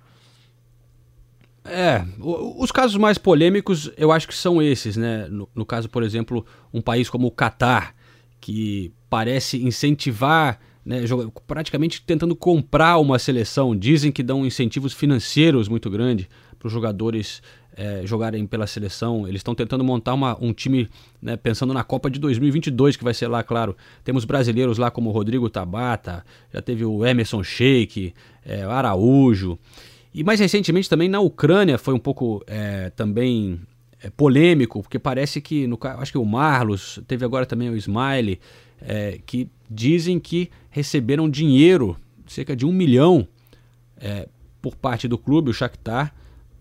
É, 1.66 2.04
os 2.20 2.70
casos 2.70 2.96
mais 2.96 3.16
polêmicos 3.16 3.90
eu 3.96 4.12
acho 4.12 4.28
que 4.28 4.34
são 4.34 4.60
esses, 4.60 4.96
né? 4.96 5.26
No, 5.28 5.48
no 5.54 5.64
caso, 5.64 5.88
por 5.88 6.02
exemplo, 6.02 6.44
um 6.72 6.80
país 6.80 7.08
como 7.08 7.26
o 7.26 7.30
Catar, 7.30 7.94
que 8.40 8.92
parece 9.08 9.62
incentivar 9.64 10.60
né, 10.84 11.02
praticamente 11.46 12.02
tentando 12.02 12.36
comprar 12.36 12.98
uma 12.98 13.18
seleção. 13.18 13.76
Dizem 13.76 14.12
que 14.12 14.22
dão 14.22 14.44
incentivos 14.44 14.92
financeiros 14.92 15.68
muito 15.68 15.88
grandes 15.90 16.26
para 16.58 16.66
os 16.66 16.72
jogadores 16.72 17.42
é, 17.76 18.02
jogarem 18.04 18.46
pela 18.46 18.66
seleção. 18.66 19.26
Eles 19.26 19.40
estão 19.40 19.54
tentando 19.54 19.82
montar 19.82 20.14
uma, 20.14 20.36
um 20.40 20.52
time 20.52 20.88
né, 21.20 21.36
pensando 21.36 21.74
na 21.74 21.82
Copa 21.82 22.10
de 22.10 22.18
2022, 22.18 22.96
que 22.96 23.04
vai 23.04 23.14
ser 23.14 23.28
lá, 23.28 23.42
claro. 23.42 23.76
Temos 24.02 24.24
brasileiros 24.24 24.78
lá 24.78 24.90
como 24.90 25.10
Rodrigo 25.10 25.50
Tabata, 25.50 26.24
já 26.52 26.62
teve 26.62 26.84
o 26.84 27.04
Emerson 27.04 27.42
Sheik, 27.42 28.14
é, 28.44 28.62
Araújo. 28.62 29.58
E 30.14 30.22
mais 30.22 30.38
recentemente 30.38 30.88
também 30.88 31.08
na 31.08 31.20
Ucrânia 31.20 31.76
foi 31.76 31.92
um 31.92 31.98
pouco 31.98 32.42
é, 32.46 32.90
também 32.90 33.60
é, 34.00 34.10
polêmico, 34.10 34.80
porque 34.82 34.98
parece 34.98 35.40
que, 35.40 35.66
no, 35.66 35.78
acho 35.98 36.12
que 36.12 36.18
o 36.18 36.24
Marlos, 36.24 37.00
teve 37.08 37.24
agora 37.24 37.44
também 37.44 37.68
o 37.68 37.76
Smiley, 37.76 38.38
é, 38.80 39.20
que 39.26 39.48
dizem 39.70 40.18
que 40.18 40.50
receberam 40.70 41.28
dinheiro, 41.28 41.96
cerca 42.26 42.54
de 42.54 42.66
um 42.66 42.72
milhão, 42.72 43.26
é, 43.96 44.28
por 44.60 44.76
parte 44.76 45.06
do 45.06 45.18
clube, 45.18 45.50
o 45.50 45.54
Shakhtar, 45.54 46.14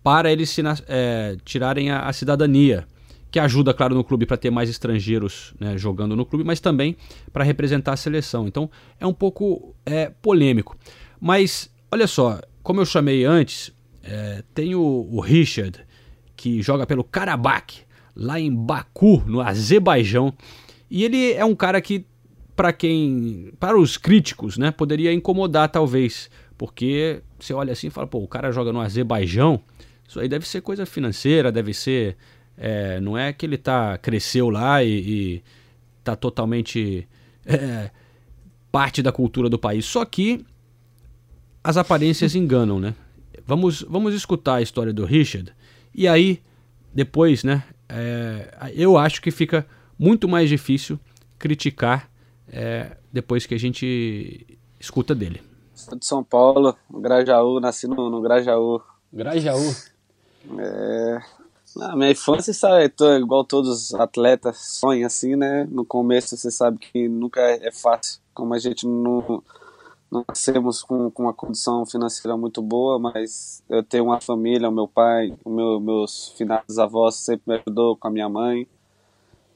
para 0.04 0.32
eles 0.32 0.50
se, 0.50 0.62
é, 0.88 1.38
tirarem 1.46 1.90
a, 1.90 2.02
a, 2.02 2.14
cidadania, 2.14 2.86
que 3.32 3.40
ajuda, 3.40 3.74
claro, 3.74 3.96
no 3.96 4.04
clube 4.04 4.26
para 4.26 4.38
ter 4.38 4.52
mais 4.52 4.70
estrangeiros 4.70 5.54
né, 5.60 5.78
jogando 5.78 6.16
no 6.16 6.26
clube, 6.26 6.44
mas 6.44 6.60
também 6.60 6.96
para 7.32 7.44
representar 7.44 7.94
a 7.94 7.98
seleção. 7.98 8.48
Então 8.48 8.70
é 9.00 9.08
um 9.08 9.14
pouco 9.14 9.74
é, 9.86 10.10
polêmico. 10.22 10.78
Mas 11.20 11.72
olha 11.92 12.06
só, 12.06 12.40
como 12.62 12.82
eu 12.82 12.86
chamei 12.86 13.24
antes, 13.24 13.72
é, 14.04 14.44
tem 14.54 14.76
o, 14.76 15.08
o 15.10 15.20
Richard, 15.22 15.80
que 16.36 16.62
joga 16.62 16.86
pelo 16.86 17.04
Karabakh, 17.04 17.86
lá 18.16 18.40
em 18.40 18.54
Baku, 18.54 19.24
no 19.26 19.42
Azerbaijão. 19.42 20.34
E 20.94 21.04
ele 21.04 21.34
é 21.34 21.44
um 21.44 21.56
cara 21.56 21.82
que 21.82 22.06
para 22.56 22.72
quem, 22.72 23.52
para 23.60 23.76
os 23.76 23.98
críticos, 23.98 24.60
né, 24.60 24.70
poderia 24.70 25.12
incomodar 25.12 25.68
talvez, 25.68 26.30
porque 26.56 27.24
você 27.40 27.52
olha 27.52 27.74
assim 27.74 27.88
e 27.88 27.90
fala, 27.90 28.06
pô, 28.06 28.20
o 28.20 28.28
cara 28.28 28.52
joga 28.52 28.72
no 28.72 28.80
Azerbaijão, 28.80 29.60
isso 30.08 30.20
aí 30.20 30.30
deve 30.30 30.48
ser 30.48 30.62
coisa 30.62 30.86
financeira, 30.86 31.52
deve 31.52 31.74
ser, 31.74 32.16
é, 32.56 33.00
não 33.00 33.18
é 33.18 33.34
que 33.34 33.44
ele 33.44 33.58
tá 33.58 33.98
cresceu 33.98 34.52
lá 34.52 34.84
e, 34.84 34.92
e 35.00 35.44
tá 36.04 36.16
totalmente 36.16 37.08
é, 37.44 37.90
parte 38.72 39.02
da 39.02 39.12
cultura 39.12 39.50
do 39.50 39.58
país, 39.58 39.86
só 39.86 40.06
que 40.06 40.46
as 41.64 41.76
aparências 41.76 42.36
enganam, 42.38 42.80
né? 42.80 42.94
Vamos, 43.48 43.82
vamos 43.90 44.14
escutar 44.14 44.58
a 44.58 44.62
história 44.62 44.94
do 44.94 45.06
Richard 45.06 45.52
e 45.92 46.08
aí 46.08 46.40
depois, 46.94 47.44
né? 47.44 47.64
É, 47.90 48.72
eu 48.76 48.96
acho 48.96 49.24
que 49.24 49.32
fica 49.32 49.66
muito 50.04 50.28
mais 50.28 50.50
difícil 50.50 51.00
criticar 51.40 52.12
é, 52.52 52.98
depois 53.12 53.46
que 53.46 53.56
a 53.56 53.58
gente 53.58 54.60
escuta 54.78 55.16
dele. 55.16 55.42
Sou 55.74 55.98
de 55.98 56.06
São 56.06 56.22
Paulo, 56.22 56.76
no 56.90 57.00
Grajaú, 57.00 57.62
nasci 57.62 57.88
no, 57.88 58.10
no 58.10 58.22
Grajaú. 58.22 58.82
Grajaú? 59.14 59.74
É. 60.60 61.22
Na 61.78 61.96
minha 61.96 62.12
infância, 62.12 62.54
sabe, 62.54 62.90
tô, 62.90 63.16
igual 63.16 63.46
todos 63.46 63.70
os 63.70 63.94
atletas 63.96 64.58
sonham 64.78 65.08
assim, 65.08 65.38
né? 65.38 65.66
No 65.72 65.86
começo 65.86 66.36
você 66.36 66.52
sabe 66.52 66.80
que 66.80 67.08
nunca 67.08 67.40
é 67.40 67.72
fácil, 67.72 68.20
como 68.34 68.54
a 68.54 68.60
gente 68.60 68.86
não, 68.86 69.42
não 70.12 70.26
nascemos 70.28 70.84
com, 70.84 71.10
com 71.10 71.24
uma 71.24 71.34
condição 71.34 71.86
financeira 71.86 72.36
muito 72.36 72.62
boa, 72.62 73.00
mas 73.00 73.64
eu 73.70 73.82
tenho 73.82 74.04
uma 74.04 74.20
família, 74.20 74.68
o 74.68 74.72
meu 74.72 74.88
pai, 74.88 75.34
o 75.46 75.50
meu, 75.50 75.80
meus 75.80 76.34
finados 76.38 76.78
avós 76.78 77.16
sempre 77.16 77.44
me 77.48 77.56
ajudou 77.56 77.96
com 77.96 78.10
a 78.10 78.12
minha 78.12 78.28
mãe. 78.28 78.68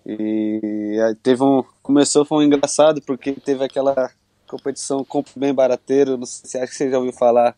E 0.07 0.97
aí 1.05 1.15
teve 1.15 1.43
um. 1.43 1.61
Começou, 1.83 2.23
foi 2.23 2.37
um 2.37 2.47
engraçado, 2.47 3.01
porque 3.01 3.33
teve 3.33 3.61
aquela 3.61 4.09
competição 4.47 5.03
Compre 5.03 5.33
Bem 5.35 5.53
Barateiro, 5.53 6.15
não 6.15 6.25
sei 6.25 6.49
se 6.49 6.57
acho 6.57 6.71
que 6.71 6.77
você 6.77 6.89
já 6.89 6.97
ouviu 6.97 7.11
falar. 7.11 7.53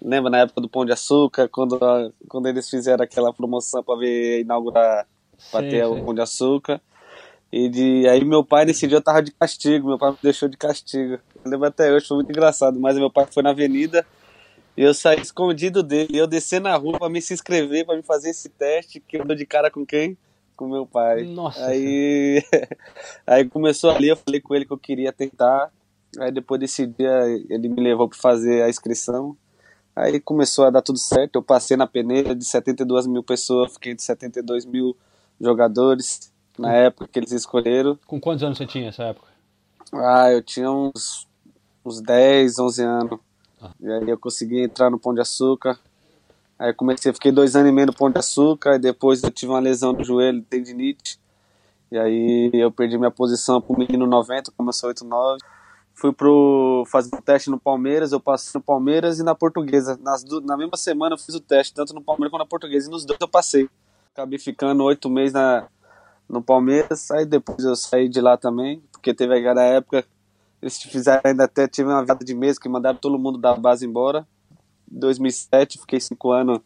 Lembra 0.00 0.30
na 0.30 0.38
época 0.38 0.60
do 0.60 0.68
Pão 0.68 0.86
de 0.86 0.92
Açúcar, 0.92 1.48
quando, 1.48 1.76
quando 2.28 2.46
eles 2.46 2.70
fizeram 2.70 3.02
aquela 3.02 3.32
promoção 3.32 3.82
para 3.82 3.98
ver 3.98 4.42
inaugurar, 4.42 5.08
para 5.50 5.68
ter 5.68 5.84
o 5.84 6.04
Pão 6.04 6.14
de 6.14 6.20
Açúcar. 6.20 6.80
E 7.50 7.68
de, 7.68 8.06
aí 8.06 8.24
meu 8.24 8.44
pai 8.44 8.64
nesse 8.64 8.86
dia 8.86 8.98
eu 8.98 9.02
tava 9.02 9.20
de 9.20 9.32
castigo, 9.32 9.88
meu 9.88 9.98
pai 9.98 10.12
me 10.12 10.18
deixou 10.22 10.48
de 10.48 10.56
castigo. 10.56 11.18
Eu 11.44 11.50
lembro 11.50 11.66
até 11.66 11.92
hoje, 11.92 12.06
foi 12.06 12.18
muito 12.18 12.30
engraçado, 12.30 12.78
mas 12.78 12.96
meu 12.96 13.10
pai 13.10 13.26
foi 13.28 13.42
na 13.42 13.50
avenida 13.50 14.06
e 14.76 14.82
eu 14.82 14.94
saí 14.94 15.20
escondido 15.20 15.82
dele. 15.82 16.16
Eu 16.16 16.28
desci 16.28 16.60
na 16.60 16.76
rua 16.76 16.96
para 16.96 17.08
me 17.08 17.20
se 17.20 17.34
inscrever, 17.34 17.84
para 17.84 17.96
me 17.96 18.02
fazer 18.04 18.30
esse 18.30 18.48
teste, 18.48 19.00
que 19.00 19.16
eu 19.16 19.24
dou 19.24 19.34
de 19.34 19.44
cara 19.44 19.68
com 19.68 19.84
quem? 19.84 20.16
Com 20.58 20.66
meu 20.66 20.84
pai. 20.84 21.22
Nossa. 21.22 21.64
Aí, 21.66 22.42
aí 23.24 23.48
começou 23.48 23.92
ali, 23.92 24.08
eu 24.08 24.16
falei 24.16 24.40
com 24.40 24.56
ele 24.56 24.64
que 24.64 24.72
eu 24.72 24.78
queria 24.78 25.12
tentar. 25.12 25.70
Aí 26.18 26.32
depois 26.32 26.60
desse 26.60 26.84
dia 26.84 27.26
ele 27.48 27.68
me 27.68 27.80
levou 27.80 28.08
para 28.08 28.18
fazer 28.18 28.62
a 28.62 28.68
inscrição. 28.68 29.36
Aí 29.94 30.18
começou 30.18 30.64
a 30.64 30.70
dar 30.70 30.82
tudo 30.82 30.98
certo. 30.98 31.36
Eu 31.36 31.44
passei 31.44 31.76
na 31.76 31.86
peneira 31.86 32.34
de 32.34 32.44
72 32.44 33.06
mil 33.06 33.22
pessoas, 33.22 33.74
fiquei 33.74 33.94
de 33.94 34.02
72 34.02 34.66
mil 34.66 34.96
jogadores 35.40 36.32
na 36.58 36.72
época 36.72 37.06
que 37.06 37.20
eles 37.20 37.30
escolheram. 37.30 37.96
Com 38.04 38.20
quantos 38.20 38.42
anos 38.42 38.58
você 38.58 38.66
tinha 38.66 38.86
nessa 38.86 39.04
época? 39.04 39.28
Ah, 39.94 40.32
eu 40.32 40.42
tinha 40.42 40.68
uns, 40.68 41.28
uns 41.84 42.00
10, 42.00 42.58
11 42.58 42.82
anos. 42.82 43.20
Ah. 43.62 43.70
E 43.78 43.92
aí 43.92 44.10
eu 44.10 44.18
consegui 44.18 44.60
entrar 44.60 44.90
no 44.90 44.98
Pão 44.98 45.14
de 45.14 45.20
Açúcar. 45.20 45.78
Aí 46.58 46.72
comecei, 46.74 47.12
fiquei 47.12 47.30
dois 47.30 47.54
anos 47.54 47.68
e 47.68 47.72
meio 47.72 47.86
no 47.86 47.94
Pão 47.94 48.10
de 48.10 48.18
Açúcar. 48.18 48.74
E 48.74 48.78
depois 48.78 49.22
eu 49.22 49.30
tive 49.30 49.52
uma 49.52 49.60
lesão 49.60 49.92
no 49.92 50.02
joelho, 50.02 50.42
tendinite. 50.42 51.18
E 51.90 51.96
aí 51.96 52.50
eu 52.52 52.70
perdi 52.70 52.98
minha 52.98 53.10
posição 53.10 53.60
pro 53.60 53.78
menino 53.78 54.06
90, 54.06 54.52
como 54.56 54.68
eu 54.68 54.72
sou 54.72 54.90
8-9. 54.90 55.38
Fui 55.94 56.12
pro 56.12 56.84
fazer 56.86 57.14
o 57.14 57.22
teste 57.22 57.50
no 57.50 57.58
Palmeiras, 57.58 58.12
eu 58.12 58.20
passei 58.20 58.52
no 58.54 58.62
Palmeiras 58.62 59.18
e 59.18 59.22
na 59.22 59.34
Portuguesa. 59.34 59.98
Nas, 60.02 60.22
na 60.44 60.56
mesma 60.56 60.76
semana 60.76 61.14
eu 61.14 61.18
fiz 61.18 61.34
o 61.34 61.40
teste, 61.40 61.74
tanto 61.74 61.94
no 61.94 62.02
Palmeiras 62.02 62.30
quanto 62.30 62.42
na 62.42 62.46
Portuguesa. 62.46 62.88
E 62.88 62.90
nos 62.90 63.04
dois 63.04 63.18
eu 63.20 63.28
passei. 63.28 63.68
Acabei 64.12 64.38
ficando 64.38 64.84
oito 64.84 65.08
meses 65.08 65.32
na, 65.32 65.66
no 66.28 66.42
Palmeiras, 66.42 67.10
aí 67.10 67.24
depois 67.24 67.64
eu 67.64 67.74
saí 67.74 68.08
de 68.08 68.20
lá 68.20 68.36
também, 68.36 68.82
porque 68.92 69.14
teve 69.14 69.36
aquela 69.36 69.62
época, 69.62 70.04
eles 70.60 70.80
fizeram 70.82 71.22
ainda 71.24 71.44
até, 71.44 71.66
tive 71.66 71.88
uma 71.88 72.02
virada 72.02 72.24
de 72.24 72.34
mês 72.34 72.58
que 72.58 72.68
mandaram 72.68 72.98
todo 72.98 73.18
mundo 73.18 73.38
da 73.38 73.54
base 73.54 73.86
embora. 73.86 74.26
Em 74.90 74.98
2007, 74.98 75.78
fiquei 75.78 76.00
cinco 76.00 76.32
anos 76.32 76.60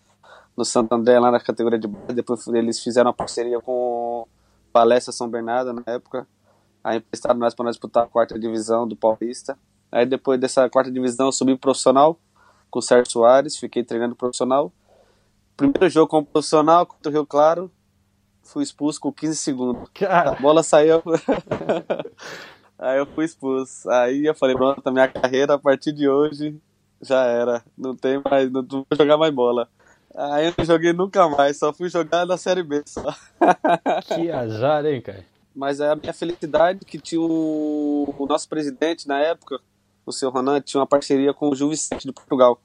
no 0.57 0.65
Santo 0.65 0.93
André, 0.95 1.19
lá 1.19 1.31
na 1.31 1.41
categoria 1.41 1.79
de 1.79 1.89
base, 1.89 2.15
depois 2.15 2.47
eles 2.49 2.81
fizeram 2.81 3.09
uma 3.09 3.15
parceria 3.15 3.61
com 3.61 4.27
Palestra 4.73 5.13
São 5.13 5.29
Bernardo 5.29 5.73
na 5.73 5.83
época, 5.87 6.27
aí 6.85 6.99
emprestaram 6.99 7.39
nós 7.39 7.55
para 7.55 7.65
nós 7.65 7.77
disputar 7.77 8.05
a 8.05 8.07
quarta 8.07 8.39
divisão 8.39 8.87
do 8.87 8.97
Paulista. 8.97 9.59
Aí 9.91 10.07
depois 10.07 10.41
dessa 10.41 10.69
quarta 10.69 10.91
divisão 10.91 11.27
eu 11.27 11.33
subi 11.33 11.57
profissional 11.57 12.19
com 12.71 12.79
o 12.79 12.83
Sérgio 12.83 13.11
Soares, 13.11 13.57
fiquei 13.57 13.85
treinando 13.85 14.17
profissional. 14.17 14.73
Primeiro 15.57 15.89
jogo 15.89 16.09
como 16.09 16.27
profissional 16.27 16.87
contra 16.87 17.11
o 17.11 17.13
Rio 17.13 17.27
Claro, 17.27 17.71
fui 18.43 18.63
expulso 18.63 19.01
com 19.01 19.13
15 19.13 19.37
segundos. 19.37 19.89
Cara. 19.95 20.33
A 20.33 20.35
bola 20.41 20.63
saiu. 20.63 21.03
Aí 22.79 22.99
eu 22.99 23.07
fui 23.07 23.27
expulso. 23.27 23.89
Aí 23.91 24.27
eu 24.27 24.35
falei, 24.35 24.57
pronto, 24.57 24.91
minha 24.91 25.09
carreira 25.09 25.55
a 25.55 25.59
partir 25.59 25.93
de 25.93 26.09
hoje 26.09 26.59
já 27.03 27.25
era. 27.25 27.63
Não 27.77 27.95
tem 27.95 28.23
mais, 28.25 28.51
não 28.51 28.65
vou 28.67 28.87
jogar 28.97 29.19
mais 29.19 29.35
bola. 29.35 29.69
Aí 30.15 30.47
eu 30.47 30.55
não 30.57 30.65
joguei 30.65 30.93
nunca 30.93 31.29
mais, 31.29 31.59
só 31.59 31.73
fui 31.73 31.89
jogar 31.89 32.27
na 32.27 32.37
Série 32.37 32.63
B 32.63 32.83
só. 32.87 33.03
Que 34.07 34.31
azar, 34.31 34.85
hein, 34.87 35.01
cara? 35.01 35.25
Mas 35.55 35.81
é 35.81 35.91
a 35.91 35.97
minha 35.97 36.13
felicidade 36.13 36.85
que 36.85 36.99
tinha 36.99 37.21
o, 37.21 38.15
o 38.19 38.27
nosso 38.27 38.49
presidente 38.49 39.09
na 39.09 39.19
época, 39.19 39.61
o 40.07 40.13
seu 40.13 40.31
Ronan, 40.31 40.61
tinha 40.61 40.81
uma 40.81 40.87
parceria 40.87 41.35
com 41.35 41.49
o 41.49 41.55
Gil 41.55 41.71
Vicente 41.71 42.07
de 42.07 42.13
Portugal. 42.13 42.61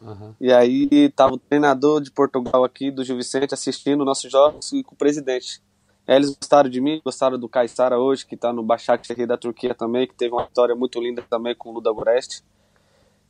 Uhum. 0.00 0.34
E 0.40 0.52
aí 0.52 1.08
tava 1.10 1.34
o 1.34 1.38
treinador 1.38 2.00
de 2.00 2.10
Portugal 2.10 2.64
aqui, 2.64 2.90
do 2.90 3.04
Gil 3.04 3.16
Vicente, 3.16 3.54
assistindo 3.54 4.04
nossos 4.04 4.30
jogos 4.30 4.72
e 4.72 4.82
com 4.82 4.94
o 4.94 4.98
presidente. 4.98 5.62
Aí 6.06 6.16
eles 6.16 6.34
gostaram 6.34 6.68
de 6.68 6.80
mim, 6.80 7.00
gostaram 7.04 7.38
do 7.38 7.48
Kaysara 7.48 7.98
hoje, 7.98 8.26
que 8.26 8.36
tá 8.36 8.52
no 8.52 8.62
Başakşehir 8.62 9.26
da 9.26 9.36
Turquia 9.36 9.74
também, 9.74 10.06
que 10.06 10.14
teve 10.14 10.34
uma 10.34 10.44
história 10.44 10.74
muito 10.74 11.00
linda 11.00 11.22
também 11.22 11.54
com 11.54 11.70
o 11.70 11.74
Luda 11.74 11.92
Goreste. 11.92 12.42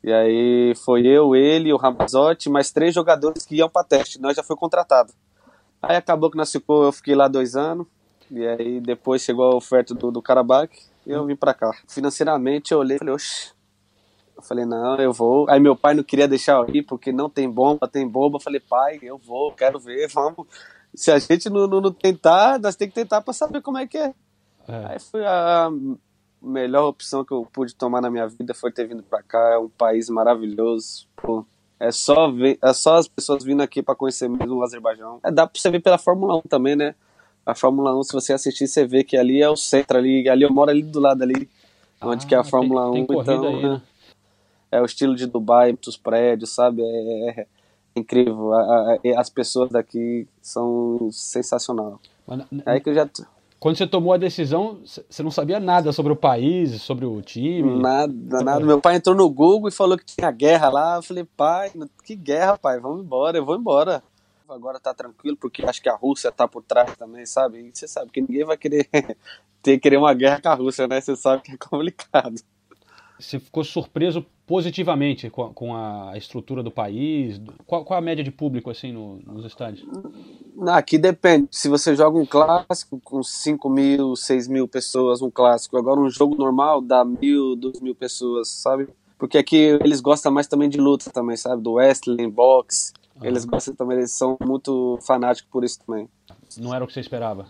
E 0.03 0.12
aí 0.12 0.74
foi 0.84 1.07
eu, 1.07 1.34
ele, 1.36 1.72
o 1.72 1.76
Ramazotti, 1.76 2.50
mais 2.50 2.72
três 2.72 2.94
jogadores 2.94 3.46
que 3.46 3.57
iam 3.57 3.68
para 3.68 3.86
teste. 3.86 4.20
Nós 4.20 4.36
já 4.36 4.42
foi 4.42 4.57
contratado. 4.57 5.12
Aí 5.80 5.96
acabou 5.96 6.30
que 6.30 6.36
nós 6.36 6.50
ficou, 6.50 6.84
eu 6.84 6.92
fiquei 6.92 7.14
lá 7.14 7.28
dois 7.28 7.55
anos. 7.55 7.86
E 8.30 8.46
aí 8.46 8.80
depois 8.80 9.22
chegou 9.22 9.44
a 9.44 9.57
oferta 9.57 9.94
do, 9.94 10.11
do 10.11 10.22
Karabakh 10.22 10.72
e 11.07 11.11
eu 11.11 11.24
vim 11.26 11.36
para 11.36 11.55
cá. 11.55 11.70
Financeiramente 11.86 12.72
eu 12.72 12.78
olhei 12.78 12.96
e 12.96 12.98
falei, 12.98 13.14
oxe, 13.14 13.53
eu 14.36 14.42
falei, 14.42 14.64
não, 14.64 14.96
eu 14.96 15.12
vou. 15.12 15.48
Aí 15.48 15.61
meu 15.61 15.76
pai 15.76 15.94
não 15.94 16.03
queria 16.03 16.26
deixar 16.26 16.57
eu 16.57 16.74
ir, 16.74 16.82
porque 16.82 17.12
não 17.12 17.28
tem 17.28 17.48
bomba, 17.48 17.86
tem 17.86 18.09
bomba. 18.09 18.36
Eu 18.36 18.40
falei, 18.40 18.61
pai, 18.61 18.98
eu 19.03 19.18
vou, 19.18 19.53
quero 19.53 19.78
ver, 19.78 20.09
vamos. 20.09 20.46
Se 20.94 21.11
a 21.11 21.18
gente 21.18 21.48
não, 21.48 21.66
não, 21.66 21.80
não 21.80 21.92
tentar, 21.92 22.59
nós 22.59 22.74
temos 22.74 22.94
que 22.94 23.00
tentar 23.00 23.20
para 23.20 23.32
saber 23.32 23.62
como 23.62 23.78
é 23.78 23.86
que 23.86 23.98
é. 23.98 24.14
É. 24.68 24.86
Aí 24.86 24.98
foi 24.98 25.24
a 25.24 25.70
melhor 26.43 26.88
opção 26.88 27.24
que 27.24 27.32
eu 27.32 27.47
pude 27.53 27.74
tomar 27.74 28.01
na 28.01 28.11
minha 28.11 28.26
vida, 28.26 28.53
foi 28.55 28.72
ter 28.72 28.86
vindo 28.86 29.03
para 29.03 29.22
cá. 29.22 29.38
É 29.55 29.59
um 29.59 29.68
país 29.68 30.09
maravilhoso. 30.09 31.07
Pô, 31.22 31.45
é 31.78 31.90
só, 31.90 32.30
ver, 32.30 32.59
é 32.62 32.72
só 32.72 32.97
as 32.97 33.09
pessoas 33.09 33.45
vindo 33.45 33.62
aqui 33.62 33.82
para 33.82 33.95
conhecer 33.95 34.28
mesmo 34.28 34.57
o 34.57 34.62
Azerbaijão. 34.62 35.20
É, 35.24 35.30
dá 35.30 35.47
para 35.47 35.61
você 35.61 35.70
ver 35.70 35.80
pela 35.80 35.99
Fórmula 35.99 36.36
1 36.36 36.43
também, 36.43 36.76
né? 36.76 36.95
A 37.45 37.55
Fórmula 37.55 37.97
1, 37.99 38.03
se 38.05 38.12
você 38.12 38.32
assistir, 38.32 38.68
você 38.68 38.86
vê 38.86 39.03
que 39.03 39.16
ali 39.16 39.43
é 39.43 39.49
o 39.49 39.57
centro, 39.57 39.99
ali, 39.99 40.28
ali 40.28 40.45
eu 40.45 40.53
moro 40.53 40.70
ali 40.70 40.82
do 40.82 41.01
lado 41.01 41.22
ali, 41.22 41.49
onde 42.01 42.26
que 42.26 42.34
é 42.34 42.38
a 42.38 42.45
Fórmula 42.45 42.90
tem, 42.93 43.03
1. 43.03 43.07
tem 43.07 43.18
então, 43.20 43.47
aí, 43.47 43.62
né? 43.62 43.82
é 44.70 44.80
o 44.80 44.84
estilo 44.84 45.14
de 45.14 45.26
Dubai, 45.26 45.68
muitos 45.68 45.97
prédios, 45.97 46.51
sabe? 46.55 46.82
É, 46.82 47.40
é 47.40 47.47
incrível. 47.97 48.53
A- 48.55 48.95
a- 48.95 49.20
as 49.20 49.28
pessoas 49.28 49.70
daqui 49.70 50.26
são 50.40 51.11
sensacional. 51.12 52.01
Mas 52.26 52.40
É 52.64 52.70
aí 52.72 52.80
que 52.80 52.90
eu 52.90 52.95
já 52.95 53.09
Quando 53.62 53.76
você 53.78 53.86
tomou 53.86 54.12
a 54.12 54.16
decisão, 54.16 54.80
você 54.84 55.22
não 55.22 55.30
sabia 55.30 55.60
nada 55.60 55.92
sobre 55.92 56.12
o 56.12 56.16
país, 56.16 56.82
sobre 56.82 57.06
o 57.06 57.22
time? 57.22 57.80
nada, 57.80 58.42
nada. 58.42 58.66
Meu 58.66 58.80
pai 58.80 58.96
entrou 58.96 59.14
no 59.14 59.30
Google 59.30 59.68
e 59.68 59.72
falou 59.72 59.96
que 59.96 60.04
tinha 60.04 60.32
guerra 60.32 60.68
lá. 60.68 60.96
Eu 60.96 61.02
falei, 61.04 61.24
pai, 61.36 61.70
que 62.02 62.16
guerra, 62.16 62.58
pai? 62.58 62.80
Vamos 62.80 63.04
embora, 63.04 63.38
eu 63.38 63.44
vou 63.44 63.54
embora. 63.54 64.02
Agora 64.48 64.80
tá 64.80 64.92
tranquilo, 64.92 65.36
porque 65.36 65.64
acho 65.64 65.80
que 65.80 65.88
a 65.88 65.94
Rússia 65.94 66.32
tá 66.32 66.48
por 66.48 66.64
trás 66.64 66.96
também, 66.96 67.24
sabe? 67.24 67.60
E 67.60 67.70
você 67.72 67.86
sabe 67.86 68.10
que 68.10 68.20
ninguém 68.20 68.44
vai 68.44 68.56
querer 68.56 68.88
ter 69.62 69.78
querer 69.78 69.98
uma 69.98 70.12
guerra 70.12 70.40
com 70.40 70.48
a 70.48 70.54
Rússia, 70.54 70.88
né? 70.88 71.00
Você 71.00 71.14
sabe 71.14 71.42
que 71.42 71.52
é 71.52 71.56
complicado. 71.56 72.42
Você 73.23 73.39
ficou 73.39 73.62
surpreso 73.62 74.25
positivamente 74.47 75.31
com 75.31 75.45
a, 75.45 75.51
com 75.55 75.77
a 75.77 76.12
estrutura 76.16 76.62
do 76.62 76.70
país? 76.70 77.41
Qual, 77.66 77.85
qual 77.85 77.99
a 77.99 78.03
média 78.03 78.25
de 78.25 78.31
público, 78.33 78.68
assim, 78.68 78.93
no- 78.93 79.20
nos 79.25 79.45
estádios? 79.45 79.87
Não, 80.57 80.75
Aqui 80.75 80.99
depende. 80.99 81.47
Se 81.51 81.68
você 81.68 81.95
joga 81.95 82.18
um 82.18 82.27
clássico 82.27 83.01
com 83.03 83.23
5 83.23 83.70
mil, 83.70 84.16
6 84.16 84.49
mil 84.49 84.66
pessoas, 84.66 85.23
um 85.23 85.31
clássico. 85.31 85.77
Agora 85.79 86.01
um 86.01 86.11
jogo 86.11 86.35
normal 86.37 86.81
dá 86.81 87.05
mil, 87.05 87.55
duas 87.55 87.81
mil 87.81 87.95
pessoas, 87.95 88.49
sabe? 88.49 88.89
Porque 89.16 89.39
aqui 89.39 89.57
eles 89.57 90.01
gostam 90.01 90.33
mais 90.33 90.49
também 90.49 90.68
de 90.68 90.79
luta 90.79 91.09
também, 91.11 91.37
sabe? 91.37 91.62
Do 91.62 91.75
wrestling, 91.75 92.29
boxe. 92.29 92.93
Eles 93.23 93.45
gostam 93.45 93.73
também, 93.75 93.99
eles 93.99 94.11
são 94.11 94.37
muito 94.45 94.99
fanáticos 95.01 95.49
por 95.51 95.62
isso 95.62 95.79
também. 95.87 96.09
Não 96.59 96.75
era 96.75 96.83
o 96.83 96.89
que 96.89 96.93
você 96.93 97.01
esperava? 97.01 97.47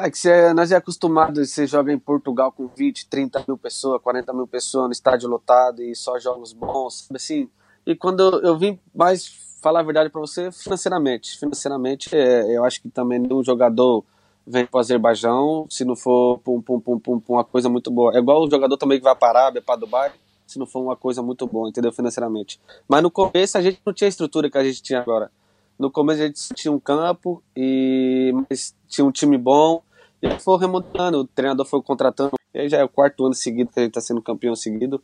Ah, 0.00 0.08
que 0.08 0.16
você, 0.16 0.54
nós 0.54 0.70
é 0.70 0.76
acostumado, 0.76 1.44
você 1.44 1.66
joga 1.66 1.92
em 1.92 1.98
Portugal 1.98 2.52
com 2.52 2.68
20, 2.68 3.08
30 3.08 3.44
mil 3.48 3.58
pessoas, 3.58 4.00
40 4.00 4.32
mil 4.32 4.46
pessoas 4.46 4.86
no 4.86 4.92
estádio 4.92 5.28
lotado 5.28 5.82
e 5.82 5.92
só 5.96 6.20
jogos 6.20 6.52
bons, 6.52 7.06
sabe 7.08 7.16
assim? 7.16 7.50
E 7.84 7.96
quando 7.96 8.20
eu, 8.20 8.40
eu 8.42 8.56
vim 8.56 8.78
mais 8.94 9.26
falar 9.60 9.80
a 9.80 9.82
verdade 9.82 10.08
para 10.08 10.20
você, 10.20 10.52
financeiramente. 10.52 11.36
Financeiramente, 11.36 12.14
é, 12.14 12.56
eu 12.56 12.64
acho 12.64 12.80
que 12.80 12.88
também 12.88 13.18
nenhum 13.18 13.42
jogador 13.42 14.04
vem 14.46 14.64
para 14.64 14.78
o 14.78 14.80
Azerbaijão 14.80 15.66
se 15.68 15.84
não 15.84 15.96
for 15.96 16.38
pum, 16.44 16.62
pum, 16.62 16.78
pum, 16.78 17.00
pum, 17.00 17.20
uma 17.26 17.42
coisa 17.42 17.68
muito 17.68 17.90
boa. 17.90 18.14
É 18.14 18.20
igual 18.20 18.44
o 18.44 18.48
jogador 18.48 18.76
também 18.76 18.98
que 18.98 19.04
vai 19.04 19.16
para 19.16 19.40
Arábia, 19.40 19.60
para 19.60 19.80
Dubai, 19.80 20.12
se 20.46 20.60
não 20.60 20.66
for 20.66 20.80
uma 20.80 20.94
coisa 20.94 21.24
muito 21.24 21.44
boa, 21.44 21.68
entendeu? 21.68 21.90
Financeiramente. 21.90 22.60
Mas 22.86 23.02
no 23.02 23.10
começo 23.10 23.58
a 23.58 23.62
gente 23.62 23.80
não 23.84 23.92
tinha 23.92 24.06
a 24.06 24.10
estrutura 24.10 24.48
que 24.48 24.58
a 24.58 24.62
gente 24.62 24.80
tinha 24.80 25.00
agora. 25.00 25.28
No 25.76 25.90
começo 25.90 26.22
a 26.22 26.26
gente 26.26 26.54
tinha 26.54 26.70
um 26.70 26.78
campo 26.78 27.42
e 27.56 28.32
mas 28.48 28.76
tinha 28.86 29.04
um 29.04 29.10
time 29.10 29.36
bom 29.36 29.82
e 30.22 30.26
aí 30.26 30.38
foi 30.40 30.58
remontando, 30.58 31.20
o 31.20 31.26
treinador 31.26 31.66
foi 31.66 31.82
contratando. 31.82 32.32
E 32.54 32.60
aí 32.60 32.68
já 32.68 32.78
é 32.78 32.84
o 32.84 32.88
quarto 32.88 33.24
ano 33.24 33.34
seguido 33.34 33.70
que 33.70 33.78
a 33.78 33.82
gente 33.82 33.90
está 33.90 34.00
sendo 34.00 34.22
campeão 34.22 34.54
seguido. 34.56 35.02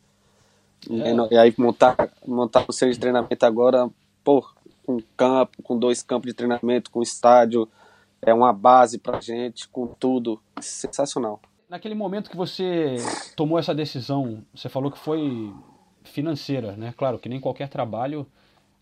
E 0.88 1.02
aí 1.02 1.14
no- 1.14 1.28
E 1.30 1.36
aí 1.36 1.54
montar, 1.56 2.10
montar 2.26 2.64
o 2.68 2.72
centro 2.72 2.94
de 2.94 3.00
treinamento 3.00 3.44
agora, 3.46 3.88
pô, 4.22 4.44
com 4.84 4.98
campo, 5.16 5.62
com 5.62 5.78
dois 5.78 6.02
campos 6.02 6.26
de 6.28 6.34
treinamento, 6.34 6.90
com 6.90 7.02
estádio, 7.02 7.68
é 8.20 8.32
uma 8.32 8.52
base 8.52 8.98
pra 8.98 9.20
gente, 9.20 9.68
com 9.68 9.86
tudo. 9.86 10.40
Sensacional. 10.60 11.40
Naquele 11.68 11.94
momento 11.94 12.30
que 12.30 12.36
você 12.36 12.96
tomou 13.36 13.58
essa 13.58 13.74
decisão, 13.74 14.42
você 14.54 14.68
falou 14.68 14.90
que 14.90 14.98
foi 14.98 15.52
financeira, 16.02 16.72
né? 16.76 16.94
Claro 16.96 17.18
que 17.18 17.28
nem 17.28 17.40
qualquer 17.40 17.68
trabalho 17.68 18.26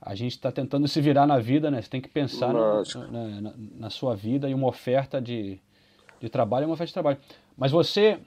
a 0.01 0.15
gente 0.17 0.33
está 0.33 0.51
tentando 0.51 0.89
se 0.89 1.01
virar 1.01 1.27
na 1.27 1.39
vida, 1.39 1.71
né? 1.71 1.81
Você 1.81 1.89
tem 1.89 2.01
que 2.01 2.09
pensar 2.09 2.53
na, 2.53 3.41
na, 3.41 3.53
na, 3.79 3.91
sua 3.91 4.17
vida 4.17 4.49
e 4.49 4.55
uma 4.55 4.67
oferta 4.67 5.23
de, 5.23 5.61
de 6.23 6.31
trabalho 6.31 6.65
é 6.65 6.67
uma 6.67 6.75
oferta 6.75 6.89
de 6.89 6.95
trabalho. 6.95 7.19
Mas 7.57 7.73
você, 7.73 8.19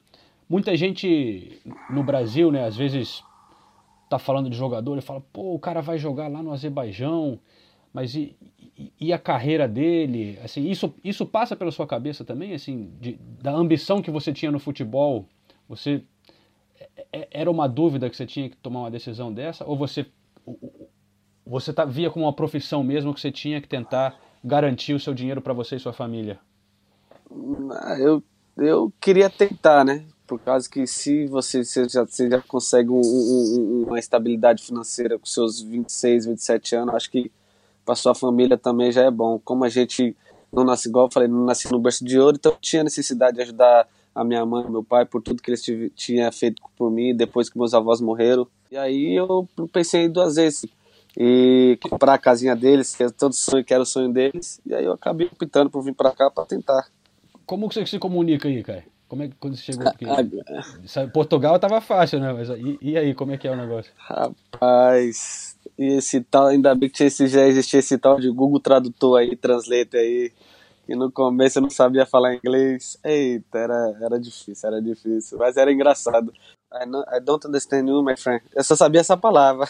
muita 0.49 0.75
gente 0.75 1.61
no 1.89 2.03
Brasil, 2.03 2.51
né? 2.51 2.65
Às 2.65 2.75
vezes 2.75 3.23
tá 4.09 4.19
falando 4.19 4.49
de 4.49 4.57
jogador 4.57 4.97
e 4.97 5.01
fala, 5.01 5.21
pô, 5.33 5.53
o 5.55 5.59
cara 5.59 5.81
vai 5.81 5.97
jogar 5.97 6.27
lá 6.27 6.43
no 6.43 6.51
Azerbaijão, 6.51 7.39
mas 7.91 8.13
e, 8.13 8.35
e, 8.77 8.91
e, 8.99 9.13
a 9.13 9.17
carreira 9.17 9.67
dele? 9.67 10.37
Assim, 10.43 10.69
isso, 10.69 10.93
isso 11.03 11.25
passa 11.25 11.55
pela 11.55 11.71
sua 11.71 11.87
cabeça 11.87 12.23
também, 12.23 12.53
assim, 12.53 12.91
de, 12.99 13.13
da 13.41 13.51
ambição 13.51 14.01
que 14.01 14.11
você 14.11 14.31
tinha 14.31 14.51
no 14.51 14.59
futebol? 14.59 15.27
Você 15.67 16.03
é, 16.79 17.19
é, 17.19 17.27
era 17.31 17.49
uma 17.49 17.67
dúvida 17.67 18.09
que 18.09 18.17
você 18.17 18.25
tinha 18.25 18.49
que 18.49 18.57
tomar 18.57 18.81
uma 18.81 18.91
decisão 18.91 19.33
dessa? 19.33 19.65
Ou 19.65 19.75
você 19.77 20.05
você 21.45 21.71
tá, 21.71 21.85
via 21.85 22.09
como 22.09 22.25
uma 22.25 22.33
profissão 22.33 22.83
mesmo 22.83 23.13
que 23.13 23.21
você 23.21 23.31
tinha 23.31 23.61
que 23.61 23.67
tentar 23.67 24.19
garantir 24.43 24.93
o 24.93 24.99
seu 24.99 25.13
dinheiro 25.13 25.41
para 25.41 25.53
você 25.53 25.75
e 25.75 25.79
sua 25.79 25.93
família? 25.93 26.39
Ah, 27.71 27.97
eu, 27.99 28.23
eu 28.57 28.91
queria 28.99 29.29
tentar, 29.29 29.83
né? 29.83 30.05
Por 30.25 30.39
causa 30.39 30.67
que 30.69 30.87
se 30.87 31.27
você, 31.27 31.63
você, 31.63 31.87
já, 31.87 32.03
você 32.03 32.29
já 32.29 32.41
consegue 32.41 32.89
um, 32.89 33.01
um, 33.01 33.85
uma 33.87 33.99
estabilidade 33.99 34.63
financeira 34.63 35.19
com 35.19 35.25
seus 35.25 35.61
26, 35.61 36.25
27 36.25 36.75
anos, 36.75 36.95
acho 36.95 37.11
que 37.11 37.31
para 37.85 37.95
sua 37.95 38.15
família 38.15 38.57
também 38.57 38.91
já 38.91 39.03
é 39.03 39.11
bom. 39.11 39.39
Como 39.43 39.63
a 39.63 39.69
gente 39.69 40.15
não 40.51 40.63
nasce 40.63 40.89
igual, 40.89 41.05
eu 41.05 41.11
falei, 41.11 41.27
não 41.27 41.45
nasci 41.45 41.71
no 41.71 41.79
berço 41.79 42.03
de 42.03 42.19
ouro, 42.19 42.37
então 42.37 42.57
tinha 42.59 42.83
necessidade 42.83 43.35
de 43.37 43.43
ajudar 43.43 43.87
a 44.15 44.23
minha 44.23 44.45
mãe 44.45 44.67
meu 44.69 44.83
pai 44.83 45.05
por 45.05 45.21
tudo 45.21 45.43
que 45.43 45.51
eles 45.51 45.61
tinham 45.95 46.31
feito 46.31 46.63
por 46.77 46.89
mim 46.89 47.13
depois 47.13 47.49
que 47.49 47.57
meus 47.57 47.73
avós 47.73 47.99
morreram. 47.99 48.47
E 48.71 48.77
aí 48.77 49.15
eu 49.15 49.47
pensei 49.71 50.07
duas 50.07 50.35
vezes 50.37 50.65
e 51.17 51.77
comprar 51.81 52.13
a 52.13 52.17
casinha 52.17 52.55
deles, 52.55 52.95
que 52.95 53.03
é 53.03 53.09
todo 53.09 53.33
sonho, 53.33 53.63
que 53.63 53.73
era 53.73 53.83
o 53.83 53.85
sonho 53.85 54.11
deles. 54.11 54.59
E 54.65 54.73
aí 54.73 54.85
eu 54.85 54.93
acabei 54.93 55.27
optando 55.27 55.69
por 55.69 55.81
vir 55.83 55.93
para 55.93 56.11
cá 56.11 56.31
para 56.31 56.45
tentar. 56.45 56.87
Como 57.45 57.69
que 57.69 57.75
você 57.75 57.85
se 57.85 57.99
comunica 57.99 58.47
aí, 58.47 58.63
cara? 58.63 58.83
Como 59.07 59.21
é 59.23 59.27
que 59.27 59.35
quando 59.39 59.55
você 59.55 59.63
chegou 59.63 59.87
aqui? 59.87 60.05
Portugal 61.13 61.59
tava 61.59 61.79
fácil, 61.79 62.19
né? 62.19 62.33
Mas 62.33 62.49
e, 62.49 62.77
e, 62.81 62.97
aí, 62.97 63.13
como 63.13 63.31
é 63.31 63.37
que 63.37 63.47
é 63.47 63.51
o 63.51 63.55
negócio? 63.55 63.91
Rapaz, 63.97 65.55
e 65.77 65.97
esse 65.97 66.21
tal, 66.21 66.47
ainda 66.47 66.73
bem 66.73 66.89
que 66.89 67.03
esse, 67.03 67.27
já 67.27 67.45
existia 67.45 67.79
esse 67.79 67.97
tal 67.97 68.19
de 68.19 68.29
Google 68.29 68.59
Tradutor 68.59 69.19
aí, 69.19 69.35
Translate 69.35 69.95
aí. 69.95 70.31
E 70.87 70.95
no 70.95 71.11
começo 71.11 71.57
eu 71.57 71.63
não 71.63 71.69
sabia 71.69 72.05
falar 72.05 72.35
inglês. 72.35 72.97
Eita, 73.03 73.57
era, 73.57 73.97
era 74.01 74.19
difícil, 74.19 74.69
era 74.69 74.81
difícil. 74.81 75.37
Mas 75.37 75.57
era 75.57 75.71
engraçado. 75.71 76.31
I, 76.71 77.17
I 77.17 77.19
don't 77.21 77.47
understand 77.47 77.87
you, 77.87 78.03
my 78.03 78.17
friend. 78.17 78.43
Eu 78.55 78.63
só 78.63 78.75
sabia 78.75 79.01
essa 79.01 79.17
palavra. 79.17 79.67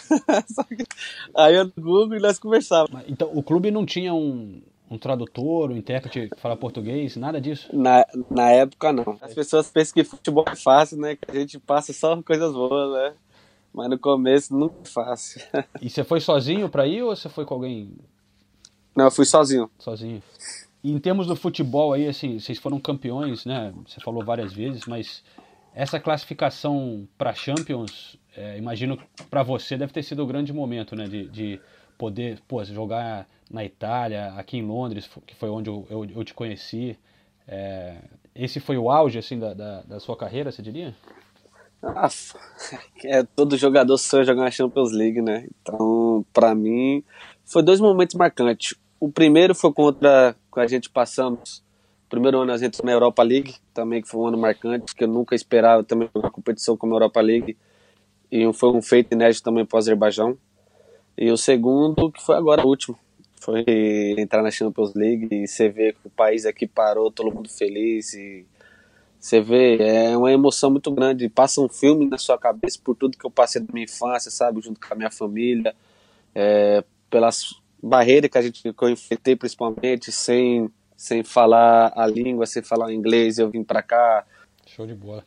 aí 1.34 1.54
eu 1.54 1.64
no 1.64 1.72
Google 1.78 2.16
e 2.16 2.20
nós 2.20 2.38
conversávamos. 2.38 3.04
Então, 3.08 3.30
o 3.34 3.42
clube 3.42 3.70
não 3.70 3.86
tinha 3.86 4.12
um, 4.12 4.60
um 4.90 4.98
tradutor, 4.98 5.70
um 5.70 5.76
intérprete 5.76 6.28
que 6.28 6.40
fala 6.40 6.56
português, 6.56 7.16
nada 7.16 7.40
disso? 7.40 7.68
Na, 7.74 8.06
na 8.30 8.50
época, 8.50 8.92
não. 8.92 9.18
As 9.20 9.34
pessoas 9.34 9.70
pensam 9.70 9.94
que 9.94 10.04
futebol 10.04 10.44
é 10.46 10.56
fácil, 10.56 10.98
né? 10.98 11.16
Que 11.16 11.30
a 11.30 11.40
gente 11.40 11.58
passa 11.58 11.92
só 11.92 12.20
coisas 12.22 12.52
boas, 12.52 12.92
né? 12.92 13.14
Mas 13.72 13.90
no 13.90 13.98
começo 13.98 14.56
nunca 14.56 14.76
é 14.84 14.88
fácil. 14.88 15.42
E 15.82 15.90
você 15.90 16.04
foi 16.04 16.20
sozinho 16.20 16.68
para 16.68 16.86
ir 16.86 17.02
ou 17.02 17.14
você 17.14 17.28
foi 17.28 17.44
com 17.44 17.54
alguém? 17.54 17.92
Não, 18.96 19.06
eu 19.06 19.10
fui 19.10 19.24
sozinho. 19.24 19.70
Sozinho. 19.78 20.22
E 20.82 20.92
em 20.92 20.98
termos 20.98 21.26
do 21.26 21.34
futebol 21.34 21.92
aí, 21.92 22.06
assim, 22.06 22.38
vocês 22.38 22.58
foram 22.58 22.78
campeões, 22.78 23.44
né? 23.44 23.74
Você 23.86 24.00
falou 24.00 24.24
várias 24.24 24.52
vezes, 24.52 24.86
mas 24.86 25.22
essa 25.74 26.00
classificação 26.00 27.06
para 27.18 27.34
Champions, 27.34 28.16
é, 28.34 28.56
imagino 28.56 28.98
para 29.28 29.42
você 29.42 29.76
deve 29.76 29.92
ter 29.92 30.02
sido 30.02 30.24
um 30.24 30.26
grande 30.26 30.52
momento, 30.52 30.94
né? 30.96 31.04
De, 31.04 31.28
de 31.28 31.60
poder 31.96 32.40
pô, 32.46 32.62
jogar 32.64 33.28
na 33.50 33.64
Itália, 33.64 34.34
aqui 34.36 34.58
em 34.58 34.66
Londres, 34.66 35.08
que 35.26 35.34
foi 35.34 35.48
onde 35.48 35.70
eu, 35.70 35.86
eu, 35.90 36.04
eu 36.04 36.24
te 36.24 36.34
conheci. 36.34 36.98
É, 37.46 37.96
esse 38.34 38.60
foi 38.60 38.76
o 38.76 38.90
auge 38.90 39.18
assim 39.18 39.38
da, 39.38 39.54
da, 39.54 39.82
da 39.82 40.00
sua 40.00 40.16
carreira, 40.16 40.50
você 40.50 40.62
diria? 40.62 40.94
Ah, 41.82 42.08
é, 43.04 43.22
todo 43.22 43.56
jogador 43.56 43.96
sonha 43.98 44.24
jogar 44.24 44.42
na 44.42 44.50
Champions 44.50 44.92
League, 44.92 45.20
né? 45.20 45.46
Então, 45.60 46.24
para 46.32 46.54
mim, 46.54 47.04
foi 47.44 47.62
dois 47.62 47.80
momentos 47.80 48.14
marcantes. 48.14 48.74
O 48.98 49.10
primeiro 49.10 49.54
foi 49.54 49.72
contra, 49.72 50.34
com 50.50 50.60
a 50.60 50.66
gente 50.66 50.90
passamos 50.90 51.64
primeiro 52.08 52.40
ano 52.40 52.52
a 52.52 52.56
gente 52.56 52.84
na 52.84 52.92
Europa 52.92 53.22
League, 53.22 53.56
também 53.74 54.00
que 54.00 54.08
foi 54.08 54.20
um 54.20 54.26
ano 54.28 54.38
marcante, 54.38 54.94
que 54.94 55.04
eu 55.04 55.08
nunca 55.08 55.34
esperava 55.34 55.82
também 55.82 56.08
uma 56.14 56.30
competição 56.30 56.76
como 56.76 56.94
a 56.94 56.96
Europa 56.96 57.20
League, 57.20 57.56
e 58.30 58.52
foi 58.52 58.70
um 58.70 58.82
feito 58.82 59.12
inédito 59.12 59.42
também 59.42 59.64
para 59.64 59.76
o 59.76 59.78
Azerbaijão. 59.78 60.36
E 61.16 61.30
o 61.30 61.36
segundo, 61.36 62.10
que 62.12 62.22
foi 62.22 62.36
agora 62.36 62.64
o 62.64 62.68
último, 62.68 62.98
foi 63.40 63.64
entrar 64.18 64.42
na 64.42 64.50
Champions 64.50 64.94
League 64.94 65.28
e 65.30 65.46
você 65.46 65.68
vê 65.68 65.92
que 65.92 66.06
o 66.06 66.10
país 66.10 66.44
aqui 66.44 66.66
parou, 66.66 67.10
todo 67.10 67.34
mundo 67.34 67.48
feliz 67.48 68.12
e 68.12 68.44
você 69.18 69.40
vê, 69.40 69.76
é 69.78 70.16
uma 70.16 70.30
emoção 70.30 70.70
muito 70.70 70.90
grande, 70.90 71.28
passa 71.28 71.60
um 71.60 71.68
filme 71.68 72.06
na 72.06 72.18
sua 72.18 72.38
cabeça 72.38 72.78
por 72.82 72.94
tudo 72.94 73.16
que 73.16 73.24
eu 73.24 73.30
passei 73.30 73.60
da 73.60 73.72
minha 73.72 73.84
infância, 73.84 74.30
sabe, 74.30 74.60
junto 74.60 74.78
com 74.80 74.92
a 74.92 74.96
minha 74.96 75.10
família, 75.10 75.74
é, 76.34 76.84
pelas 77.08 77.54
barreiras 77.82 78.30
que 78.30 78.38
a 78.38 78.42
gente 78.42 78.62
que 78.62 78.84
eu 78.84 78.88
enfrentei 78.88 79.34
principalmente, 79.34 80.12
sem 80.12 80.70
sem 80.96 81.22
falar 81.22 81.92
a 81.94 82.06
língua, 82.06 82.46
sem 82.46 82.62
falar 82.62 82.92
inglês, 82.92 83.38
eu 83.38 83.50
vim 83.50 83.62
para 83.62 83.82
cá. 83.82 84.24
Show 84.66 84.86
de 84.86 84.94
bola. 84.94 85.24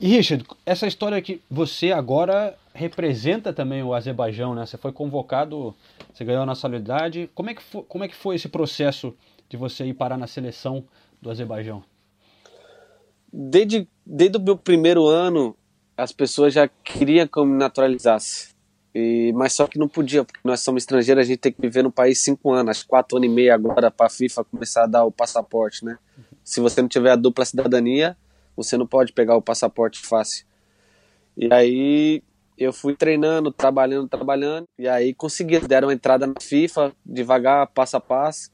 E 0.00 0.08
Richard, 0.16 0.44
essa 0.64 0.86
história 0.86 1.20
que 1.20 1.42
você 1.50 1.92
agora 1.92 2.56
representa 2.74 3.52
também 3.52 3.82
o 3.82 3.94
Azerbaijão, 3.94 4.54
né? 4.54 4.64
Você 4.64 4.76
foi 4.76 4.92
convocado, 4.92 5.74
você 6.12 6.24
ganhou 6.24 6.42
a 6.42 6.46
nacionalidade. 6.46 7.30
Como 7.34 7.50
é 7.50 7.54
que 7.54 7.62
foi, 7.62 7.82
como 7.82 8.04
é 8.04 8.08
que 8.08 8.14
foi 8.14 8.36
esse 8.36 8.48
processo 8.48 9.14
de 9.48 9.56
você 9.56 9.84
ir 9.84 9.94
parar 9.94 10.16
na 10.16 10.26
seleção 10.26 10.84
do 11.20 11.30
Azerbaijão? 11.30 11.82
Desde, 13.32 13.88
desde 14.04 14.36
o 14.38 14.40
meu 14.40 14.56
primeiro 14.56 15.06
ano, 15.06 15.56
as 15.96 16.12
pessoas 16.12 16.54
já 16.54 16.68
queriam 16.68 17.26
que 17.26 17.38
eu 17.38 17.44
me 17.44 17.56
naturalizasse. 17.56 18.50
E, 18.92 19.32
mas 19.34 19.52
só 19.52 19.68
que 19.68 19.78
não 19.78 19.88
podia, 19.88 20.24
porque 20.24 20.40
nós 20.42 20.60
somos 20.60 20.82
estrangeiros, 20.82 21.24
a 21.24 21.26
gente 21.26 21.38
tem 21.38 21.52
que 21.52 21.60
viver 21.60 21.82
no 21.82 21.92
país 21.92 22.18
cinco 22.18 22.52
anos, 22.52 22.82
quatro 22.82 23.18
anos 23.18 23.30
e 23.30 23.32
meio 23.32 23.54
agora 23.54 23.88
para 23.90 24.06
a 24.06 24.10
FIFA 24.10 24.44
começar 24.44 24.84
a 24.84 24.86
dar 24.86 25.04
o 25.04 25.12
passaporte, 25.12 25.84
né? 25.84 25.96
Se 26.42 26.60
você 26.60 26.82
não 26.82 26.88
tiver 26.88 27.12
a 27.12 27.16
dupla 27.16 27.44
cidadania, 27.44 28.16
você 28.56 28.76
não 28.76 28.86
pode 28.86 29.12
pegar 29.12 29.36
o 29.36 29.42
passaporte 29.42 30.00
fácil. 30.00 30.44
E 31.36 31.52
aí 31.52 32.22
eu 32.64 32.72
fui 32.74 32.94
treinando, 32.94 33.50
trabalhando, 33.50 34.06
trabalhando, 34.06 34.66
e 34.78 34.86
aí 34.86 35.14
consegui, 35.14 35.58
deram 35.60 35.90
entrada 35.90 36.26
na 36.26 36.34
FIFA, 36.38 36.92
devagar, 37.04 37.66
passo 37.68 37.96
a 37.96 38.00
passo. 38.00 38.50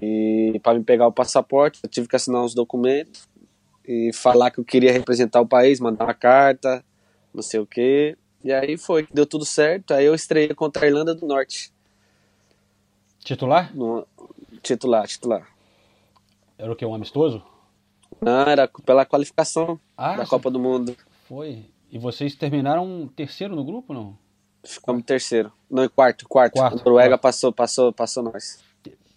E 0.00 0.60
para 0.62 0.78
me 0.78 0.84
pegar 0.84 1.08
o 1.08 1.12
passaporte, 1.12 1.80
eu 1.82 1.90
tive 1.90 2.06
que 2.06 2.14
assinar 2.14 2.42
uns 2.42 2.54
documentos 2.54 3.28
e 3.84 4.12
falar 4.14 4.52
que 4.52 4.60
eu 4.60 4.64
queria 4.64 4.92
representar 4.92 5.40
o 5.40 5.48
país, 5.48 5.80
mandar 5.80 6.04
uma 6.04 6.14
carta, 6.14 6.84
não 7.34 7.42
sei 7.42 7.58
o 7.58 7.66
quê. 7.66 8.16
E 8.44 8.52
aí 8.52 8.78
foi, 8.78 9.08
deu 9.12 9.26
tudo 9.26 9.44
certo. 9.44 9.92
Aí 9.92 10.04
eu 10.04 10.14
estreiei 10.14 10.54
contra 10.54 10.84
a 10.84 10.88
Irlanda 10.88 11.12
do 11.12 11.26
Norte. 11.26 11.72
Titular? 13.18 13.74
No, 13.74 14.06
titular, 14.62 15.08
titular. 15.08 15.48
Era 16.56 16.70
o 16.70 16.76
que? 16.76 16.86
Um 16.86 16.94
amistoso? 16.94 17.42
Não, 18.20 18.42
era 18.42 18.68
pela 18.68 19.04
qualificação 19.04 19.80
ah, 19.96 20.16
da 20.16 20.26
Copa 20.26 20.50
do 20.50 20.60
Mundo. 20.60 20.96
Foi. 21.28 21.64
E 21.90 21.98
vocês 21.98 22.34
terminaram 22.34 23.08
terceiro 23.14 23.56
no 23.56 23.64
grupo, 23.64 23.94
não? 23.94 24.16
Ficamos 24.64 25.02
terceiro. 25.04 25.52
Não, 25.70 25.88
quarto, 25.88 26.28
quarto. 26.28 26.54
quarto 26.54 26.80
a 26.80 26.84
Noruega 26.84 27.10
quarto. 27.10 27.22
passou, 27.22 27.52
passou, 27.52 27.92
passou 27.92 28.22
nós. 28.22 28.62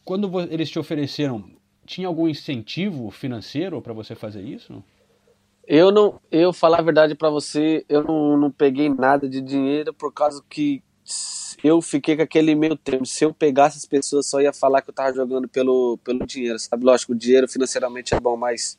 Quando 0.06 0.40
eles 0.42 0.70
te 0.70 0.80
ofereceram, 0.80 1.44
tinha 1.86 2.08
algum 2.08 2.28
incentivo 2.28 3.10
financeiro 3.12 3.82
para 3.82 3.94
você 3.94 4.16
fazer 4.16 4.42
isso? 4.42 4.84
Eu 5.68 5.92
não, 5.92 6.20
eu 6.32 6.52
falar 6.52 6.80
a 6.80 6.84
verdade 6.84 7.16
para 7.16 7.30
você, 7.30 7.86
eu 7.88 8.04
não, 8.04 8.38
não 8.38 8.52
peguei 8.52 8.90
nada 8.90 9.28
de 9.28 9.42
dinheiro 9.42 9.94
por 9.94 10.12
causa 10.12 10.44
que 10.50 10.82
eu 11.64 11.82
fiquei 11.82 12.16
com 12.16 12.24
aquele 12.24 12.56
meio 12.56 12.76
termo. 12.76 13.06
Se 13.06 13.24
eu 13.24 13.34
pegasse 13.34 13.78
as 13.78 13.86
pessoas, 13.86 14.28
só 14.28 14.42
ia 14.42 14.54
falar 14.54 14.82
que 14.82 14.90
eu 14.90 14.94
tava 14.94 15.14
jogando 15.14 15.48
pelo, 15.48 15.98
pelo 16.04 16.26
dinheiro, 16.26 16.58
sabe? 16.58 16.84
Lógico, 16.84 17.14
o 17.14 17.16
dinheiro 17.16 17.48
financeiramente 17.48 18.14
é 18.14 18.20
bom, 18.20 18.36
mas 18.36 18.78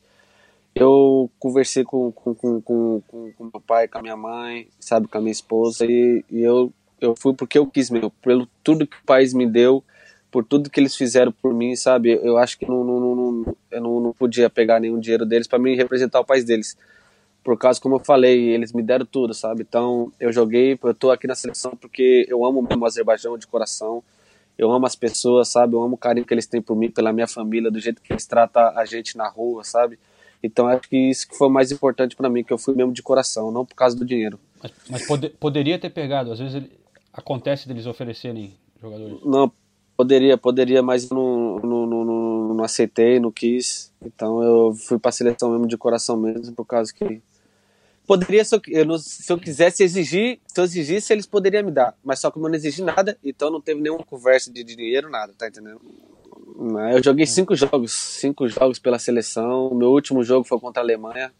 eu 0.75 1.29
conversei 1.39 1.83
com, 1.83 2.11
com, 2.11 2.33
com, 2.33 2.61
com, 2.61 3.01
com, 3.07 3.43
meu 3.43 3.61
pai, 3.61 3.87
com 3.87 3.99
a 3.99 4.01
minha 4.01 4.17
mãe, 4.17 4.67
sabe, 4.79 5.07
com 5.07 5.17
a 5.17 5.21
minha 5.21 5.31
esposa, 5.31 5.85
e, 5.85 6.23
e 6.29 6.41
eu, 6.41 6.71
eu 6.99 7.15
fui 7.15 7.33
porque 7.33 7.57
eu 7.57 7.67
quis 7.67 7.89
mesmo, 7.89 8.09
pelo 8.21 8.47
tudo 8.63 8.87
que 8.87 8.97
o 8.97 9.05
país 9.05 9.33
me 9.33 9.45
deu, 9.45 9.83
por 10.31 10.43
tudo 10.43 10.69
que 10.69 10.79
eles 10.79 10.95
fizeram 10.95 11.31
por 11.31 11.53
mim, 11.53 11.75
sabe? 11.75 12.19
Eu 12.23 12.37
acho 12.37 12.57
que 12.57 12.67
não, 12.67 12.83
não, 12.83 12.99
não, 12.99 13.55
eu 13.69 13.81
não, 13.81 13.99
não 13.99 14.13
podia 14.13 14.49
pegar 14.49 14.79
nenhum 14.79 14.99
dinheiro 14.99 15.27
deles 15.27 15.47
para 15.47 15.59
mim 15.59 15.75
representar 15.75 16.19
o 16.19 16.25
país 16.25 16.43
deles. 16.43 16.75
Por 17.43 17.55
causa, 17.55 17.79
como 17.79 17.95
eu 17.95 17.99
falei, 17.99 18.49
eles 18.49 18.73
me 18.73 18.81
deram 18.81 19.05
tudo, 19.05 19.31
sabe? 19.35 19.61
Então, 19.61 20.11
eu 20.19 20.31
joguei, 20.31 20.79
eu 20.81 20.93
tô 20.95 21.11
aqui 21.11 21.27
na 21.27 21.35
seleção 21.35 21.75
porque 21.79 22.25
eu 22.27 22.43
amo 22.43 22.63
mesmo 22.63 22.81
o 22.81 22.85
Azerbaijão 22.87 23.37
de 23.37 23.45
coração. 23.45 24.03
Eu 24.57 24.71
amo 24.71 24.87
as 24.87 24.95
pessoas, 24.95 25.49
sabe? 25.49 25.75
Eu 25.75 25.83
amo 25.83 25.95
o 25.95 25.97
carinho 25.97 26.25
que 26.25 26.33
eles 26.33 26.47
têm 26.47 26.61
por 26.61 26.75
mim, 26.75 26.89
pela 26.89 27.13
minha 27.13 27.27
família, 27.27 27.69
do 27.69 27.79
jeito 27.79 28.01
que 28.01 28.11
eles 28.11 28.25
tratam 28.25 28.75
a 28.75 28.85
gente 28.85 29.15
na 29.15 29.27
rua, 29.27 29.63
sabe? 29.63 29.99
Então, 30.43 30.67
acho 30.67 30.89
que 30.89 30.97
isso 30.97 31.27
que 31.27 31.37
foi 31.37 31.47
o 31.47 31.49
mais 31.49 31.71
importante 31.71 32.17
para 32.17 32.29
mim, 32.29 32.43
que 32.43 32.51
eu 32.51 32.57
fui 32.57 32.75
mesmo 32.75 32.91
de 32.91 33.01
coração, 33.01 33.49
não 33.49 33.65
por 33.65 33.75
causa 33.75 33.95
do 33.95 34.03
dinheiro. 34.03 34.37
Mas, 34.61 34.71
mas 34.89 35.07
pode, 35.07 35.29
poderia 35.29 35.79
ter 35.79 35.89
pegado, 35.89 36.33
às 36.33 36.39
vezes 36.39 36.55
ele, 36.55 36.71
acontece 37.13 37.67
deles 37.67 37.85
oferecerem 37.85 38.53
jogadores. 38.81 39.23
Não, 39.23 39.49
poderia, 39.95 40.37
poderia, 40.37 40.83
mas 40.83 41.09
não, 41.09 41.59
não, 41.59 41.85
não, 41.85 42.53
não 42.55 42.63
aceitei, 42.63 43.19
não 43.19 43.31
quis. 43.31 43.91
Então 44.05 44.43
eu 44.43 44.73
fui 44.73 44.99
para 44.99 45.09
a 45.09 45.13
seleção 45.13 45.51
mesmo 45.51 45.67
de 45.67 45.77
coração 45.77 46.17
mesmo, 46.17 46.53
por 46.53 46.65
causa 46.65 46.93
que 46.93 47.21
poderia 48.05 48.43
se 48.43 48.53
eu, 48.53 48.61
eu 48.67 48.85
não, 48.85 48.97
se 48.97 49.31
eu 49.31 49.39
quisesse 49.39 49.81
exigir, 49.81 50.39
se 50.45 50.59
eu 50.59 50.65
exigisse 50.65 51.13
eles 51.13 51.25
poderiam 51.25 51.63
me 51.63 51.71
dar, 51.71 51.95
mas 52.03 52.19
só 52.19 52.29
como 52.29 52.45
eu 52.45 52.49
não 52.49 52.55
exigi 52.57 52.81
nada, 52.83 53.17
então 53.23 53.49
não 53.49 53.61
teve 53.61 53.79
nenhuma 53.79 54.03
conversa 54.03 54.51
de 54.51 54.61
dinheiro, 54.63 55.09
nada, 55.09 55.33
tá 55.37 55.47
entendendo? 55.47 55.79
Eu 56.55 57.03
joguei 57.03 57.25
cinco 57.25 57.55
jogos, 57.55 57.91
cinco 57.91 58.47
jogos 58.47 58.79
pela 58.79 58.99
seleção. 58.99 59.73
Meu 59.73 59.89
último 59.89 60.23
jogo 60.23 60.45
foi 60.45 60.59
contra 60.59 60.81
a 60.81 60.85
Alemanha, 60.85 61.31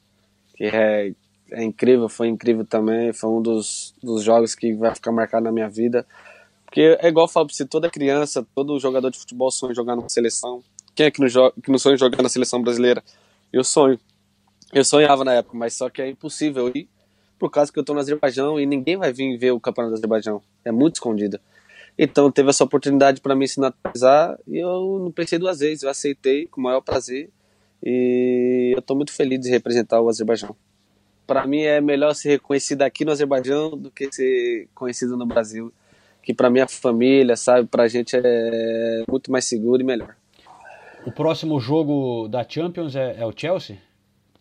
que 0.55 0.65
é, 0.65 1.13
é 1.51 1.63
incrível, 1.63 2.09
foi 2.09 2.27
incrível 2.27 2.65
também. 2.65 3.13
Foi 3.13 3.29
um 3.29 3.41
dos, 3.41 3.93
dos 4.01 4.23
jogos 4.23 4.55
que 4.55 4.73
vai 4.73 4.93
ficar 4.95 5.11
marcado 5.11 5.43
na 5.43 5.51
minha 5.51 5.69
vida. 5.69 6.05
Porque 6.65 6.97
é 6.99 7.07
igual 7.07 7.25
eu 7.25 7.31
falo 7.31 7.45
pra 7.45 7.55
você, 7.55 7.65
toda 7.65 7.89
criança, 7.89 8.45
todo 8.55 8.79
jogador 8.79 9.11
de 9.11 9.19
futebol 9.19 9.51
sonha 9.51 9.75
jogar 9.75 9.95
numa 9.95 10.09
seleção. 10.09 10.63
Quem 10.95 11.05
é 11.05 11.11
que 11.11 11.21
não, 11.21 11.27
que 11.27 11.71
não 11.71 11.77
sonha 11.77 11.97
jogar 11.97 12.21
na 12.23 12.29
seleção 12.29 12.61
brasileira? 12.61 13.03
Eu 13.51 13.63
sonho. 13.63 13.99
Eu 14.73 14.83
sonhava 14.83 15.23
na 15.23 15.33
época, 15.33 15.55
mas 15.55 15.75
só 15.75 15.89
que 15.89 16.01
é 16.01 16.09
impossível 16.09 16.71
ir 16.73 16.89
por 17.37 17.51
causa 17.51 17.71
que 17.71 17.77
eu 17.77 17.83
tô 17.83 17.93
no 17.93 17.99
Azerbaijão 17.99 18.59
e 18.59 18.65
ninguém 18.65 18.97
vai 18.97 19.13
vir 19.13 19.37
ver 19.37 19.51
o 19.51 19.59
campeonato 19.59 19.93
do 19.93 19.97
Azerbaijão. 19.97 20.41
É 20.65 20.71
muito 20.71 20.95
escondido. 20.95 21.39
Então 21.97 22.31
teve 22.31 22.49
essa 22.49 22.63
oportunidade 22.63 23.21
para 23.21 23.35
mim 23.35 23.45
se 23.45 23.59
naturalizar 23.59 24.37
e 24.47 24.57
eu 24.57 24.99
não 24.99 25.11
pensei 25.11 25.37
duas 25.37 25.59
vezes, 25.59 25.83
eu 25.83 25.89
aceitei 25.89 26.47
com 26.47 26.59
o 26.59 26.63
maior 26.63 26.81
prazer 26.81 27.29
e 27.81 28.71
eu 28.73 28.79
estou 28.79 28.95
muito 28.95 29.11
feliz 29.11 29.39
de 29.41 29.49
representar 29.49 30.01
o 30.01 30.09
Azerbaijão. 30.09 30.55
Para 31.27 31.45
mim 31.45 31.61
é 31.61 31.79
melhor 31.79 32.13
ser 32.13 32.29
reconhecido 32.29 32.81
aqui 32.81 33.05
no 33.05 33.11
Azerbaijão 33.11 33.77
do 33.77 33.91
que 33.91 34.11
ser 34.11 34.67
conhecido 34.73 35.15
no 35.15 35.25
Brasil, 35.25 35.71
que 36.21 36.33
para 36.33 36.49
minha 36.49 36.67
família, 36.67 37.35
sabe, 37.35 37.67
para 37.67 37.83
a 37.83 37.87
gente 37.87 38.15
é 38.15 39.03
muito 39.09 39.31
mais 39.31 39.45
seguro 39.45 39.81
e 39.81 39.85
melhor. 39.85 40.15
O 41.05 41.11
próximo 41.11 41.59
jogo 41.59 42.27
da 42.27 42.47
Champions 42.47 42.95
é, 42.95 43.17
é 43.19 43.25
o 43.25 43.33
Chelsea? 43.35 43.77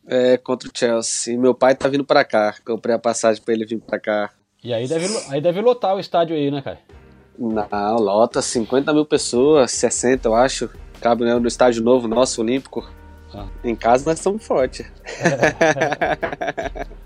É 0.06 0.36
contra 0.36 0.68
o 0.68 0.72
Chelsea. 0.74 1.38
Meu 1.38 1.54
pai 1.54 1.74
tá 1.74 1.88
vindo 1.88 2.04
para 2.04 2.24
cá, 2.24 2.54
comprei 2.64 2.94
a 2.94 2.98
passagem 2.98 3.42
para 3.42 3.54
ele 3.54 3.66
vir 3.66 3.80
para 3.80 3.98
cá. 3.98 4.30
E 4.62 4.72
aí 4.72 4.86
deve, 4.86 5.06
aí 5.28 5.40
deve 5.40 5.60
lotar 5.60 5.96
o 5.96 6.00
estádio 6.00 6.36
aí, 6.36 6.50
né, 6.50 6.62
cara? 6.62 6.78
Não, 7.38 7.96
lota 7.96 8.42
50 8.42 8.92
mil 8.92 9.06
pessoas, 9.06 9.72
60 9.72 10.28
eu 10.28 10.34
acho. 10.34 10.70
Cabe 11.00 11.24
né, 11.24 11.34
no 11.34 11.48
estádio 11.48 11.82
novo 11.82 12.06
nosso, 12.06 12.40
Olímpico. 12.40 12.88
Ah. 13.34 13.46
Em 13.64 13.74
casa 13.74 14.04
nós 14.08 14.18
estamos 14.18 14.46
fortes. 14.46 14.86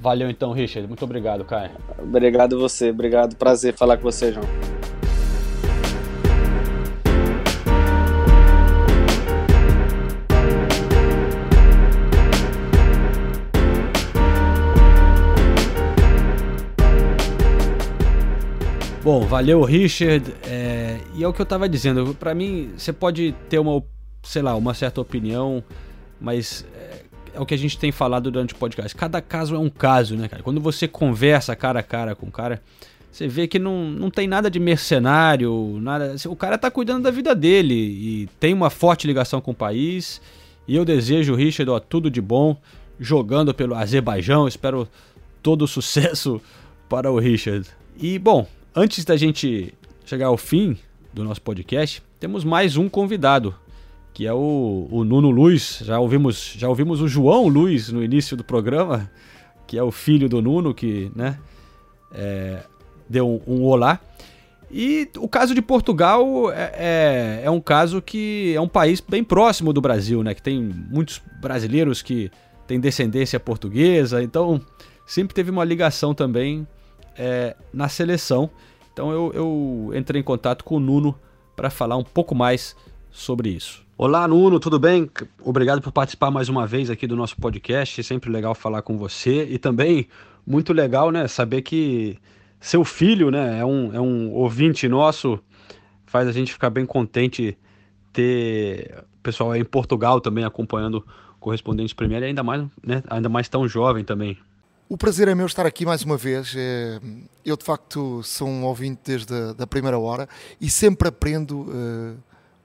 Valeu 0.00 0.28
então, 0.28 0.52
Richard. 0.52 0.86
Muito 0.86 1.04
obrigado, 1.04 1.44
Caio. 1.44 1.70
Obrigado 1.98 2.60
você, 2.60 2.90
obrigado. 2.90 3.36
Prazer 3.36 3.74
falar 3.74 3.96
com 3.96 4.02
você, 4.02 4.32
João. 4.32 4.44
Bom, 19.04 19.20
valeu, 19.26 19.62
Richard. 19.64 20.34
É, 20.44 20.98
e 21.14 21.22
é 21.22 21.28
o 21.28 21.32
que 21.34 21.42
eu 21.42 21.44
tava 21.44 21.68
dizendo. 21.68 22.16
Para 22.18 22.34
mim, 22.34 22.70
você 22.74 22.90
pode 22.90 23.34
ter 23.50 23.58
uma, 23.58 23.84
sei 24.22 24.40
lá, 24.40 24.54
uma 24.54 24.72
certa 24.72 24.98
opinião, 24.98 25.62
mas 26.18 26.64
é, 26.74 27.02
é, 27.34 27.38
o 27.38 27.44
que 27.44 27.52
a 27.52 27.58
gente 27.58 27.78
tem 27.78 27.92
falado 27.92 28.30
durante 28.30 28.54
o 28.54 28.56
podcast. 28.56 28.96
Cada 28.96 29.20
caso 29.20 29.56
é 29.56 29.58
um 29.58 29.68
caso, 29.68 30.16
né, 30.16 30.26
cara? 30.26 30.42
Quando 30.42 30.58
você 30.58 30.88
conversa 30.88 31.54
cara 31.54 31.80
a 31.80 31.82
cara 31.82 32.14
com 32.14 32.28
o 32.28 32.30
cara, 32.30 32.62
você 33.12 33.28
vê 33.28 33.46
que 33.46 33.58
não, 33.58 33.90
não 33.90 34.10
tem 34.10 34.26
nada 34.26 34.50
de 34.50 34.58
mercenário, 34.58 35.78
nada. 35.82 36.16
O 36.26 36.34
cara 36.34 36.56
tá 36.56 36.70
cuidando 36.70 37.02
da 37.02 37.10
vida 37.10 37.34
dele 37.34 37.74
e 37.74 38.28
tem 38.40 38.54
uma 38.54 38.70
forte 38.70 39.06
ligação 39.06 39.38
com 39.38 39.50
o 39.50 39.54
país. 39.54 40.18
E 40.66 40.74
eu 40.74 40.82
desejo, 40.82 41.34
Richard, 41.34 41.70
ó, 41.70 41.78
tudo 41.78 42.10
de 42.10 42.22
bom 42.22 42.56
jogando 42.98 43.52
pelo 43.52 43.74
Azerbaijão. 43.74 44.48
Espero 44.48 44.88
todo 45.42 45.68
sucesso 45.68 46.40
para 46.88 47.12
o 47.12 47.18
Richard. 47.18 47.68
E 47.98 48.18
bom, 48.18 48.46
Antes 48.76 49.04
da 49.04 49.16
gente 49.16 49.72
chegar 50.04 50.26
ao 50.26 50.36
fim 50.36 50.76
do 51.12 51.22
nosso 51.22 51.40
podcast, 51.40 52.02
temos 52.18 52.42
mais 52.42 52.76
um 52.76 52.88
convidado, 52.88 53.54
que 54.12 54.26
é 54.26 54.32
o, 54.32 54.88
o 54.90 55.04
Nuno 55.04 55.30
Luiz. 55.30 55.78
Já 55.84 56.00
ouvimos, 56.00 56.54
já 56.58 56.68
ouvimos 56.68 57.00
o 57.00 57.06
João 57.06 57.46
Luiz 57.46 57.90
no 57.90 58.02
início 58.02 58.36
do 58.36 58.42
programa, 58.42 59.08
que 59.64 59.78
é 59.78 59.82
o 59.82 59.92
filho 59.92 60.28
do 60.28 60.42
Nuno, 60.42 60.74
que 60.74 61.08
né, 61.14 61.38
é, 62.12 62.64
deu 63.08 63.28
um, 63.46 63.58
um, 63.58 63.62
olá. 63.62 64.00
E 64.68 65.08
o 65.18 65.28
caso 65.28 65.54
de 65.54 65.62
Portugal 65.62 66.50
é, 66.50 66.72
é, 66.74 67.40
é, 67.44 67.50
um 67.52 67.60
caso 67.60 68.02
que 68.02 68.54
é 68.56 68.60
um 68.60 68.66
país 68.66 69.00
bem 69.00 69.22
próximo 69.22 69.72
do 69.72 69.80
Brasil, 69.80 70.20
né? 70.24 70.34
Que 70.34 70.42
tem 70.42 70.60
muitos 70.60 71.22
brasileiros 71.40 72.02
que 72.02 72.28
têm 72.66 72.80
descendência 72.80 73.38
portuguesa, 73.38 74.20
então 74.20 74.60
sempre 75.06 75.32
teve 75.32 75.48
uma 75.48 75.62
ligação 75.62 76.12
também 76.12 76.66
é, 77.16 77.56
na 77.72 77.88
seleção. 77.88 78.50
Então 78.92 79.10
eu, 79.10 79.32
eu 79.34 79.92
entrei 79.94 80.20
em 80.20 80.24
contato 80.24 80.64
com 80.64 80.76
o 80.76 80.80
Nuno 80.80 81.14
para 81.56 81.70
falar 81.70 81.96
um 81.96 82.04
pouco 82.04 82.34
mais 82.34 82.76
sobre 83.10 83.50
isso. 83.50 83.84
Olá, 83.96 84.26
Nuno, 84.26 84.58
tudo 84.58 84.78
bem? 84.78 85.08
Obrigado 85.40 85.80
por 85.80 85.92
participar 85.92 86.30
mais 86.30 86.48
uma 86.48 86.66
vez 86.66 86.90
aqui 86.90 87.06
do 87.06 87.14
nosso 87.14 87.36
podcast. 87.36 88.02
Sempre 88.02 88.30
legal 88.30 88.54
falar 88.54 88.82
com 88.82 88.98
você 88.98 89.44
e 89.44 89.58
também 89.58 90.08
muito 90.46 90.72
legal, 90.72 91.10
né, 91.10 91.26
saber 91.28 91.62
que 91.62 92.18
seu 92.60 92.84
filho, 92.84 93.30
né, 93.30 93.60
é 93.60 93.64
um, 93.64 93.94
é 93.94 94.00
um 94.00 94.32
ouvinte 94.32 94.88
nosso, 94.88 95.38
faz 96.06 96.28
a 96.28 96.32
gente 96.32 96.52
ficar 96.52 96.70
bem 96.70 96.84
contente 96.84 97.56
ter 98.12 99.04
pessoal 99.22 99.52
aí 99.52 99.60
em 99.60 99.64
Portugal 99.64 100.20
também 100.20 100.44
acompanhando 100.44 101.04
correspondentes 101.40 101.94
Premier 101.94 102.22
e 102.22 102.26
ainda 102.26 102.42
mais, 102.42 102.64
né, 102.82 103.02
ainda 103.08 103.28
mais 103.28 103.48
tão 103.48 103.66
jovem 103.68 104.04
também. 104.04 104.36
O 104.94 104.96
prazer 104.96 105.26
é 105.26 105.34
meu 105.34 105.46
estar 105.46 105.66
aqui 105.66 105.84
mais 105.84 106.04
uma 106.04 106.16
vez. 106.16 106.54
É, 106.56 107.00
eu, 107.44 107.56
de 107.56 107.64
facto, 107.64 108.22
sou 108.22 108.46
um 108.46 108.62
ouvinte 108.62 109.00
desde 109.04 109.34
a 109.34 109.52
da 109.52 109.66
primeira 109.66 109.98
hora 109.98 110.28
e 110.60 110.70
sempre 110.70 111.08
aprendo 111.08 111.62
uh, 111.62 112.16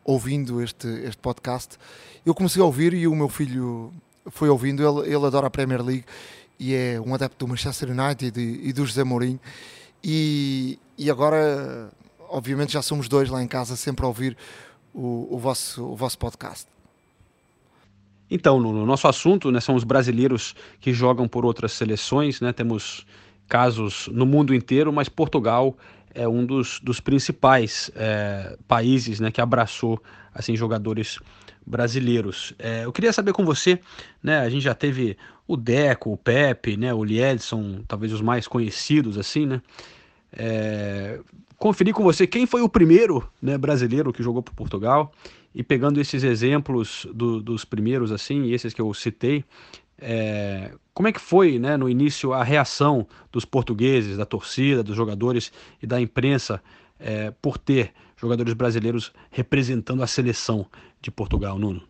ouvindo 0.03 0.61
este, 0.61 0.87
este 1.05 1.17
podcast. 1.17 1.75
Eu 2.23 2.35
comecei 2.35 2.61
a 2.61 2.65
ouvir 2.65 2.93
e 2.93 3.07
o 3.07 3.15
meu 3.15 3.29
filho 3.29 3.91
foi 4.27 4.47
ouvindo. 4.47 4.87
Ele, 4.87 5.11
ele 5.11 5.25
adora 5.25 5.47
a 5.47 5.49
Premier 5.49 5.81
League 5.81 6.05
e 6.59 6.75
é 6.75 7.01
um 7.03 7.15
adepto 7.15 7.47
do 7.47 7.49
Manchester 7.49 7.89
United 7.89 8.39
e, 8.39 8.69
e 8.69 8.73
do 8.73 8.85
José 8.85 9.03
Mourinho. 9.03 9.39
E, 10.03 10.77
e 10.99 11.09
agora, 11.09 11.89
obviamente, 12.29 12.73
já 12.73 12.83
somos 12.83 13.09
dois 13.09 13.27
lá 13.27 13.41
em 13.41 13.47
casa 13.47 13.75
sempre 13.75 14.05
a 14.05 14.07
ouvir 14.07 14.37
o, 14.93 15.29
o, 15.31 15.39
vosso, 15.39 15.83
o 15.83 15.95
vosso 15.95 16.19
podcast. 16.19 16.67
Então, 18.29 18.59
no, 18.59 18.85
nosso 18.85 19.07
assunto 19.07 19.51
né, 19.51 19.59
são 19.59 19.75
os 19.75 19.83
brasileiros 19.83 20.55
que 20.79 20.93
jogam 20.93 21.27
por 21.27 21.45
outras 21.45 21.71
seleções, 21.71 22.39
né? 22.41 22.53
Temos 22.53 23.05
casos 23.47 24.07
no 24.11 24.25
mundo 24.25 24.53
inteiro, 24.53 24.93
mas 24.93 25.09
Portugal 25.09 25.75
é 26.13 26.27
um 26.27 26.45
dos, 26.45 26.79
dos 26.81 26.99
principais 26.99 27.89
é, 27.95 28.57
países 28.67 29.19
né, 29.19 29.31
que 29.31 29.41
abraçou 29.41 30.01
assim 30.33 30.55
jogadores 30.55 31.19
brasileiros. 31.65 32.53
É, 32.59 32.85
eu 32.85 32.91
queria 32.91 33.11
saber 33.11 33.33
com 33.33 33.43
você, 33.43 33.79
né? 34.21 34.39
A 34.39 34.49
gente 34.49 34.63
já 34.63 34.73
teve 34.73 35.17
o 35.47 35.57
Deco, 35.57 36.11
o 36.11 36.17
Pepe, 36.17 36.77
né? 36.77 36.93
O 36.93 37.03
Liedson, 37.03 37.81
talvez 37.87 38.13
os 38.13 38.21
mais 38.21 38.47
conhecidos 38.47 39.17
assim, 39.17 39.45
né? 39.45 39.61
É, 40.31 41.19
conferir 41.57 41.93
com 41.93 42.03
você 42.03 42.25
quem 42.25 42.45
foi 42.45 42.61
o 42.61 42.69
primeiro 42.69 43.27
né, 43.41 43.57
brasileiro 43.57 44.13
que 44.13 44.23
jogou 44.23 44.41
por 44.41 44.53
Portugal 44.53 45.11
e 45.53 45.63
pegando 45.63 45.99
esses 45.99 46.23
exemplos 46.23 47.07
do, 47.13 47.41
dos 47.41 47.65
primeiros, 47.65 48.11
assim, 48.11 48.51
esses 48.51 48.73
que 48.73 48.81
eu 48.81 48.93
citei, 48.93 49.43
é, 49.97 50.73
como 50.93 51.07
é 51.07 51.11
que 51.11 51.19
foi, 51.19 51.59
né, 51.59 51.75
no 51.75 51.89
início, 51.89 52.33
a 52.33 52.43
reação 52.43 53.07
dos 53.31 53.45
portugueses, 53.45 54.17
da 54.17 54.25
torcida, 54.25 54.83
dos 54.83 54.95
jogadores 54.95 55.51
e 55.81 55.87
da 55.87 55.99
imprensa 55.99 56.61
é, 56.99 57.31
por 57.41 57.57
ter 57.57 57.93
jogadores 58.15 58.53
brasileiros 58.53 59.11
representando 59.31 60.03
a 60.03 60.07
seleção 60.07 60.65
de 61.01 61.09
Portugal, 61.09 61.57
Nuno? 61.57 61.81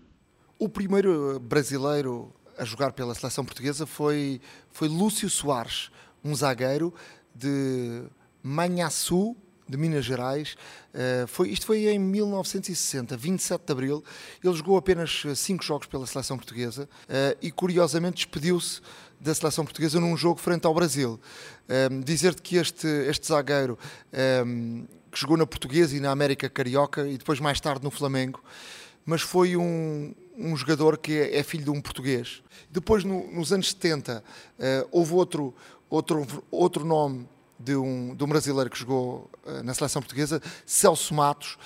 O 0.57 0.69
primeiro 0.69 1.39
brasileiro 1.39 2.33
a 2.57 2.65
jogar 2.65 2.91
pela 2.91 3.15
seleção 3.15 3.45
portuguesa 3.45 3.85
foi, 3.85 4.41
foi 4.69 4.87
Lúcio 4.89 5.29
Soares, 5.29 5.89
um 6.23 6.35
zagueiro 6.35 6.93
de 7.33 8.03
Manhaçu, 8.43 9.35
de 9.69 9.77
Minas 9.77 10.03
Gerais. 10.03 10.55
Uh, 10.93 11.27
foi, 11.27 11.49
isto 11.49 11.65
foi 11.65 11.87
em 11.87 11.99
1960, 11.99 13.15
27 13.15 13.65
de 13.65 13.71
abril. 13.71 14.03
Ele 14.43 14.53
jogou 14.55 14.77
apenas 14.77 15.23
5 15.35 15.63
jogos 15.63 15.87
pela 15.87 16.07
seleção 16.07 16.37
portuguesa 16.37 16.89
uh, 17.03 17.37
e, 17.41 17.51
curiosamente, 17.51 18.15
despediu-se 18.15 18.81
da 19.21 19.33
seleção 19.35 19.63
portuguesa 19.63 19.99
num 19.99 20.17
jogo 20.17 20.39
frente 20.39 20.65
ao 20.65 20.73
Brasil. 20.73 21.19
Uh, 21.69 22.03
Dizer-te 22.03 22.41
que 22.41 22.55
este, 22.57 22.87
este 22.87 23.27
zagueiro, 23.27 23.77
que 25.11 25.19
jogou 25.19 25.37
na 25.37 25.45
Portuguesa 25.45 25.95
e 25.95 25.99
na 25.99 26.11
América 26.11 26.49
Carioca 26.49 27.07
e 27.07 27.17
depois 27.17 27.39
mais 27.39 27.59
tarde 27.59 27.83
no 27.83 27.91
Flamengo, 27.91 28.41
mas 29.05 29.21
foi 29.21 29.55
um, 29.55 30.13
um 30.37 30.55
jogador 30.55 30.97
que 30.97 31.13
é, 31.13 31.37
é 31.37 31.43
filho 31.43 31.65
de 31.65 31.69
um 31.69 31.81
português. 31.81 32.41
Depois, 32.71 33.03
no, 33.03 33.31
nos 33.31 33.51
anos 33.51 33.69
70, 33.69 34.23
uh, 34.23 34.87
houve 34.91 35.13
outro, 35.13 35.53
outro, 35.89 36.25
outro 36.51 36.85
nome 36.85 37.27
de 37.59 37.75
um, 37.75 38.15
de 38.15 38.23
um 38.23 38.27
brasileiro 38.27 38.69
que 38.69 38.79
jogou 38.79 39.29
uh, 39.45 39.63
na 39.63 39.73
seleção 39.73 40.01
portuguesa, 40.01 40.41
Celso 40.65 41.13
Matos, 41.13 41.57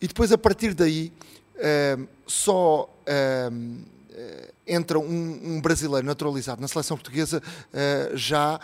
e 0.00 0.08
depois, 0.08 0.32
a 0.32 0.38
partir 0.38 0.74
daí, 0.74 1.12
uh, 1.56 2.08
só 2.26 2.90
entra 4.66 4.98
um, 4.98 5.04
um, 5.04 5.60
brasileiro 5.60 6.06
naturalizado 6.06 6.60
na 6.60 6.66
seleção 6.66 6.96
portuguesa 6.96 7.42
já 8.14 8.58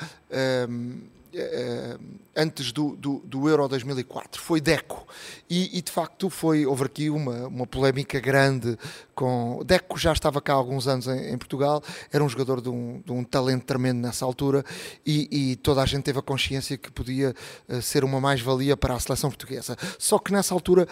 antes 2.37 2.73
do, 2.73 2.97
do, 2.97 3.19
do, 3.25 3.49
Euro 3.49 3.69
2004, 3.69 4.41
foi 4.41 4.61
Deco. 4.61 5.07
E, 5.49 5.79
e, 5.79 5.83
de 5.83 5.91
facto 5.91 6.31
foi, 6.31 6.65
houve 6.67 6.85
aqui 6.85 7.11
uma, 7.11 7.47
uma 7.47 7.67
polémica 7.67 8.19
grande 8.21 8.77
com. 9.15 9.63
Deco 9.65 9.99
já 9.99 10.13
estava 10.13 10.41
cá 10.41 10.53
há 10.53 10.57
alguns 10.57 10.89
anos 10.89 11.07
em, 11.07 11.33
em 11.33 11.39
Portugal, 11.39 11.83
era 12.13 12.23
um 12.23 12.29
jogador 12.29 12.61
de 12.61 12.69
um, 12.69 13.03
de 13.05 13.13
um 13.13 13.23
talento 13.25 13.65
tremendo 13.65 14.01
nessa 14.01 14.25
altura 14.25 14.65
e, 15.05 15.53
e, 15.53 15.57
toda 15.57 15.83
a 15.83 15.87
gente 15.87 16.05
teve 16.05 16.19
a 16.19 16.23
consciência 16.23 16.77
que 16.77 16.91
podia 16.91 17.35
uh, 17.69 17.83
ser 17.83 18.05
uma 18.05 18.21
mais-valia 18.21 18.77
para 18.77 18.95
a 18.95 19.01
seleção 19.01 19.31
portuguesa. 19.31 19.77
Só 19.99 20.19
que 20.19 20.33
nessa 20.33 20.55
altura 20.55 20.87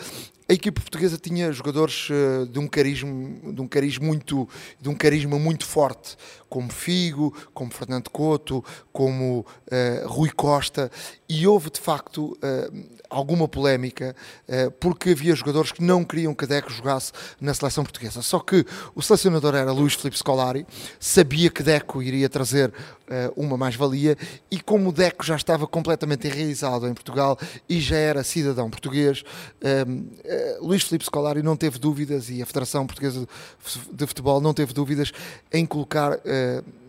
a 0.51 0.55
equipe 0.55 0.81
portuguesa 0.81 1.19
tinha 1.19 1.53
jogadores 1.53 2.09
uh, 2.09 2.47
de 2.47 2.59
um 2.59 2.67
carisma, 2.67 3.53
de 3.53 3.61
um 3.61 3.69
carisma 3.69 4.07
muito, 4.07 4.49
de 4.81 4.89
um 4.89 4.95
carisma 4.95 5.39
muito 5.39 5.67
forte, 5.67 6.17
como 6.49 6.71
Figo, 6.71 7.33
como 7.53 7.71
Fernando 7.71 8.11
Couto, 8.11 8.65
como 8.93 9.41
uh, 9.41 10.09
Rui 10.09 10.31
Costa. 10.31 10.91
E 11.29 11.47
houve 11.47 11.71
de 11.71 11.81
facto 11.81 12.37
uh, 12.37 12.98
alguma 13.11 13.49
polémica 13.49 14.15
uh, 14.49 14.71
porque 14.73 15.11
havia 15.11 15.35
jogadores 15.35 15.73
que 15.73 15.83
não 15.83 16.05
queriam 16.05 16.35
que 16.35 16.47
Deco 16.47 16.71
jogasse 16.71 17.13
na 17.41 17.55
seleção 17.55 17.85
portuguesa. 17.85 18.23
Só 18.23 18.39
que 18.39 18.65
o 18.95 19.03
selecionador 19.03 19.55
era 19.55 19.73
Luís 19.73 19.95
Filipe 19.95 20.19
Scolari, 20.19 20.67
sabia 21.01 21.51
que 21.51 21.63
Deco 21.63 22.03
iria 22.03 22.29
trazer 22.29 22.69
uh, 22.69 23.33
uma 23.37 23.57
mais-valia 23.57 24.17
e 24.51 24.61
como 24.61 24.93
Deco 24.93 25.25
já 25.25 25.37
estava 25.37 25.67
completamente 25.67 26.27
enraizado 26.27 26.87
em 26.87 26.95
Portugal 26.95 27.39
e 27.69 27.81
já 27.81 27.97
era 27.97 28.23
cidadão 28.23 28.71
português, 28.71 29.25
Luís 30.61 30.83
Filipe 30.83 31.05
Scolari 31.05 31.43
não 31.43 31.57
teve 31.57 31.79
dúvidas 31.79 32.31
e 32.31 32.43
a 32.43 32.47
Federação 32.47 32.87
Portuguesa 32.87 33.27
de 33.93 34.07
Futebol 34.07 34.41
não 34.41 34.53
teve 34.53 34.73
dúvidas 34.73 35.13
em 35.53 35.65
colocar 35.67 36.19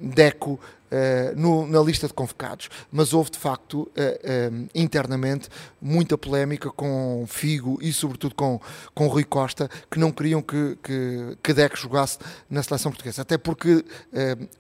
Deco 0.01 0.59
Uh, 0.89 1.39
no, 1.39 1.67
na 1.67 1.79
lista 1.81 2.07
de 2.07 2.13
convocados, 2.15 2.67
mas 2.91 3.13
houve 3.13 3.29
de 3.29 3.37
facto 3.37 3.81
uh, 3.81 3.85
uh, 3.85 4.69
internamente 4.73 5.47
muita 5.79 6.17
polémica 6.17 6.71
com 6.71 7.25
Figo 7.27 7.77
e 7.79 7.93
sobretudo 7.93 8.33
com, 8.33 8.59
com 8.95 9.05
Rui 9.05 9.23
Costa 9.23 9.69
que 9.89 9.99
não 9.99 10.11
queriam 10.11 10.41
que, 10.41 10.79
que, 10.81 11.37
que 11.43 11.53
Deco 11.53 11.77
jogasse 11.77 12.17
na 12.49 12.63
seleção 12.63 12.91
portuguesa, 12.91 13.21
até 13.21 13.37
porque 13.37 13.85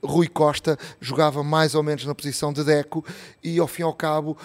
Rui 0.03 0.27
Costa 0.27 0.77
jogava 1.01 1.43
mais 1.43 1.73
ou 1.73 1.81
menos 1.81 2.05
na 2.05 2.13
posição 2.13 2.53
de 2.53 2.63
Deco 2.63 3.03
e 3.43 3.57
ao 3.57 3.67
fim 3.67 3.81
e 3.81 3.85
ao 3.85 3.93
cabo 3.93 4.37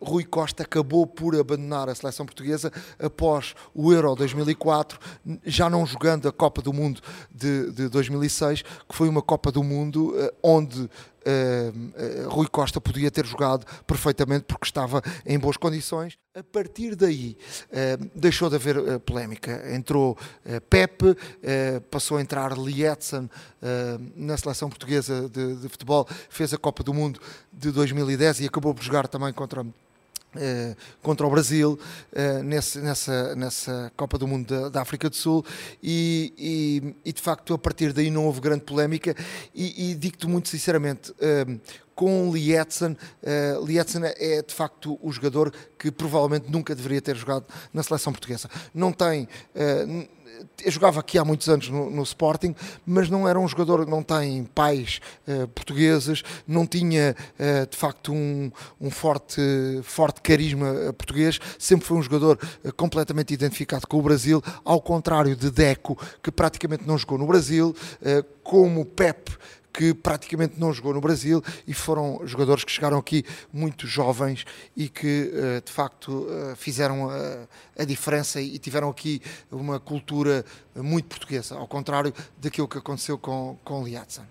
Rui 0.00 0.24
Costa 0.24 0.62
acabou 0.64 1.06
por 1.06 1.34
abandonar 1.34 1.88
a 1.88 1.94
seleção 1.94 2.26
portuguesa 2.26 2.70
após 2.98 3.54
o 3.74 3.92
Euro 3.92 4.14
2004, 4.14 4.98
já 5.44 5.70
não 5.70 5.86
jogando 5.86 6.28
a 6.28 6.32
Copa 6.32 6.60
do 6.60 6.72
Mundo 6.72 7.00
de, 7.34 7.70
de 7.72 7.88
2006, 7.88 8.62
que 8.62 8.94
foi 8.94 9.08
uma 9.08 9.22
Copa 9.22 9.50
do 9.50 9.62
Mundo 9.62 10.14
onde 10.42 10.89
uh, 10.90 12.28
Rui 12.28 12.46
Costa 12.48 12.80
podia 12.80 13.10
ter 13.10 13.26
jogado 13.26 13.66
perfeitamente 13.86 14.44
porque 14.44 14.66
estava 14.66 15.02
em 15.24 15.38
boas 15.38 15.56
condições. 15.56 16.18
A 16.34 16.42
partir 16.42 16.94
daí 16.94 17.36
uh, 17.66 18.10
deixou 18.14 18.48
de 18.48 18.56
haver 18.56 18.78
uh, 18.78 19.00
polémica. 19.00 19.74
Entrou 19.74 20.16
Pepe, 20.68 21.16
passou 21.90 22.16
a 22.16 22.20
entrar 22.20 22.56
Lietzen 22.56 23.28
na 24.16 24.36
seleção 24.36 24.68
portuguesa 24.68 25.28
de, 25.28 25.56
de 25.56 25.68
futebol, 25.68 26.06
fez 26.28 26.52
a 26.54 26.58
Copa 26.58 26.82
do 26.82 26.94
Mundo 26.94 27.20
de 27.52 27.70
2010 27.70 28.40
e 28.40 28.46
acabou 28.46 28.74
por 28.74 28.82
jogar 28.82 29.06
também 29.08 29.32
contra 29.32 29.64
Uh, 30.30 30.76
contra 31.02 31.26
o 31.26 31.30
Brasil 31.30 31.76
uh, 32.12 32.42
nesse, 32.44 32.78
nessa, 32.78 33.34
nessa 33.34 33.92
Copa 33.96 34.16
do 34.16 34.28
Mundo 34.28 34.46
da, 34.46 34.68
da 34.68 34.82
África 34.82 35.10
do 35.10 35.16
Sul. 35.16 35.44
E, 35.82 36.32
e, 36.38 36.94
e, 37.04 37.12
de 37.12 37.20
facto 37.20 37.52
a 37.52 37.58
partir 37.58 37.92
daí 37.92 38.10
não 38.10 38.26
houve 38.26 38.40
grande 38.40 38.62
polémica. 38.62 39.14
E, 39.52 39.90
e 39.90 39.94
digo-te 39.96 40.28
muito 40.28 40.48
sinceramente 40.48 41.10
uh, 41.10 41.60
com 41.96 42.32
Lietzen, 42.32 42.92
uh, 42.92 43.66
Lietzen 43.66 44.02
é 44.04 44.40
de 44.40 44.54
facto 44.54 44.98
o 45.02 45.12
jogador 45.12 45.52
que 45.76 45.90
provavelmente 45.90 46.50
nunca 46.50 46.74
deveria 46.74 47.02
ter 47.02 47.16
jogado 47.16 47.44
na 47.74 47.82
seleção 47.82 48.12
portuguesa. 48.12 48.48
Não 48.72 48.92
tem 48.92 49.28
eu 50.64 50.70
jogava 50.70 51.00
aqui 51.00 51.18
há 51.18 51.24
muitos 51.24 51.48
anos 51.48 51.68
no, 51.68 51.90
no, 51.90 52.02
Sporting, 52.02 52.54
mas 52.86 53.08
não 53.08 53.28
era 53.28 53.38
um 53.38 53.46
jogador, 53.46 53.86
não 53.86 54.02
tem 54.02 54.44
pais 54.44 55.00
uh, 55.26 55.48
portugueses, 55.48 56.22
não 56.46 56.66
tinha 56.66 57.14
uh, 57.38 57.66
de 57.68 57.76
facto 57.76 58.12
um, 58.12 58.50
um 58.80 58.90
forte, 58.90 59.40
forte 59.82 60.20
carisma 60.20 60.70
uh, 60.72 60.92
português, 60.92 61.38
sempre 61.58 61.86
foi 61.86 61.96
um 61.96 62.02
jogador 62.02 62.38
completamente 62.76 63.32
identificado 63.32 63.86
com 63.86 63.98
o 63.98 64.02
Brasil, 64.02 64.42
ao 64.64 64.80
contrário 64.80 65.34
de 65.34 65.50
Deco, 65.50 65.98
que 66.22 66.30
praticamente 66.30 66.86
não 66.86 66.98
jogou 66.98 67.18
no 67.18 67.26
Brasil, 67.26 67.74
como 68.42 68.84
Pep 68.84 69.30
que 69.80 69.94
praticamente 69.94 70.60
não 70.60 70.74
jogou 70.74 70.92
no 70.92 71.00
Brasil 71.00 71.42
e 71.66 71.72
foram 71.72 72.20
jogadores 72.26 72.64
que 72.64 72.70
chegaram 72.70 72.98
aqui 72.98 73.24
muito 73.50 73.86
jovens 73.86 74.44
e 74.76 74.90
que 74.90 75.30
eh, 75.32 75.62
de 75.64 75.72
facto 75.72 76.26
eh, 76.28 76.54
fizeram 76.54 77.08
a, 77.08 77.48
a 77.78 77.84
diferença 77.86 78.42
e 78.42 78.58
tiveram 78.58 78.90
aqui 78.90 79.22
uma 79.50 79.80
cultura 79.80 80.44
muito 80.76 81.06
portuguesa, 81.06 81.56
ao 81.56 81.66
contrário 81.66 82.12
daquilo 82.38 82.68
que 82.68 82.76
aconteceu 82.76 83.16
com, 83.16 83.56
com 83.64 83.82
Liatsan. 83.82 84.26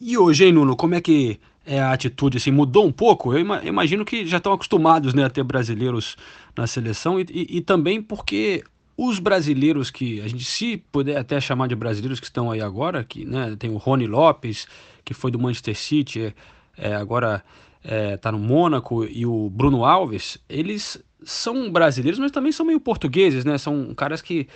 E 0.00 0.18
hoje, 0.18 0.46
hein, 0.46 0.52
Nuno, 0.52 0.74
como 0.74 0.96
é 0.96 1.00
que 1.00 1.38
é 1.64 1.78
a 1.78 1.92
atitude? 1.92 2.38
Assim, 2.38 2.50
mudou 2.50 2.84
um 2.84 2.92
pouco? 2.92 3.32
Eu 3.32 3.38
imagino 3.38 4.04
que 4.04 4.26
já 4.26 4.38
estão 4.38 4.52
acostumados 4.52 5.14
né, 5.14 5.22
a 5.22 5.30
ter 5.30 5.44
brasileiros 5.44 6.16
na 6.56 6.66
seleção 6.66 7.20
e, 7.20 7.26
e, 7.30 7.58
e 7.58 7.60
também 7.60 8.02
porque 8.02 8.64
os 8.96 9.18
brasileiros 9.18 9.90
que 9.90 10.20
a 10.20 10.28
gente 10.28 10.44
se 10.44 10.76
puder 10.76 11.16
até 11.16 11.40
chamar 11.40 11.66
de 11.66 11.74
brasileiros 11.74 12.20
que 12.20 12.26
estão 12.26 12.50
aí 12.50 12.60
agora, 12.60 13.02
que 13.02 13.24
né, 13.24 13.56
tem 13.58 13.70
o 13.70 13.76
Rony 13.76 14.06
Lopes, 14.06 14.66
que 15.04 15.12
foi 15.12 15.30
do 15.30 15.38
Manchester 15.38 15.76
City, 15.76 16.34
é, 16.76 16.94
agora 16.94 17.44
está 17.82 17.94
é, 17.94 18.16
tá 18.16 18.32
no 18.32 18.38
Mônaco, 18.38 19.04
e 19.04 19.26
o 19.26 19.50
Bruno 19.50 19.84
Alves, 19.84 20.38
eles 20.48 21.02
são 21.24 21.70
brasileiros, 21.70 22.18
mas 22.18 22.30
também 22.30 22.52
são 22.52 22.64
meio 22.64 22.80
portugueses, 22.80 23.44
né? 23.44 23.58
São 23.58 23.94
caras 23.94 24.22
que 24.22 24.46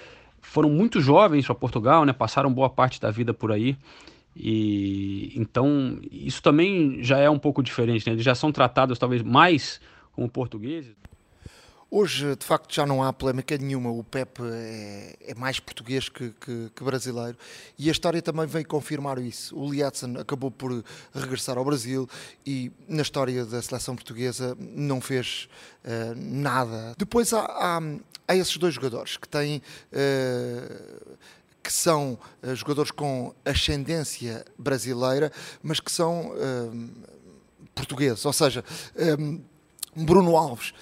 foram 0.41 0.71
muito 0.71 1.01
jovens 1.01 1.47
para 1.47 1.55
Portugal, 1.55 2.05
né? 2.05 2.13
Passaram 2.13 2.53
boa 2.53 2.71
parte 2.71 3.01
da 3.01 3.11
vida 3.11 3.35
por 3.35 3.53
aí. 3.53 3.77
E 4.37 5.33
então 5.35 5.99
isso 6.11 6.43
também 6.43 7.03
já 7.03 7.19
é 7.19 7.29
um 7.29 7.39
pouco 7.39 7.63
diferente, 7.63 8.07
né? 8.07 8.13
Eles 8.13 8.25
já 8.25 8.35
são 8.35 8.53
tratados 8.53 8.99
talvez 8.99 9.23
mais 9.23 9.81
como 10.13 10.29
portugueses. 10.29 10.95
Hoje, 11.91 12.37
de 12.37 12.45
facto, 12.45 12.75
já 12.75 12.85
não 12.85 13.03
há 13.03 13.11
polémica 13.15 13.57
nenhuma. 13.57 13.91
O 13.91 14.05
Pepe 14.05 14.43
é, 14.43 15.17
é 15.29 15.35
mais 15.35 15.59
português 15.59 16.11
que, 16.11 16.35
que, 16.39 16.71
que, 16.77 16.85
brasileiro 16.85 17.35
e 17.79 17.89
a 17.89 17.93
história 17.93 18.21
também 18.21 18.45
vem 18.45 18.63
confirmar 18.63 19.19
isso. 19.19 19.57
O 19.57 19.73
Lietzen 19.73 20.19
acabou 20.19 20.51
por 20.51 20.85
regressar 21.15 21.57
ao 21.57 21.65
Brasil 21.65 22.07
e, 22.45 22.71
na 22.87 23.01
história 23.01 23.47
da 23.47 23.63
seleção 23.63 23.97
portuguesa, 23.97 24.55
não 24.61 25.01
fez 25.01 25.49
uh, 25.83 26.15
nada. 26.15 26.95
Depois 26.99 27.33
há, 27.33 27.41
há, 27.41 27.81
há, 28.29 28.37
esses 28.37 28.59
dois 28.59 28.75
jogadores 28.75 29.17
que 29.17 29.29
têm. 29.29 29.63
Uh, 29.91 31.17
que 31.63 31.73
são 31.73 32.19
uh, 32.43 32.55
jogadores 32.55 32.91
com 32.91 33.35
ascendência 33.45 34.45
brasileira, 34.59 35.33
mas 35.63 35.81
que 35.81 35.91
são 35.91 36.33
portugueses. 37.75 38.25
Ou 38.25 38.33
seja, 38.33 38.65
Bruno 39.95 40.37
Alves 40.37 40.73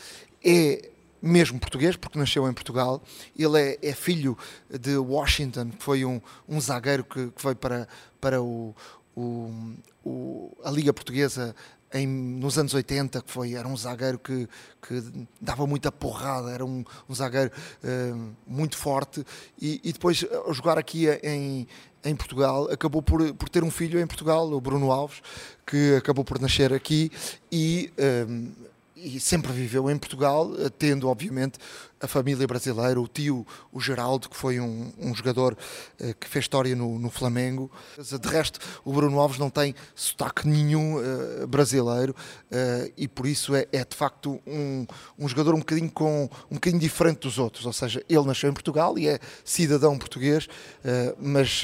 é 0.45 0.91
mesmo 1.27 1.59
português, 1.59 1.97
porque 1.97 2.18
nasceu 2.18 2.49
em 2.49 2.53
Portugal. 2.53 3.03
Ele 3.37 3.61
é, 3.61 3.79
é 3.83 3.93
filho 3.93 4.37
de 4.70 4.97
Washington, 4.97 5.70
que 5.70 5.83
foi 5.83 6.05
um, 6.05 6.20
um 6.49 6.61
zagueiro 6.61 7.05
que, 7.05 7.31
que 7.31 7.55
para, 7.55 7.89
para 8.20 8.43
o, 8.43 8.74
o, 9.14 9.74
o, 10.05 10.57
a 10.64 10.70
Liga 10.70 10.93
Portuguesa 10.93 11.55
em, 11.93 12.07
nos 12.07 12.59
anos 12.59 12.74
80, 12.74 13.22
que 13.22 13.31
foi, 13.31 13.55
era 13.55 13.66
um 13.66 13.77
zagueiro 13.77 14.18
que, 14.18 14.49
que 14.87 15.03
dava 15.41 15.66
muita 15.66 15.91
porrada, 15.91 16.51
era 16.51 16.64
um, 16.64 16.85
um 17.09 17.14
zagueiro 17.14 17.51
uh, 17.83 18.35
muito 18.47 18.77
forte, 18.77 19.24
e, 19.61 19.81
e, 19.83 19.93
depois, 19.93 20.24
ao 20.45 20.53
jogar 20.53 20.79
aqui 20.79 21.07
em, 21.22 21.66
em 22.05 22.16
Portugal, 22.16 22.68
acabou 22.70 23.03
por, 23.03 23.35
por 23.35 23.49
ter 23.49 23.64
um 23.64 23.70
filho 23.70 24.01
em 24.01 24.07
Portugal, 24.07 24.51
o 24.53 24.61
Bruno 24.61 24.91
Alves, 24.91 25.22
que 25.66 25.97
acabou 25.97 26.24
por 26.24 26.41
nascer 26.41 26.72
aqui 26.72 27.11
e. 27.51 27.93
Uh, 27.99 28.66
e 28.97 29.21
sempre 29.21 29.53
viveu 29.53 29.91
em 29.91 29.99
Portugal, 29.99 30.51
tendo, 30.79 31.09
obviamente, 31.09 31.59
a 32.01 32.07
família 32.07 32.47
brasileira, 32.47 33.01
o 33.01 33.09
tio, 33.09 33.47
o 33.73 33.81
Geraldo, 33.81 34.29
que 34.29 34.37
foi 34.37 34.61
um, 34.61 34.93
um 34.99 35.15
jogador 35.15 35.57
uh, 36.01 36.15
que 36.21 36.29
fez 36.29 36.45
história 36.45 36.77
no, 36.77 36.99
no, 36.99 37.11
Flamengo. 37.11 37.71
De 37.99 38.29
resto, 38.29 38.61
o 38.85 38.93
Bruno 38.93 39.19
Alves 39.19 39.39
não 39.39 39.49
tem 39.49 39.75
sotaque 39.95 40.47
nenhum 40.47 40.99
uh, 40.99 41.47
brasileiro 41.47 42.15
uh, 42.51 42.93
e 42.97 43.09
por 43.09 43.27
isso 43.27 43.55
é, 43.55 43.67
é 43.73 43.85
de 43.85 43.97
facto 43.97 44.41
um, 44.47 44.87
um, 45.19 45.29
jogador 45.29 45.55
um 45.55 45.61
bocadinho, 45.61 45.91
com, 45.91 46.29
um 46.51 46.55
bocadinho 46.55 46.81
diferente 46.81 47.21
dos 47.21 47.39
outros. 47.39 47.65
Ou 47.65 47.73
seja, 47.73 48.05
ele 48.09 48.25
nasceu 48.25 48.51
em 48.51 48.55
Portugal 48.55 48.99
e 48.99 49.09
é 49.09 49.19
cidadão 49.45 49.99
português, 49.99 50.49
mas 51.19 51.63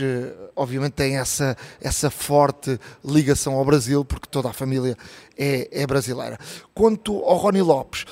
obviamente 0.56 0.92
tem 0.92 1.16
essa, 1.16 1.56
essa 1.80 2.10
forte 2.10 2.78
ligação 3.04 3.54
ao 3.54 3.64
Brasil, 3.64 4.04
porque 4.04 4.26
toda 4.30 4.48
a 4.48 4.52
família 4.52 4.96
é, 5.36 5.82
é 5.82 5.86
brasileira. 5.86 6.38
Quanto 6.74 7.22
ao 7.24 7.36
Rony 7.36 7.62
Lopes, 7.62 8.04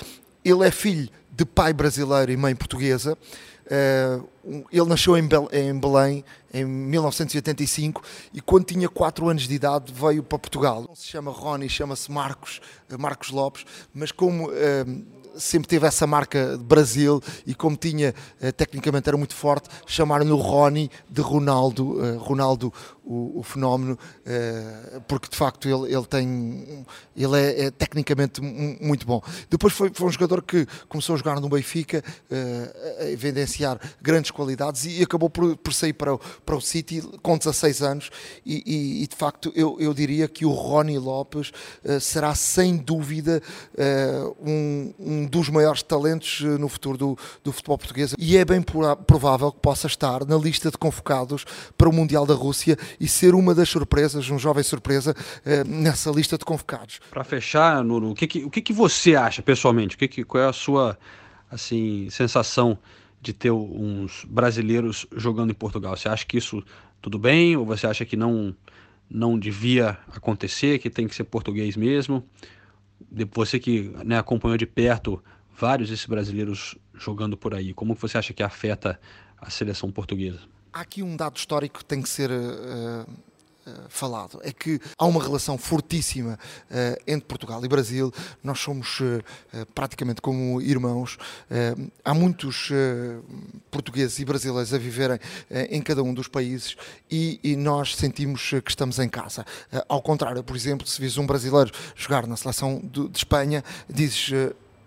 ele 0.44 0.66
é 0.66 0.70
filho 0.70 1.08
de 1.40 1.46
pai 1.46 1.72
brasileiro 1.72 2.30
e 2.30 2.36
mãe 2.36 2.54
portuguesa. 2.54 3.16
Uh, 3.64 4.66
ele 4.70 4.86
nasceu 4.86 5.16
em, 5.16 5.26
Belém 5.26 6.24
em 6.52 6.64
1985 6.64 8.02
e 8.34 8.40
quando 8.40 8.64
tinha 8.64 8.88
4 8.88 9.28
anos 9.28 9.48
de 9.48 9.54
idade 9.54 9.92
veio 9.92 10.22
para 10.22 10.38
Portugal. 10.38 10.84
Não 10.86 10.94
se 10.94 11.06
chama 11.06 11.30
Rony, 11.30 11.68
chama-se 11.68 12.10
Marcos, 12.10 12.60
eh, 12.90 12.96
Marcos 12.98 13.30
Lopes, 13.30 13.64
mas 13.94 14.10
como 14.12 14.48
uh, 14.48 15.06
sempre 15.36 15.68
teve 15.68 15.86
essa 15.86 16.06
marca 16.06 16.56
de 16.56 16.64
Brasil 16.64 17.22
e 17.46 17.54
como 17.54 17.76
tinha, 17.76 18.14
uh, 18.42 18.52
tecnicamente 18.52 19.08
era 19.08 19.16
muito 19.16 19.34
forte, 19.34 19.68
chamaram-lhe 19.86 20.30
o 20.30 20.36
Rony 20.36 20.90
de 21.08 21.20
Ronaldo, 21.20 22.18
Ronaldo 22.18 22.72
o, 23.10 23.40
o 23.40 23.42
fenómeno, 23.42 23.98
uh, 23.98 25.00
porque 25.02 25.28
de 25.28 25.36
facto 25.36 25.68
ele, 25.68 25.92
ele 25.92 26.06
tem 26.06 26.86
ele 27.16 27.36
é, 27.36 27.64
é 27.66 27.70
tecnicamente 27.70 28.40
muito 28.40 29.04
bom. 29.04 29.20
Depois 29.48 29.72
foi, 29.72 29.90
foi, 29.92 30.06
um 30.06 30.12
jogador 30.12 30.42
que 30.42 30.66
começou 30.88 31.14
a 31.14 31.18
jogar 31.18 31.40
no 31.40 31.48
Benfica, 31.48 32.02
a 33.00 33.04
evidenciar 33.06 33.78
grandes 34.00 34.30
qualidades 34.30 34.84
e 34.84 35.02
acabou 35.02 35.28
por, 35.28 35.56
por 35.56 35.74
sair 35.74 35.92
para 35.92 36.14
o, 36.14 36.18
para 36.18 36.56
o 36.56 36.60
City 36.60 37.02
com 37.22 37.36
16 37.36 37.82
anos. 37.82 38.10
E, 38.46 38.62
e, 38.64 39.02
e 39.02 39.06
de 39.06 39.16
facto 39.16 39.52
eu, 39.54 39.76
eu 39.80 39.92
diria 39.92 40.28
que 40.28 40.44
o 40.46 40.50
Rony 40.50 40.98
Lopes 40.98 41.52
será 42.00 42.34
sem 42.34 42.76
dúvida 42.76 43.42
um, 44.40 44.94
um, 44.98 45.26
dos 45.30 45.48
maiores 45.48 45.82
talentos 45.82 46.40
no 46.40 46.68
futuro 46.68 46.98
do, 46.98 47.18
do 47.44 47.52
futebol 47.52 47.78
português 47.78 48.14
e 48.18 48.36
é 48.36 48.44
bem 48.44 48.60
provável 48.62 49.52
que 49.52 49.60
possa 49.60 49.86
estar 49.86 50.24
na 50.26 50.36
lista 50.36 50.70
de 50.70 50.76
convocados 50.76 51.44
para 51.78 51.88
o 51.88 51.92
Mundial 51.92 52.26
da 52.26 52.34
Rússia 52.34 52.76
e 52.98 53.06
ser 53.06 53.34
uma 53.34 53.54
das 53.54 53.68
surpresas, 53.68 54.28
um 54.30 54.38
jovem 54.38 54.62
surpresa 54.62 55.14
eh, 55.44 55.64
nessa 55.64 56.10
lista 56.10 56.36
de 56.36 56.44
convocados. 56.44 57.00
Para 57.10 57.24
fechar, 57.24 57.82
Nuno, 57.84 58.10
o 58.10 58.14
que, 58.14 58.26
que, 58.26 58.44
o 58.44 58.50
que, 58.50 58.60
que 58.60 58.72
você 58.72 59.14
acha 59.14 59.42
pessoalmente? 59.42 59.96
O 59.96 59.98
que, 59.98 60.08
que, 60.08 60.24
qual 60.24 60.42
é 60.42 60.48
a 60.48 60.52
sua 60.52 60.98
assim 61.50 62.08
sensação 62.10 62.78
de 63.20 63.32
ter 63.32 63.50
uns 63.50 64.24
brasileiros 64.28 65.06
jogando 65.16 65.50
em 65.50 65.54
Portugal? 65.54 65.96
Você 65.96 66.08
acha 66.08 66.26
que 66.26 66.38
isso 66.38 66.62
tudo 67.00 67.18
bem 67.18 67.56
ou 67.56 67.64
você 67.64 67.86
acha 67.86 68.04
que 68.04 68.16
não 68.16 68.54
não 69.12 69.36
devia 69.36 69.98
acontecer, 70.14 70.78
que 70.78 70.88
tem 70.88 71.08
que 71.08 71.16
ser 71.16 71.24
português 71.24 71.76
mesmo? 71.76 72.24
Você 73.32 73.58
que 73.58 73.92
né, 74.04 74.18
acompanhou 74.18 74.56
de 74.56 74.66
perto 74.66 75.22
vários 75.56 75.90
desses 75.90 76.06
brasileiros 76.06 76.76
jogando 76.94 77.36
por 77.36 77.54
aí, 77.54 77.72
como 77.72 77.94
você 77.94 78.18
acha 78.18 78.32
que 78.32 78.42
afeta 78.42 79.00
a 79.38 79.50
seleção 79.50 79.90
portuguesa? 79.90 80.40
Há 80.72 80.80
aqui 80.82 81.02
um 81.02 81.16
dado 81.16 81.36
histórico 81.36 81.78
que 81.78 81.84
tem 81.84 82.00
que 82.00 82.08
ser 82.08 82.30
uh, 82.30 83.06
falado: 83.88 84.40
é 84.42 84.52
que 84.52 84.80
há 84.98 85.06
uma 85.06 85.22
relação 85.22 85.56
fortíssima 85.58 86.38
uh, 86.70 87.02
entre 87.06 87.26
Portugal 87.26 87.64
e 87.64 87.68
Brasil. 87.68 88.12
Nós 88.42 88.58
somos 88.60 88.98
praticamente 89.74 90.20
como 90.20 90.60
irmãos. 90.60 91.18
há 92.04 92.14
muitos 92.14 92.70
portugueses 93.70 94.18
e 94.18 94.24
brasileiros 94.24 94.72
a 94.74 94.78
viverem 94.78 95.18
em 95.70 95.80
cada 95.80 96.02
um 96.02 96.12
dos 96.12 96.28
países 96.28 96.76
e, 97.10 97.56
nós 97.56 97.94
sentimos 97.96 98.50
que 98.64 98.70
estamos 98.70 98.98
em 98.98 99.08
casa. 99.08 99.44
ao 99.88 100.02
contrário, 100.02 100.42
por 100.42 100.56
exemplo, 100.56 100.86
se 100.86 101.00
vis 101.00 101.18
um 101.18 101.26
brasileiro 101.26 101.70
jogar 101.94 102.26
na 102.26 102.36
seleção 102.36 102.80
de 102.82 103.10
Espanha, 103.14 103.62
dizes 103.88 104.32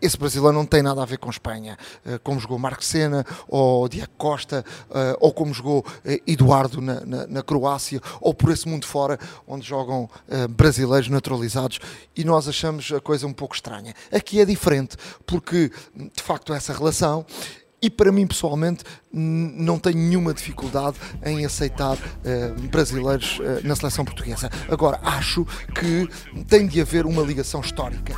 esse 0.03 0.17
brasileiro 0.17 0.55
não 0.57 0.65
tem 0.65 0.83
nada 0.83 1.01
a 1.01 1.05
ver 1.05 1.17
com 1.17 1.29
Espanha, 1.29 1.77
eh, 2.05 2.19
como 2.21 2.37
jogou 2.37 2.59
Marco 2.59 2.83
Senna, 2.83 3.25
ou 3.47 3.87
Diego 3.87 4.11
Costa, 4.17 4.65
eh, 4.93 5.17
ou 5.21 5.31
como 5.31 5.53
jogou 5.53 5.85
eh, 6.03 6.21
Eduardo 6.27 6.81
na, 6.81 6.99
na, 7.05 7.27
na 7.27 7.41
Croácia, 7.41 8.01
ou 8.19 8.33
por 8.33 8.51
esse 8.51 8.67
mundo 8.67 8.85
fora, 8.85 9.17
onde 9.47 9.65
jogam 9.65 10.09
brasileiros 10.49 11.09
naturalizados, 11.09 11.79
e 12.15 12.23
nós 12.23 12.47
achamos 12.47 12.91
a 12.91 12.99
coisa 12.99 13.25
um 13.25 13.33
pouco 13.33 13.55
estranha. 13.55 13.93
Aqui 14.11 14.41
é 14.41 14.45
diferente, 14.45 14.97
porque 15.25 15.71
de 15.95 16.21
facto 16.21 16.53
essa 16.53 16.73
relação 16.73 17.25
e 17.83 17.89
para 17.89 18.13
mim 18.13 18.25
pessoalmente 18.25 18.85
não 19.11 19.77
tenho 19.77 19.97
nenhuma 19.97 20.33
dificuldade 20.33 20.95
em 21.25 21.45
aceitar 21.45 21.97
uh, 21.97 22.67
brasileiros 22.69 23.39
uh, 23.39 23.67
na 23.67 23.75
seleção 23.75 24.05
portuguesa. 24.05 24.49
Agora, 24.69 25.01
acho 25.03 25.45
que 25.75 26.07
tem 26.47 26.65
de 26.65 26.79
haver 26.79 27.05
uma 27.05 27.21
ligação 27.21 27.59
histórica. 27.59 28.13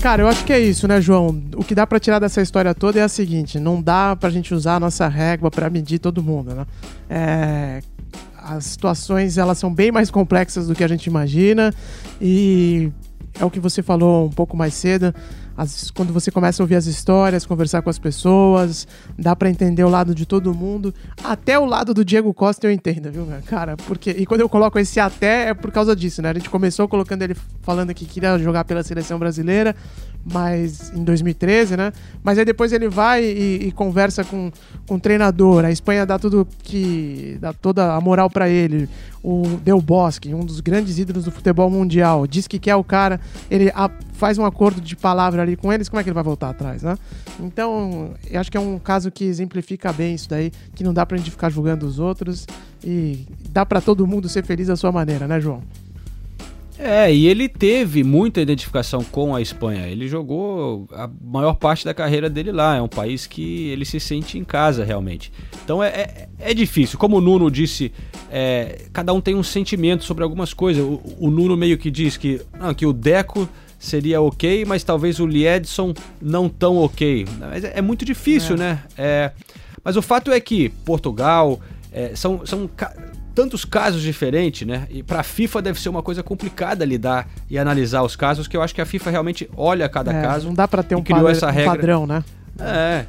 Cara, 0.00 0.22
eu 0.22 0.28
acho 0.28 0.44
que 0.44 0.52
é 0.52 0.60
isso, 0.60 0.86
né, 0.86 1.00
João? 1.00 1.42
O 1.56 1.64
que 1.64 1.74
dá 1.74 1.84
para 1.84 1.98
tirar 1.98 2.20
dessa 2.20 2.40
história 2.40 2.72
toda 2.72 3.00
é 3.00 3.02
a 3.02 3.08
seguinte: 3.08 3.58
não 3.58 3.82
dá 3.82 4.14
pra 4.14 4.30
gente 4.30 4.54
usar 4.54 4.76
a 4.76 4.80
nossa 4.80 5.08
régua 5.08 5.50
para 5.50 5.68
medir 5.68 5.98
todo 5.98 6.22
mundo, 6.22 6.54
né? 6.54 6.64
É, 7.10 7.82
as 8.46 8.64
situações 8.64 9.38
elas 9.38 9.58
são 9.58 9.72
bem 9.72 9.90
mais 9.90 10.10
complexas 10.10 10.68
do 10.68 10.74
que 10.74 10.84
a 10.84 10.88
gente 10.88 11.06
imagina 11.06 11.74
e 12.20 12.92
é 13.38 13.44
o 13.44 13.50
que 13.50 13.60
você 13.60 13.82
falou 13.82 14.26
um 14.26 14.30
pouco 14.30 14.56
mais 14.56 14.74
cedo. 14.74 15.14
As, 15.56 15.90
quando 15.90 16.12
você 16.12 16.30
começa 16.30 16.62
a 16.62 16.64
ouvir 16.64 16.76
as 16.76 16.86
histórias, 16.86 17.46
conversar 17.46 17.80
com 17.80 17.88
as 17.88 17.98
pessoas, 17.98 18.86
dá 19.18 19.34
para 19.34 19.48
entender 19.48 19.82
o 19.84 19.88
lado 19.88 20.14
de 20.14 20.26
todo 20.26 20.54
mundo. 20.54 20.94
Até 21.24 21.58
o 21.58 21.64
lado 21.64 21.94
do 21.94 22.04
Diego 22.04 22.32
Costa 22.34 22.66
eu 22.66 22.70
entendo, 22.70 23.10
viu, 23.10 23.26
cara? 23.46 23.76
Porque, 23.76 24.10
e 24.10 24.26
quando 24.26 24.42
eu 24.42 24.48
coloco 24.48 24.78
esse 24.78 25.00
até 25.00 25.48
é 25.48 25.54
por 25.54 25.72
causa 25.72 25.96
disso, 25.96 26.20
né? 26.20 26.30
A 26.30 26.34
gente 26.34 26.50
começou 26.50 26.86
colocando 26.86 27.22
ele 27.22 27.34
falando 27.62 27.92
que 27.94 28.04
queria 28.04 28.38
jogar 28.38 28.64
pela 28.64 28.82
seleção 28.82 29.18
brasileira, 29.18 29.74
mas 30.32 30.92
em 30.92 31.04
2013, 31.04 31.76
né? 31.76 31.92
Mas 32.22 32.38
aí 32.38 32.44
depois 32.44 32.72
ele 32.72 32.88
vai 32.88 33.24
e, 33.24 33.68
e, 33.68 33.72
conversa 33.72 34.24
com, 34.24 34.50
com 34.86 34.96
o 34.96 35.00
treinador. 35.00 35.64
A 35.64 35.70
Espanha 35.70 36.04
dá 36.04 36.18
tudo 36.18 36.46
que. 36.62 37.38
dá 37.40 37.52
toda 37.52 37.94
a 37.94 38.00
moral 38.00 38.28
para 38.28 38.48
ele. 38.48 38.88
O 39.22 39.42
Del 39.62 39.80
Bosque, 39.80 40.34
um 40.34 40.44
dos 40.44 40.60
grandes 40.60 40.98
ídolos 40.98 41.24
do 41.24 41.32
futebol 41.32 41.68
mundial, 41.70 42.26
diz 42.26 42.46
que 42.46 42.58
quer 42.58 42.76
o 42.76 42.84
cara, 42.84 43.20
ele 43.50 43.70
a, 43.74 43.90
faz 44.12 44.38
um 44.38 44.44
acordo 44.44 44.80
de 44.80 44.94
palavra 44.94 45.42
ali 45.42 45.56
com 45.56 45.72
eles, 45.72 45.88
como 45.88 45.98
é 45.98 46.04
que 46.04 46.08
ele 46.08 46.14
vai 46.14 46.22
voltar 46.22 46.50
atrás, 46.50 46.82
né? 46.82 46.96
Então, 47.40 48.14
eu 48.30 48.40
acho 48.40 48.50
que 48.50 48.56
é 48.56 48.60
um 48.60 48.78
caso 48.78 49.10
que 49.10 49.24
exemplifica 49.24 49.92
bem 49.92 50.14
isso 50.14 50.28
daí, 50.28 50.52
que 50.76 50.84
não 50.84 50.94
dá 50.94 51.04
pra 51.04 51.16
gente 51.16 51.30
ficar 51.30 51.50
julgando 51.50 51.86
os 51.86 51.98
outros 51.98 52.46
e 52.84 53.26
dá 53.50 53.66
para 53.66 53.80
todo 53.80 54.06
mundo 54.06 54.28
ser 54.28 54.44
feliz 54.44 54.68
da 54.68 54.76
sua 54.76 54.92
maneira, 54.92 55.26
né, 55.26 55.40
João? 55.40 55.60
É, 56.78 57.12
e 57.12 57.26
ele 57.26 57.48
teve 57.48 58.04
muita 58.04 58.40
identificação 58.40 59.02
com 59.02 59.34
a 59.34 59.40
Espanha. 59.40 59.86
Ele 59.86 60.06
jogou 60.08 60.86
a 60.92 61.08
maior 61.22 61.54
parte 61.54 61.84
da 61.84 61.94
carreira 61.94 62.28
dele 62.28 62.52
lá. 62.52 62.76
É 62.76 62.82
um 62.82 62.88
país 62.88 63.26
que 63.26 63.68
ele 63.68 63.84
se 63.84 63.98
sente 63.98 64.38
em 64.38 64.44
casa 64.44 64.84
realmente. 64.84 65.32
Então 65.64 65.82
é, 65.82 65.88
é, 65.88 66.28
é 66.38 66.54
difícil. 66.54 66.98
Como 66.98 67.16
o 67.16 67.20
Nuno 67.20 67.50
disse, 67.50 67.92
é, 68.30 68.86
cada 68.92 69.12
um 69.12 69.20
tem 69.20 69.34
um 69.34 69.42
sentimento 69.42 70.04
sobre 70.04 70.22
algumas 70.22 70.52
coisas. 70.52 70.84
O, 70.84 71.00
o 71.18 71.30
Nuno 71.30 71.56
meio 71.56 71.78
que 71.78 71.90
diz 71.90 72.16
que, 72.16 72.40
não, 72.58 72.74
que 72.74 72.84
o 72.84 72.92
Deco 72.92 73.48
seria 73.78 74.20
ok, 74.20 74.64
mas 74.64 74.84
talvez 74.84 75.20
o 75.20 75.26
Liedson 75.26 75.94
não 76.20 76.48
tão 76.48 76.76
ok. 76.76 77.26
Mas 77.38 77.64
é, 77.64 77.78
é 77.78 77.82
muito 77.82 78.04
difícil, 78.04 78.54
é. 78.56 78.58
né? 78.58 78.82
É, 78.96 79.32
mas 79.82 79.96
o 79.96 80.02
fato 80.02 80.30
é 80.30 80.40
que 80.40 80.68
Portugal 80.84 81.60
é, 81.92 82.14
são, 82.14 82.44
são 82.44 82.68
tantos 83.36 83.66
casos 83.66 84.00
diferentes, 84.00 84.66
né? 84.66 84.88
E 84.88 85.02
para 85.02 85.20
a 85.20 85.22
FIFA 85.22 85.60
deve 85.60 85.78
ser 85.78 85.90
uma 85.90 86.02
coisa 86.02 86.22
complicada 86.22 86.86
lidar 86.86 87.28
e 87.50 87.58
analisar 87.58 88.02
os 88.02 88.16
casos, 88.16 88.48
que 88.48 88.56
eu 88.56 88.62
acho 88.62 88.74
que 88.74 88.80
a 88.80 88.86
FIFA 88.86 89.10
realmente 89.10 89.50
olha 89.54 89.86
cada 89.90 90.10
é, 90.10 90.22
caso. 90.22 90.46
Não 90.46 90.54
dá 90.54 90.66
para 90.66 90.82
ter 90.82 90.96
um, 90.96 91.02
criou 91.02 91.28
essa 91.28 91.50
regra. 91.50 91.72
um 91.72 91.76
padrão, 91.76 92.06
né? 92.06 92.24
É. 92.58 93.04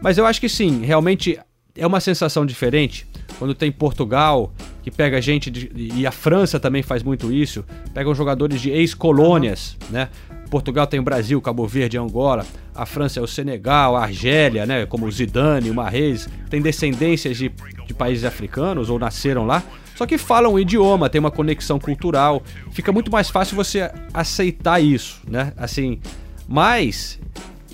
Mas 0.00 0.18
eu 0.18 0.24
acho 0.24 0.40
que 0.40 0.48
sim, 0.48 0.84
realmente 0.84 1.36
é 1.76 1.84
uma 1.84 1.98
sensação 1.98 2.46
diferente 2.46 3.08
quando 3.40 3.56
tem 3.56 3.72
Portugal, 3.72 4.52
que 4.84 4.90
pega 4.90 5.20
gente 5.20 5.50
de, 5.50 5.72
e 5.74 6.06
a 6.06 6.12
França 6.12 6.60
também 6.60 6.82
faz 6.82 7.02
muito 7.02 7.32
isso, 7.32 7.64
pegam 7.92 8.14
jogadores 8.14 8.60
de 8.60 8.70
ex-colônias, 8.70 9.76
uhum. 9.86 9.94
né? 9.94 10.08
Portugal 10.52 10.86
tem 10.86 11.00
o 11.00 11.02
Brasil, 11.02 11.40
Cabo 11.40 11.66
Verde, 11.66 11.96
Angola. 11.96 12.44
A 12.74 12.84
França 12.84 13.18
é 13.18 13.22
o 13.22 13.26
Senegal, 13.26 13.96
a 13.96 14.02
Argélia, 14.02 14.66
né? 14.66 14.84
Como 14.84 15.06
o 15.06 15.10
Zidane, 15.10 15.70
o 15.70 15.74
Marrez. 15.74 16.28
Tem 16.50 16.60
descendências 16.60 17.38
de, 17.38 17.50
de 17.86 17.94
países 17.94 18.22
africanos 18.22 18.90
ou 18.90 18.98
nasceram 18.98 19.46
lá. 19.46 19.62
Só 19.96 20.04
que 20.04 20.18
falam 20.18 20.52
o 20.52 20.60
idioma, 20.60 21.08
tem 21.08 21.18
uma 21.18 21.30
conexão 21.30 21.80
cultural. 21.80 22.42
Fica 22.70 22.92
muito 22.92 23.10
mais 23.10 23.30
fácil 23.30 23.56
você 23.56 23.90
aceitar 24.12 24.78
isso, 24.78 25.22
né? 25.26 25.54
Assim, 25.56 25.98
mas 26.46 27.18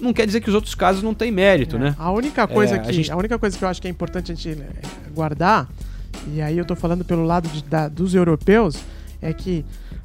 não 0.01 0.13
quer 0.13 0.25
dizer 0.25 0.41
que 0.41 0.49
os 0.49 0.55
outros 0.55 0.77
casos 0.77 1.03
não 1.03 1.15
têm 1.15 1.33
mérito, 1.33 1.75
é, 1.75 1.81
né? 1.81 1.97
A 1.99 2.13
única 2.13 2.47
coisa 2.47 2.77
é, 2.77 2.79
que 2.79 2.91
a, 2.91 2.93
gente... 2.93 3.11
a 3.11 3.17
única 3.17 3.41
coisa 3.41 3.59
que 3.59 3.65
eu 3.65 3.69
acho 3.69 3.83
que 3.83 3.89
é 3.89 3.91
importante 3.91 4.31
a 4.31 4.35
gente 4.37 4.57
né, 4.57 4.69
guardar 5.13 5.69
e 6.33 6.41
aí 6.41 6.57
eu 6.57 6.65
tô 6.65 6.77
falando 6.77 7.05
pelo 7.05 7.25
lado 7.25 7.49
de, 7.49 7.65
da, 7.65 7.89
dos 7.89 8.15
europeus, 8.15 8.77
é 9.21 9.33
que 9.33 9.65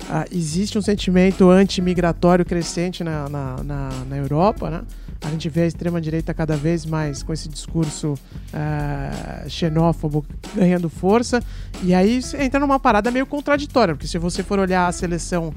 ah, 0.10 0.26
existe 0.32 0.78
um 0.78 0.82
sentimento 0.82 1.49
anti-migratório 1.49 2.45
crescente 2.45 3.04
na, 3.04 3.30
na, 3.30 3.64
na, 3.64 3.89
na 4.10 4.18
Europa, 4.18 4.70
né? 4.70 4.82
A 5.24 5.30
gente 5.30 5.47
vê 5.47 5.61
a 5.61 5.65
extrema-direita 5.67 6.34
cada 6.34 6.55
vez 6.57 6.86
mais 6.86 7.24
com 7.24 7.32
esse 7.32 7.47
discurso 7.47 8.13
uh, 8.13 9.49
xenófobo 9.49 10.26
ganhando 10.53 10.89
força. 10.89 11.41
E 11.82 11.93
aí 11.93 12.19
entra 12.39 12.59
numa 12.59 12.78
parada 12.80 13.09
meio 13.09 13.26
contraditória, 13.26 13.93
porque 13.95 14.05
se 14.05 14.17
você 14.17 14.43
for 14.43 14.59
olhar 14.59 14.86
a 14.86 14.91
seleção 14.91 15.47
uh, 15.47 15.53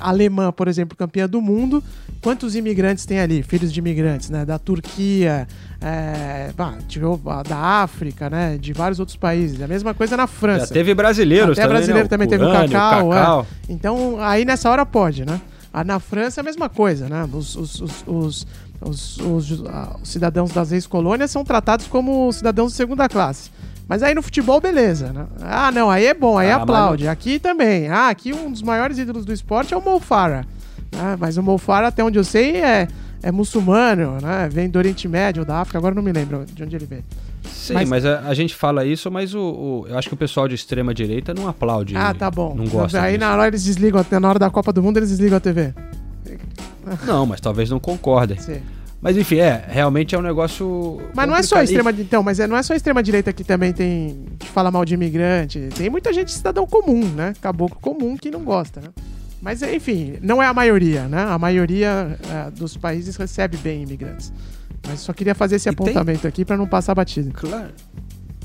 alemã, 0.00 0.50
por 0.50 0.68
exemplo, 0.68 0.96
campeã 0.96 1.28
do 1.28 1.40
mundo, 1.42 1.84
quantos 2.22 2.56
imigrantes 2.56 3.04
tem 3.04 3.20
ali? 3.20 3.42
Filhos 3.42 3.70
de 3.72 3.78
imigrantes, 3.78 4.30
né? 4.30 4.46
Da 4.46 4.58
Turquia, 4.58 5.46
é, 5.82 6.50
bah, 6.56 7.42
da 7.42 7.56
África, 7.56 8.30
né? 8.30 8.56
De 8.58 8.72
vários 8.72 8.98
outros 8.98 9.16
países. 9.16 9.60
A 9.60 9.68
mesma 9.68 9.92
coisa 9.92 10.16
na 10.16 10.26
França. 10.26 10.66
Já 10.68 10.74
teve 10.74 10.94
brasileiros 10.94 11.58
Até 11.58 11.62
também, 11.62 11.76
brasileiro 11.76 12.04
né? 12.04 12.08
também 12.08 12.26
O 12.26 12.30
teve 12.30 12.44
o 12.44 12.46
Curani, 12.46 12.68
o 12.68 12.72
Cacau. 12.72 13.10
Cacau. 13.10 13.46
é. 13.68 13.72
Então, 13.72 14.16
aí 14.20 14.44
nessa 14.46 14.70
hora 14.70 14.84
pode, 14.86 15.24
né? 15.26 15.40
Ah, 15.72 15.84
Na 15.84 16.00
França 16.00 16.40
é 16.40 16.42
a 16.42 16.44
mesma 16.44 16.68
coisa, 16.68 17.08
né? 17.08 17.28
Os, 17.32 17.54
os, 17.54 17.80
os, 17.80 18.04
os, 18.06 18.46
os- 18.80 19.18
os- 19.18 19.64
ah, 19.66 19.96
os 20.02 20.08
cidadãos 20.08 20.50
das 20.52 20.72
ex-colônias 20.72 21.30
são 21.30 21.44
tratados 21.44 21.86
como 21.86 22.32
cidadãos 22.32 22.72
de 22.72 22.76
segunda 22.76 23.08
classe. 23.08 23.50
Mas 23.88 24.02
aí 24.04 24.14
no 24.14 24.22
futebol, 24.22 24.60
beleza, 24.60 25.12
né? 25.12 25.26
Ah, 25.42 25.72
não, 25.72 25.90
aí 25.90 26.06
é 26.06 26.14
bom, 26.14 26.38
aí 26.38 26.48
Ah, 26.50 26.54
mas 26.54 26.62
aplaude. 26.62 27.08
Aqui 27.08 27.38
também. 27.40 27.88
Ah, 27.88 28.08
aqui 28.08 28.32
um 28.32 28.50
dos 28.52 28.62
maiores 28.62 28.98
ídolos 28.98 29.24
do 29.24 29.32
esporte 29.32 29.74
é 29.74 29.76
o 29.76 29.82
Mo 29.82 29.98
Farah. 29.98 30.44
né? 30.92 31.16
Mas 31.18 31.36
o 31.36 31.42
Mo 31.42 31.58
Farah, 31.58 31.88
até 31.88 32.02
onde 32.04 32.18
eu 32.18 32.24
sei, 32.24 32.56
é, 32.56 32.86
é 33.22 33.30
muçulmano, 33.32 34.18
né? 34.22 34.48
Vem 34.50 34.68
do 34.70 34.76
Oriente 34.78 35.06
Médio, 35.08 35.44
da 35.44 35.58
África, 35.60 35.78
agora 35.78 35.94
não 35.94 36.02
me 36.02 36.12
lembro 36.12 36.44
de 36.52 36.62
onde 36.62 36.74
ele 36.76 36.86
vem. 36.86 37.04
Sim, 37.44 37.74
Mas- 37.74 37.88
mas, 37.88 38.06
a, 38.06 38.20
a 38.20 38.34
gente 38.34 38.54
fala 38.54 38.84
isso, 38.84 39.10
mas 39.10 39.34
o, 39.34 39.40
o- 39.40 39.86
eu 39.88 39.98
acho 39.98 40.08
que 40.08 40.14
o 40.14 40.16
pessoal 40.16 40.46
de 40.48 40.54
extrema 40.54 40.92
direita 40.94 41.32
não 41.34 41.48
aplaude. 41.48 41.96
Ah, 41.96 42.12
tá 42.14 42.30
bom. 42.30 42.54
Não 42.56 42.66
gosta 42.66 43.00
Aí 43.00 43.12
disso. 43.18 43.24
na 43.28 43.32
hora 43.36 43.48
eles 43.48 43.64
desligam, 43.64 44.00
até 44.00 44.18
na 44.20 44.28
hora 44.28 44.38
da 44.38 44.50
Copa 44.50 44.72
do 44.72 44.82
Mundo 44.82 44.96
eles 44.98 45.10
desligam 45.10 45.36
a 45.36 45.40
TV. 45.40 45.74
Não, 47.06 47.26
mas 47.26 47.40
talvez 47.40 47.70
não 47.70 47.78
concordem. 47.80 48.38
Sim. 48.38 48.60
Mas 49.02 49.16
enfim, 49.16 49.36
é, 49.36 49.64
realmente 49.66 50.14
é 50.14 50.18
um 50.18 50.22
negócio. 50.22 51.00
Mas 51.14 51.26
não 51.26 51.34
é 51.34 51.42
só 51.42 51.56
a 51.56 51.64
extrema 51.64 51.90
então, 51.90 52.22
mas 52.22 52.38
é, 52.38 52.46
não 52.46 52.56
é 52.56 52.62
só 52.62 52.74
a 52.74 52.76
extrema 52.76 53.02
direita 53.02 53.32
que 53.32 53.42
também 53.42 53.72
tem 53.72 54.26
que 54.38 54.46
fala 54.46 54.70
mal 54.70 54.84
de 54.84 54.92
imigrante. 54.92 55.70
Tem 55.74 55.88
muita 55.88 56.12
gente 56.12 56.30
cidadão 56.30 56.66
comum, 56.66 57.04
né? 57.08 57.32
Caboclo 57.40 57.78
comum 57.80 58.14
que 58.16 58.30
não 58.30 58.40
gosta, 58.44 58.80
né? 58.80 58.88
Mas 59.40 59.62
enfim, 59.62 60.18
não 60.20 60.42
é 60.42 60.46
a 60.46 60.52
maioria, 60.52 61.04
né? 61.08 61.22
A 61.22 61.38
maioria 61.38 62.18
eh, 62.28 62.50
dos 62.50 62.76
países 62.76 63.16
recebe 63.16 63.56
bem 63.56 63.82
imigrantes. 63.84 64.30
Mas 64.86 65.00
só 65.00 65.14
queria 65.14 65.34
fazer 65.34 65.56
esse 65.56 65.68
E 65.68 65.74
tem- 65.74 65.86
apontamento 65.86 66.26
aqui 66.28 66.44
para 66.44 66.58
não 66.58 66.66
passar 66.66 66.94
batido. 66.94 67.30
Claro. 67.32 67.72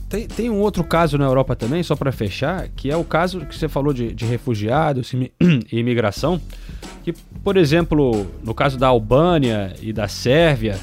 Tem, 0.08 0.26
tem 0.28 0.50
um 0.50 0.60
outro 0.62 0.84
caso 0.86 1.18
na 1.18 1.26
Europa 1.26 1.54
também, 1.56 1.82
só 1.84 1.96
para 1.98 2.12
fechar, 2.14 2.70
que 2.70 2.90
é 2.92 2.96
o 2.96 3.04
caso 3.04 3.42
que 3.42 3.58
você 3.58 3.68
falou 3.68 3.92
de, 3.92 4.14
de 4.14 4.24
refugiados 4.24 5.12
e 5.42 5.80
imigração, 5.80 6.40
que, 7.04 7.14
por 7.46 7.56
exemplo, 7.58 8.26
no 8.44 8.54
caso 8.54 8.76
da 8.78 8.88
Albânia 8.88 9.74
e 9.82 9.94
da 9.94 10.08
Sérvia, 10.08 10.78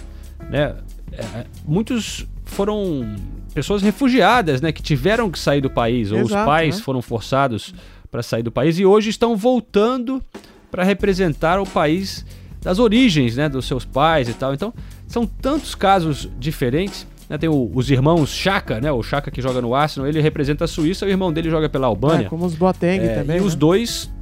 né, 0.49 0.77
é, 1.13 1.45
muitos 1.67 2.25
foram 2.45 3.17
pessoas 3.53 3.83
refugiadas, 3.83 4.61
né, 4.63 4.71
que 4.73 4.81
tiveram 4.81 5.29
que 5.31 5.39
sair 5.39 5.61
do 5.61 5.69
país, 5.69 6.11
ou 6.13 6.21
os 6.23 6.31
Exato, 6.31 6.47
pais 6.47 6.77
né? 6.79 6.83
foram 6.85 7.03
forçados 7.03 7.75
para 8.11 8.23
sair 8.23 8.43
do 8.45 8.51
país 8.53 8.79
e 8.79 8.87
hoje 8.87 9.11
estão 9.11 9.37
voltando 9.37 10.23
para 10.71 10.85
representar 10.85 11.61
o 11.61 11.67
país 11.67 12.25
das 12.63 12.79
origens, 12.79 13.37
né, 13.37 13.49
dos 13.49 13.67
seus 13.67 13.85
pais 13.85 14.29
e 14.29 14.35
tal. 14.35 14.55
Então, 14.55 14.73
são 15.09 15.27
tantos 15.27 15.75
casos 15.75 16.29
diferentes. 16.39 17.07
né? 17.29 17.39
Tem 17.39 17.49
o- 17.49 17.71
os 17.75 17.91
irmãos 17.91 18.31
Chaka, 18.31 18.79
né? 18.81 18.93
O 18.93 19.03
Chaka 19.03 19.31
que 19.31 19.41
joga 19.41 19.61
no 19.63 19.75
Arsenal, 19.75 20.07
ele 20.09 20.21
representa 20.21 20.65
a 20.65 20.69
Suíça, 20.69 21.07
o 21.07 21.09
irmão 21.09 21.33
dele 21.33 21.49
joga 21.51 21.67
pela 21.69 21.87
Albânia. 21.87 22.27
É, 22.27 22.29
como 22.29 22.45
os 22.45 22.55
Boateng 22.55 23.01
É, 23.01 23.15
também. 23.15 23.39
E 23.39 23.41
os 23.41 23.55
né? 23.55 23.59
dois 23.61 24.13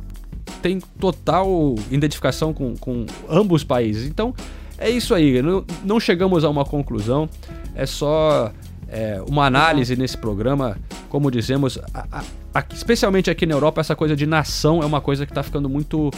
têm 0.63 0.81
total 0.99 1.75
identificação 1.91 2.53
com, 2.53 2.77
com 2.77 3.07
ambos 3.29 3.65
países. 3.65 4.07
Então, 4.09 4.35
é 4.79 4.89
isso 4.91 5.15
aí. 5.15 5.41
Não, 5.43 5.65
não 5.85 6.01
chegamos 6.01 6.45
a 6.45 6.49
uma 6.51 6.65
conclusão. 6.65 7.29
É 7.75 7.87
só 7.87 8.53
é, 8.89 9.23
uma 9.29 9.47
análise 9.47 9.95
nesse 9.97 10.17
programa. 10.17 10.77
Como 11.09 11.31
dizemos, 11.31 11.79
a- 11.95 12.23
a- 12.55 12.65
especialmente 12.75 13.31
aqui 13.31 13.47
na 13.47 13.55
Europa, 13.55 13.81
essa 13.81 13.95
coisa 13.97 14.15
de 14.17 14.27
nação 14.27 14.83
é 14.83 14.87
uma 14.87 15.01
coisa 15.01 15.25
que 15.27 15.33
está 15.33 15.43
ficando 15.43 15.69
muito 15.69 16.11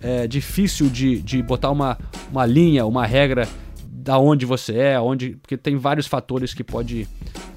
é, 0.00 0.26
difícil 0.26 0.88
de, 0.88 1.20
de 1.20 1.42
botar 1.42 1.70
uma, 1.70 1.98
uma 2.32 2.46
linha, 2.46 2.86
uma 2.86 3.04
regra 3.06 3.46
da 3.86 4.18
onde 4.18 4.46
você 4.46 4.76
é, 4.78 5.00
onde, 5.00 5.36
porque 5.42 5.56
tem 5.58 5.76
vários 5.76 6.06
fatores 6.06 6.54
que 6.54 6.64
pode, 6.64 7.06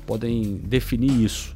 podem 0.05 0.59
definir 0.65 1.11
isso. 1.23 1.55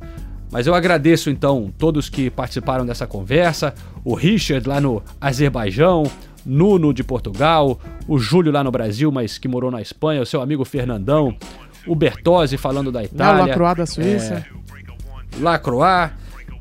Mas 0.51 0.65
eu 0.65 0.73
agradeço 0.73 1.29
então 1.29 1.71
todos 1.77 2.09
que 2.09 2.29
participaram 2.29 2.85
dessa 2.85 3.05
conversa, 3.05 3.73
o 4.03 4.13
Richard 4.13 4.67
lá 4.67 4.79
no 4.79 5.03
Azerbaijão, 5.19 6.03
Nuno 6.45 6.93
de 6.93 7.03
Portugal, 7.03 7.79
o 8.07 8.17
Júlio 8.17 8.51
lá 8.51 8.63
no 8.63 8.71
Brasil, 8.71 9.11
mas 9.11 9.37
que 9.37 9.47
morou 9.47 9.69
na 9.69 9.81
Espanha, 9.81 10.21
o 10.21 10.25
seu 10.25 10.41
amigo 10.41 10.63
Fernandão, 10.63 11.35
o 11.85 11.93
Bertozzi 11.93 12.57
falando 12.57 12.91
da 12.91 13.03
Itália, 13.03 13.47
Lacroix 13.47 13.75
da 13.75 13.85
Suíça. 13.85 14.45
é, 14.45 15.41
Lacroix 15.41 16.11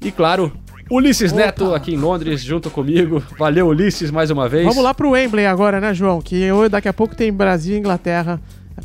e 0.01 0.11
claro, 0.11 0.53
Ulisses 0.91 1.33
Neto 1.33 1.75
aqui 1.75 1.95
em 1.95 1.97
Londres 1.97 2.43
junto 2.43 2.71
comigo. 2.71 3.23
Valeu 3.39 3.67
Ulisses 3.67 4.11
mais 4.11 4.31
uma 4.31 4.49
vez. 4.49 4.65
Vamos 4.65 4.83
lá 4.83 4.95
pro 4.95 5.11
Wembley 5.11 5.47
agora, 5.47 5.81
né, 5.81 5.93
João? 5.93 6.21
Que 6.21 6.49
daqui 6.71 6.89
a 6.89 6.93
pouco 6.93 7.15
tem 7.15 7.33
Brasil 7.33 7.77
e 7.77 7.79
Inglaterra. 7.79 8.41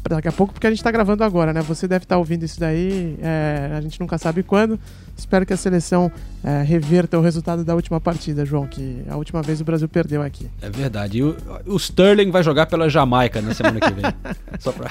Daqui 0.10 0.28
a 0.28 0.32
pouco, 0.32 0.54
porque 0.54 0.68
a 0.68 0.70
gente 0.70 0.82
tá 0.82 0.90
gravando 0.90 1.24
agora, 1.24 1.52
né? 1.52 1.62
Você 1.64 1.86
deve 1.88 2.06
estar 2.06 2.18
ouvindo 2.18 2.44
isso 2.44 2.60
daí, 2.60 3.18
é, 3.22 3.72
a 3.78 3.82
gente 3.82 4.00
nunca 4.00 4.18
sabe 4.18 4.42
quando. 4.42 4.80
Espero 5.18 5.46
que 5.46 5.52
a 5.54 5.58
seleção 5.58 6.10
é, 6.44 6.64
reverta 6.64 7.20
o 7.20 7.22
resultado 7.22 7.64
da 7.66 7.76
última 7.76 8.00
partida, 8.00 8.46
João, 8.46 8.66
que 8.66 9.04
a 9.10 9.16
última 9.18 9.42
vez 9.42 9.60
o 9.62 9.66
Brasil 9.66 9.88
perdeu 9.90 10.22
aqui. 10.22 10.50
É 10.62 10.70
verdade. 10.70 11.18
E 11.20 11.24
o, 11.24 11.36
o 11.68 11.76
Sterling 11.76 12.32
vai 12.32 12.42
jogar 12.42 12.66
pela 12.68 12.90
Jamaica 12.90 13.42
na 13.42 13.54
semana 13.54 13.80
que 13.80 13.92
vem. 13.92 14.04
Só 14.60 14.72
pra... 14.72 14.90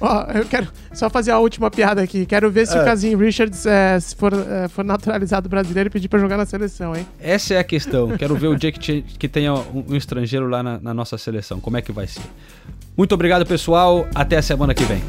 Ó, 0.00 0.22
eu 0.30 0.44
quero 0.44 0.68
só 0.92 1.10
fazer 1.10 1.32
a 1.32 1.38
última 1.40 1.68
piada 1.72 2.00
aqui. 2.00 2.24
Quero 2.24 2.48
ver 2.52 2.68
se 2.68 2.78
É. 2.78 2.80
o 2.80 2.84
Casim 2.84 3.16
Richards 3.16 3.66
é, 3.66 3.98
se 3.98 4.14
for, 4.14 4.32
é, 4.32 4.68
for 4.68 4.84
naturalizado 4.84 5.48
brasileiro 5.48 5.88
e 5.88 5.90
pedir 5.90 6.08
pra 6.08 6.20
jogar 6.20 6.36
na 6.36 6.46
seleção, 6.46 6.94
hein? 6.94 7.04
Essa 7.20 7.54
é 7.54 7.58
a 7.58 7.64
questão. 7.64 8.16
Quero 8.16 8.36
ver 8.36 8.46
o 8.46 8.54
dia 8.56 8.70
que, 8.70 8.78
te- 8.78 9.02
que 9.18 9.28
tenha 9.28 9.52
um, 9.52 9.84
um 9.88 9.96
estrangeiro 9.96 10.48
lá 10.48 10.62
na, 10.62 10.78
na 10.78 10.94
nossa 10.94 11.18
seleção. 11.18 11.58
Como 11.58 11.76
é 11.76 11.82
que 11.82 11.90
vai 11.90 12.06
ser? 12.06 12.22
Muito 12.98 13.14
obrigado, 13.14 13.46
pessoal. 13.46 14.08
Até 14.12 14.38
a 14.38 14.42
semana 14.42 14.74
que 14.74 14.82
vem. 14.82 15.00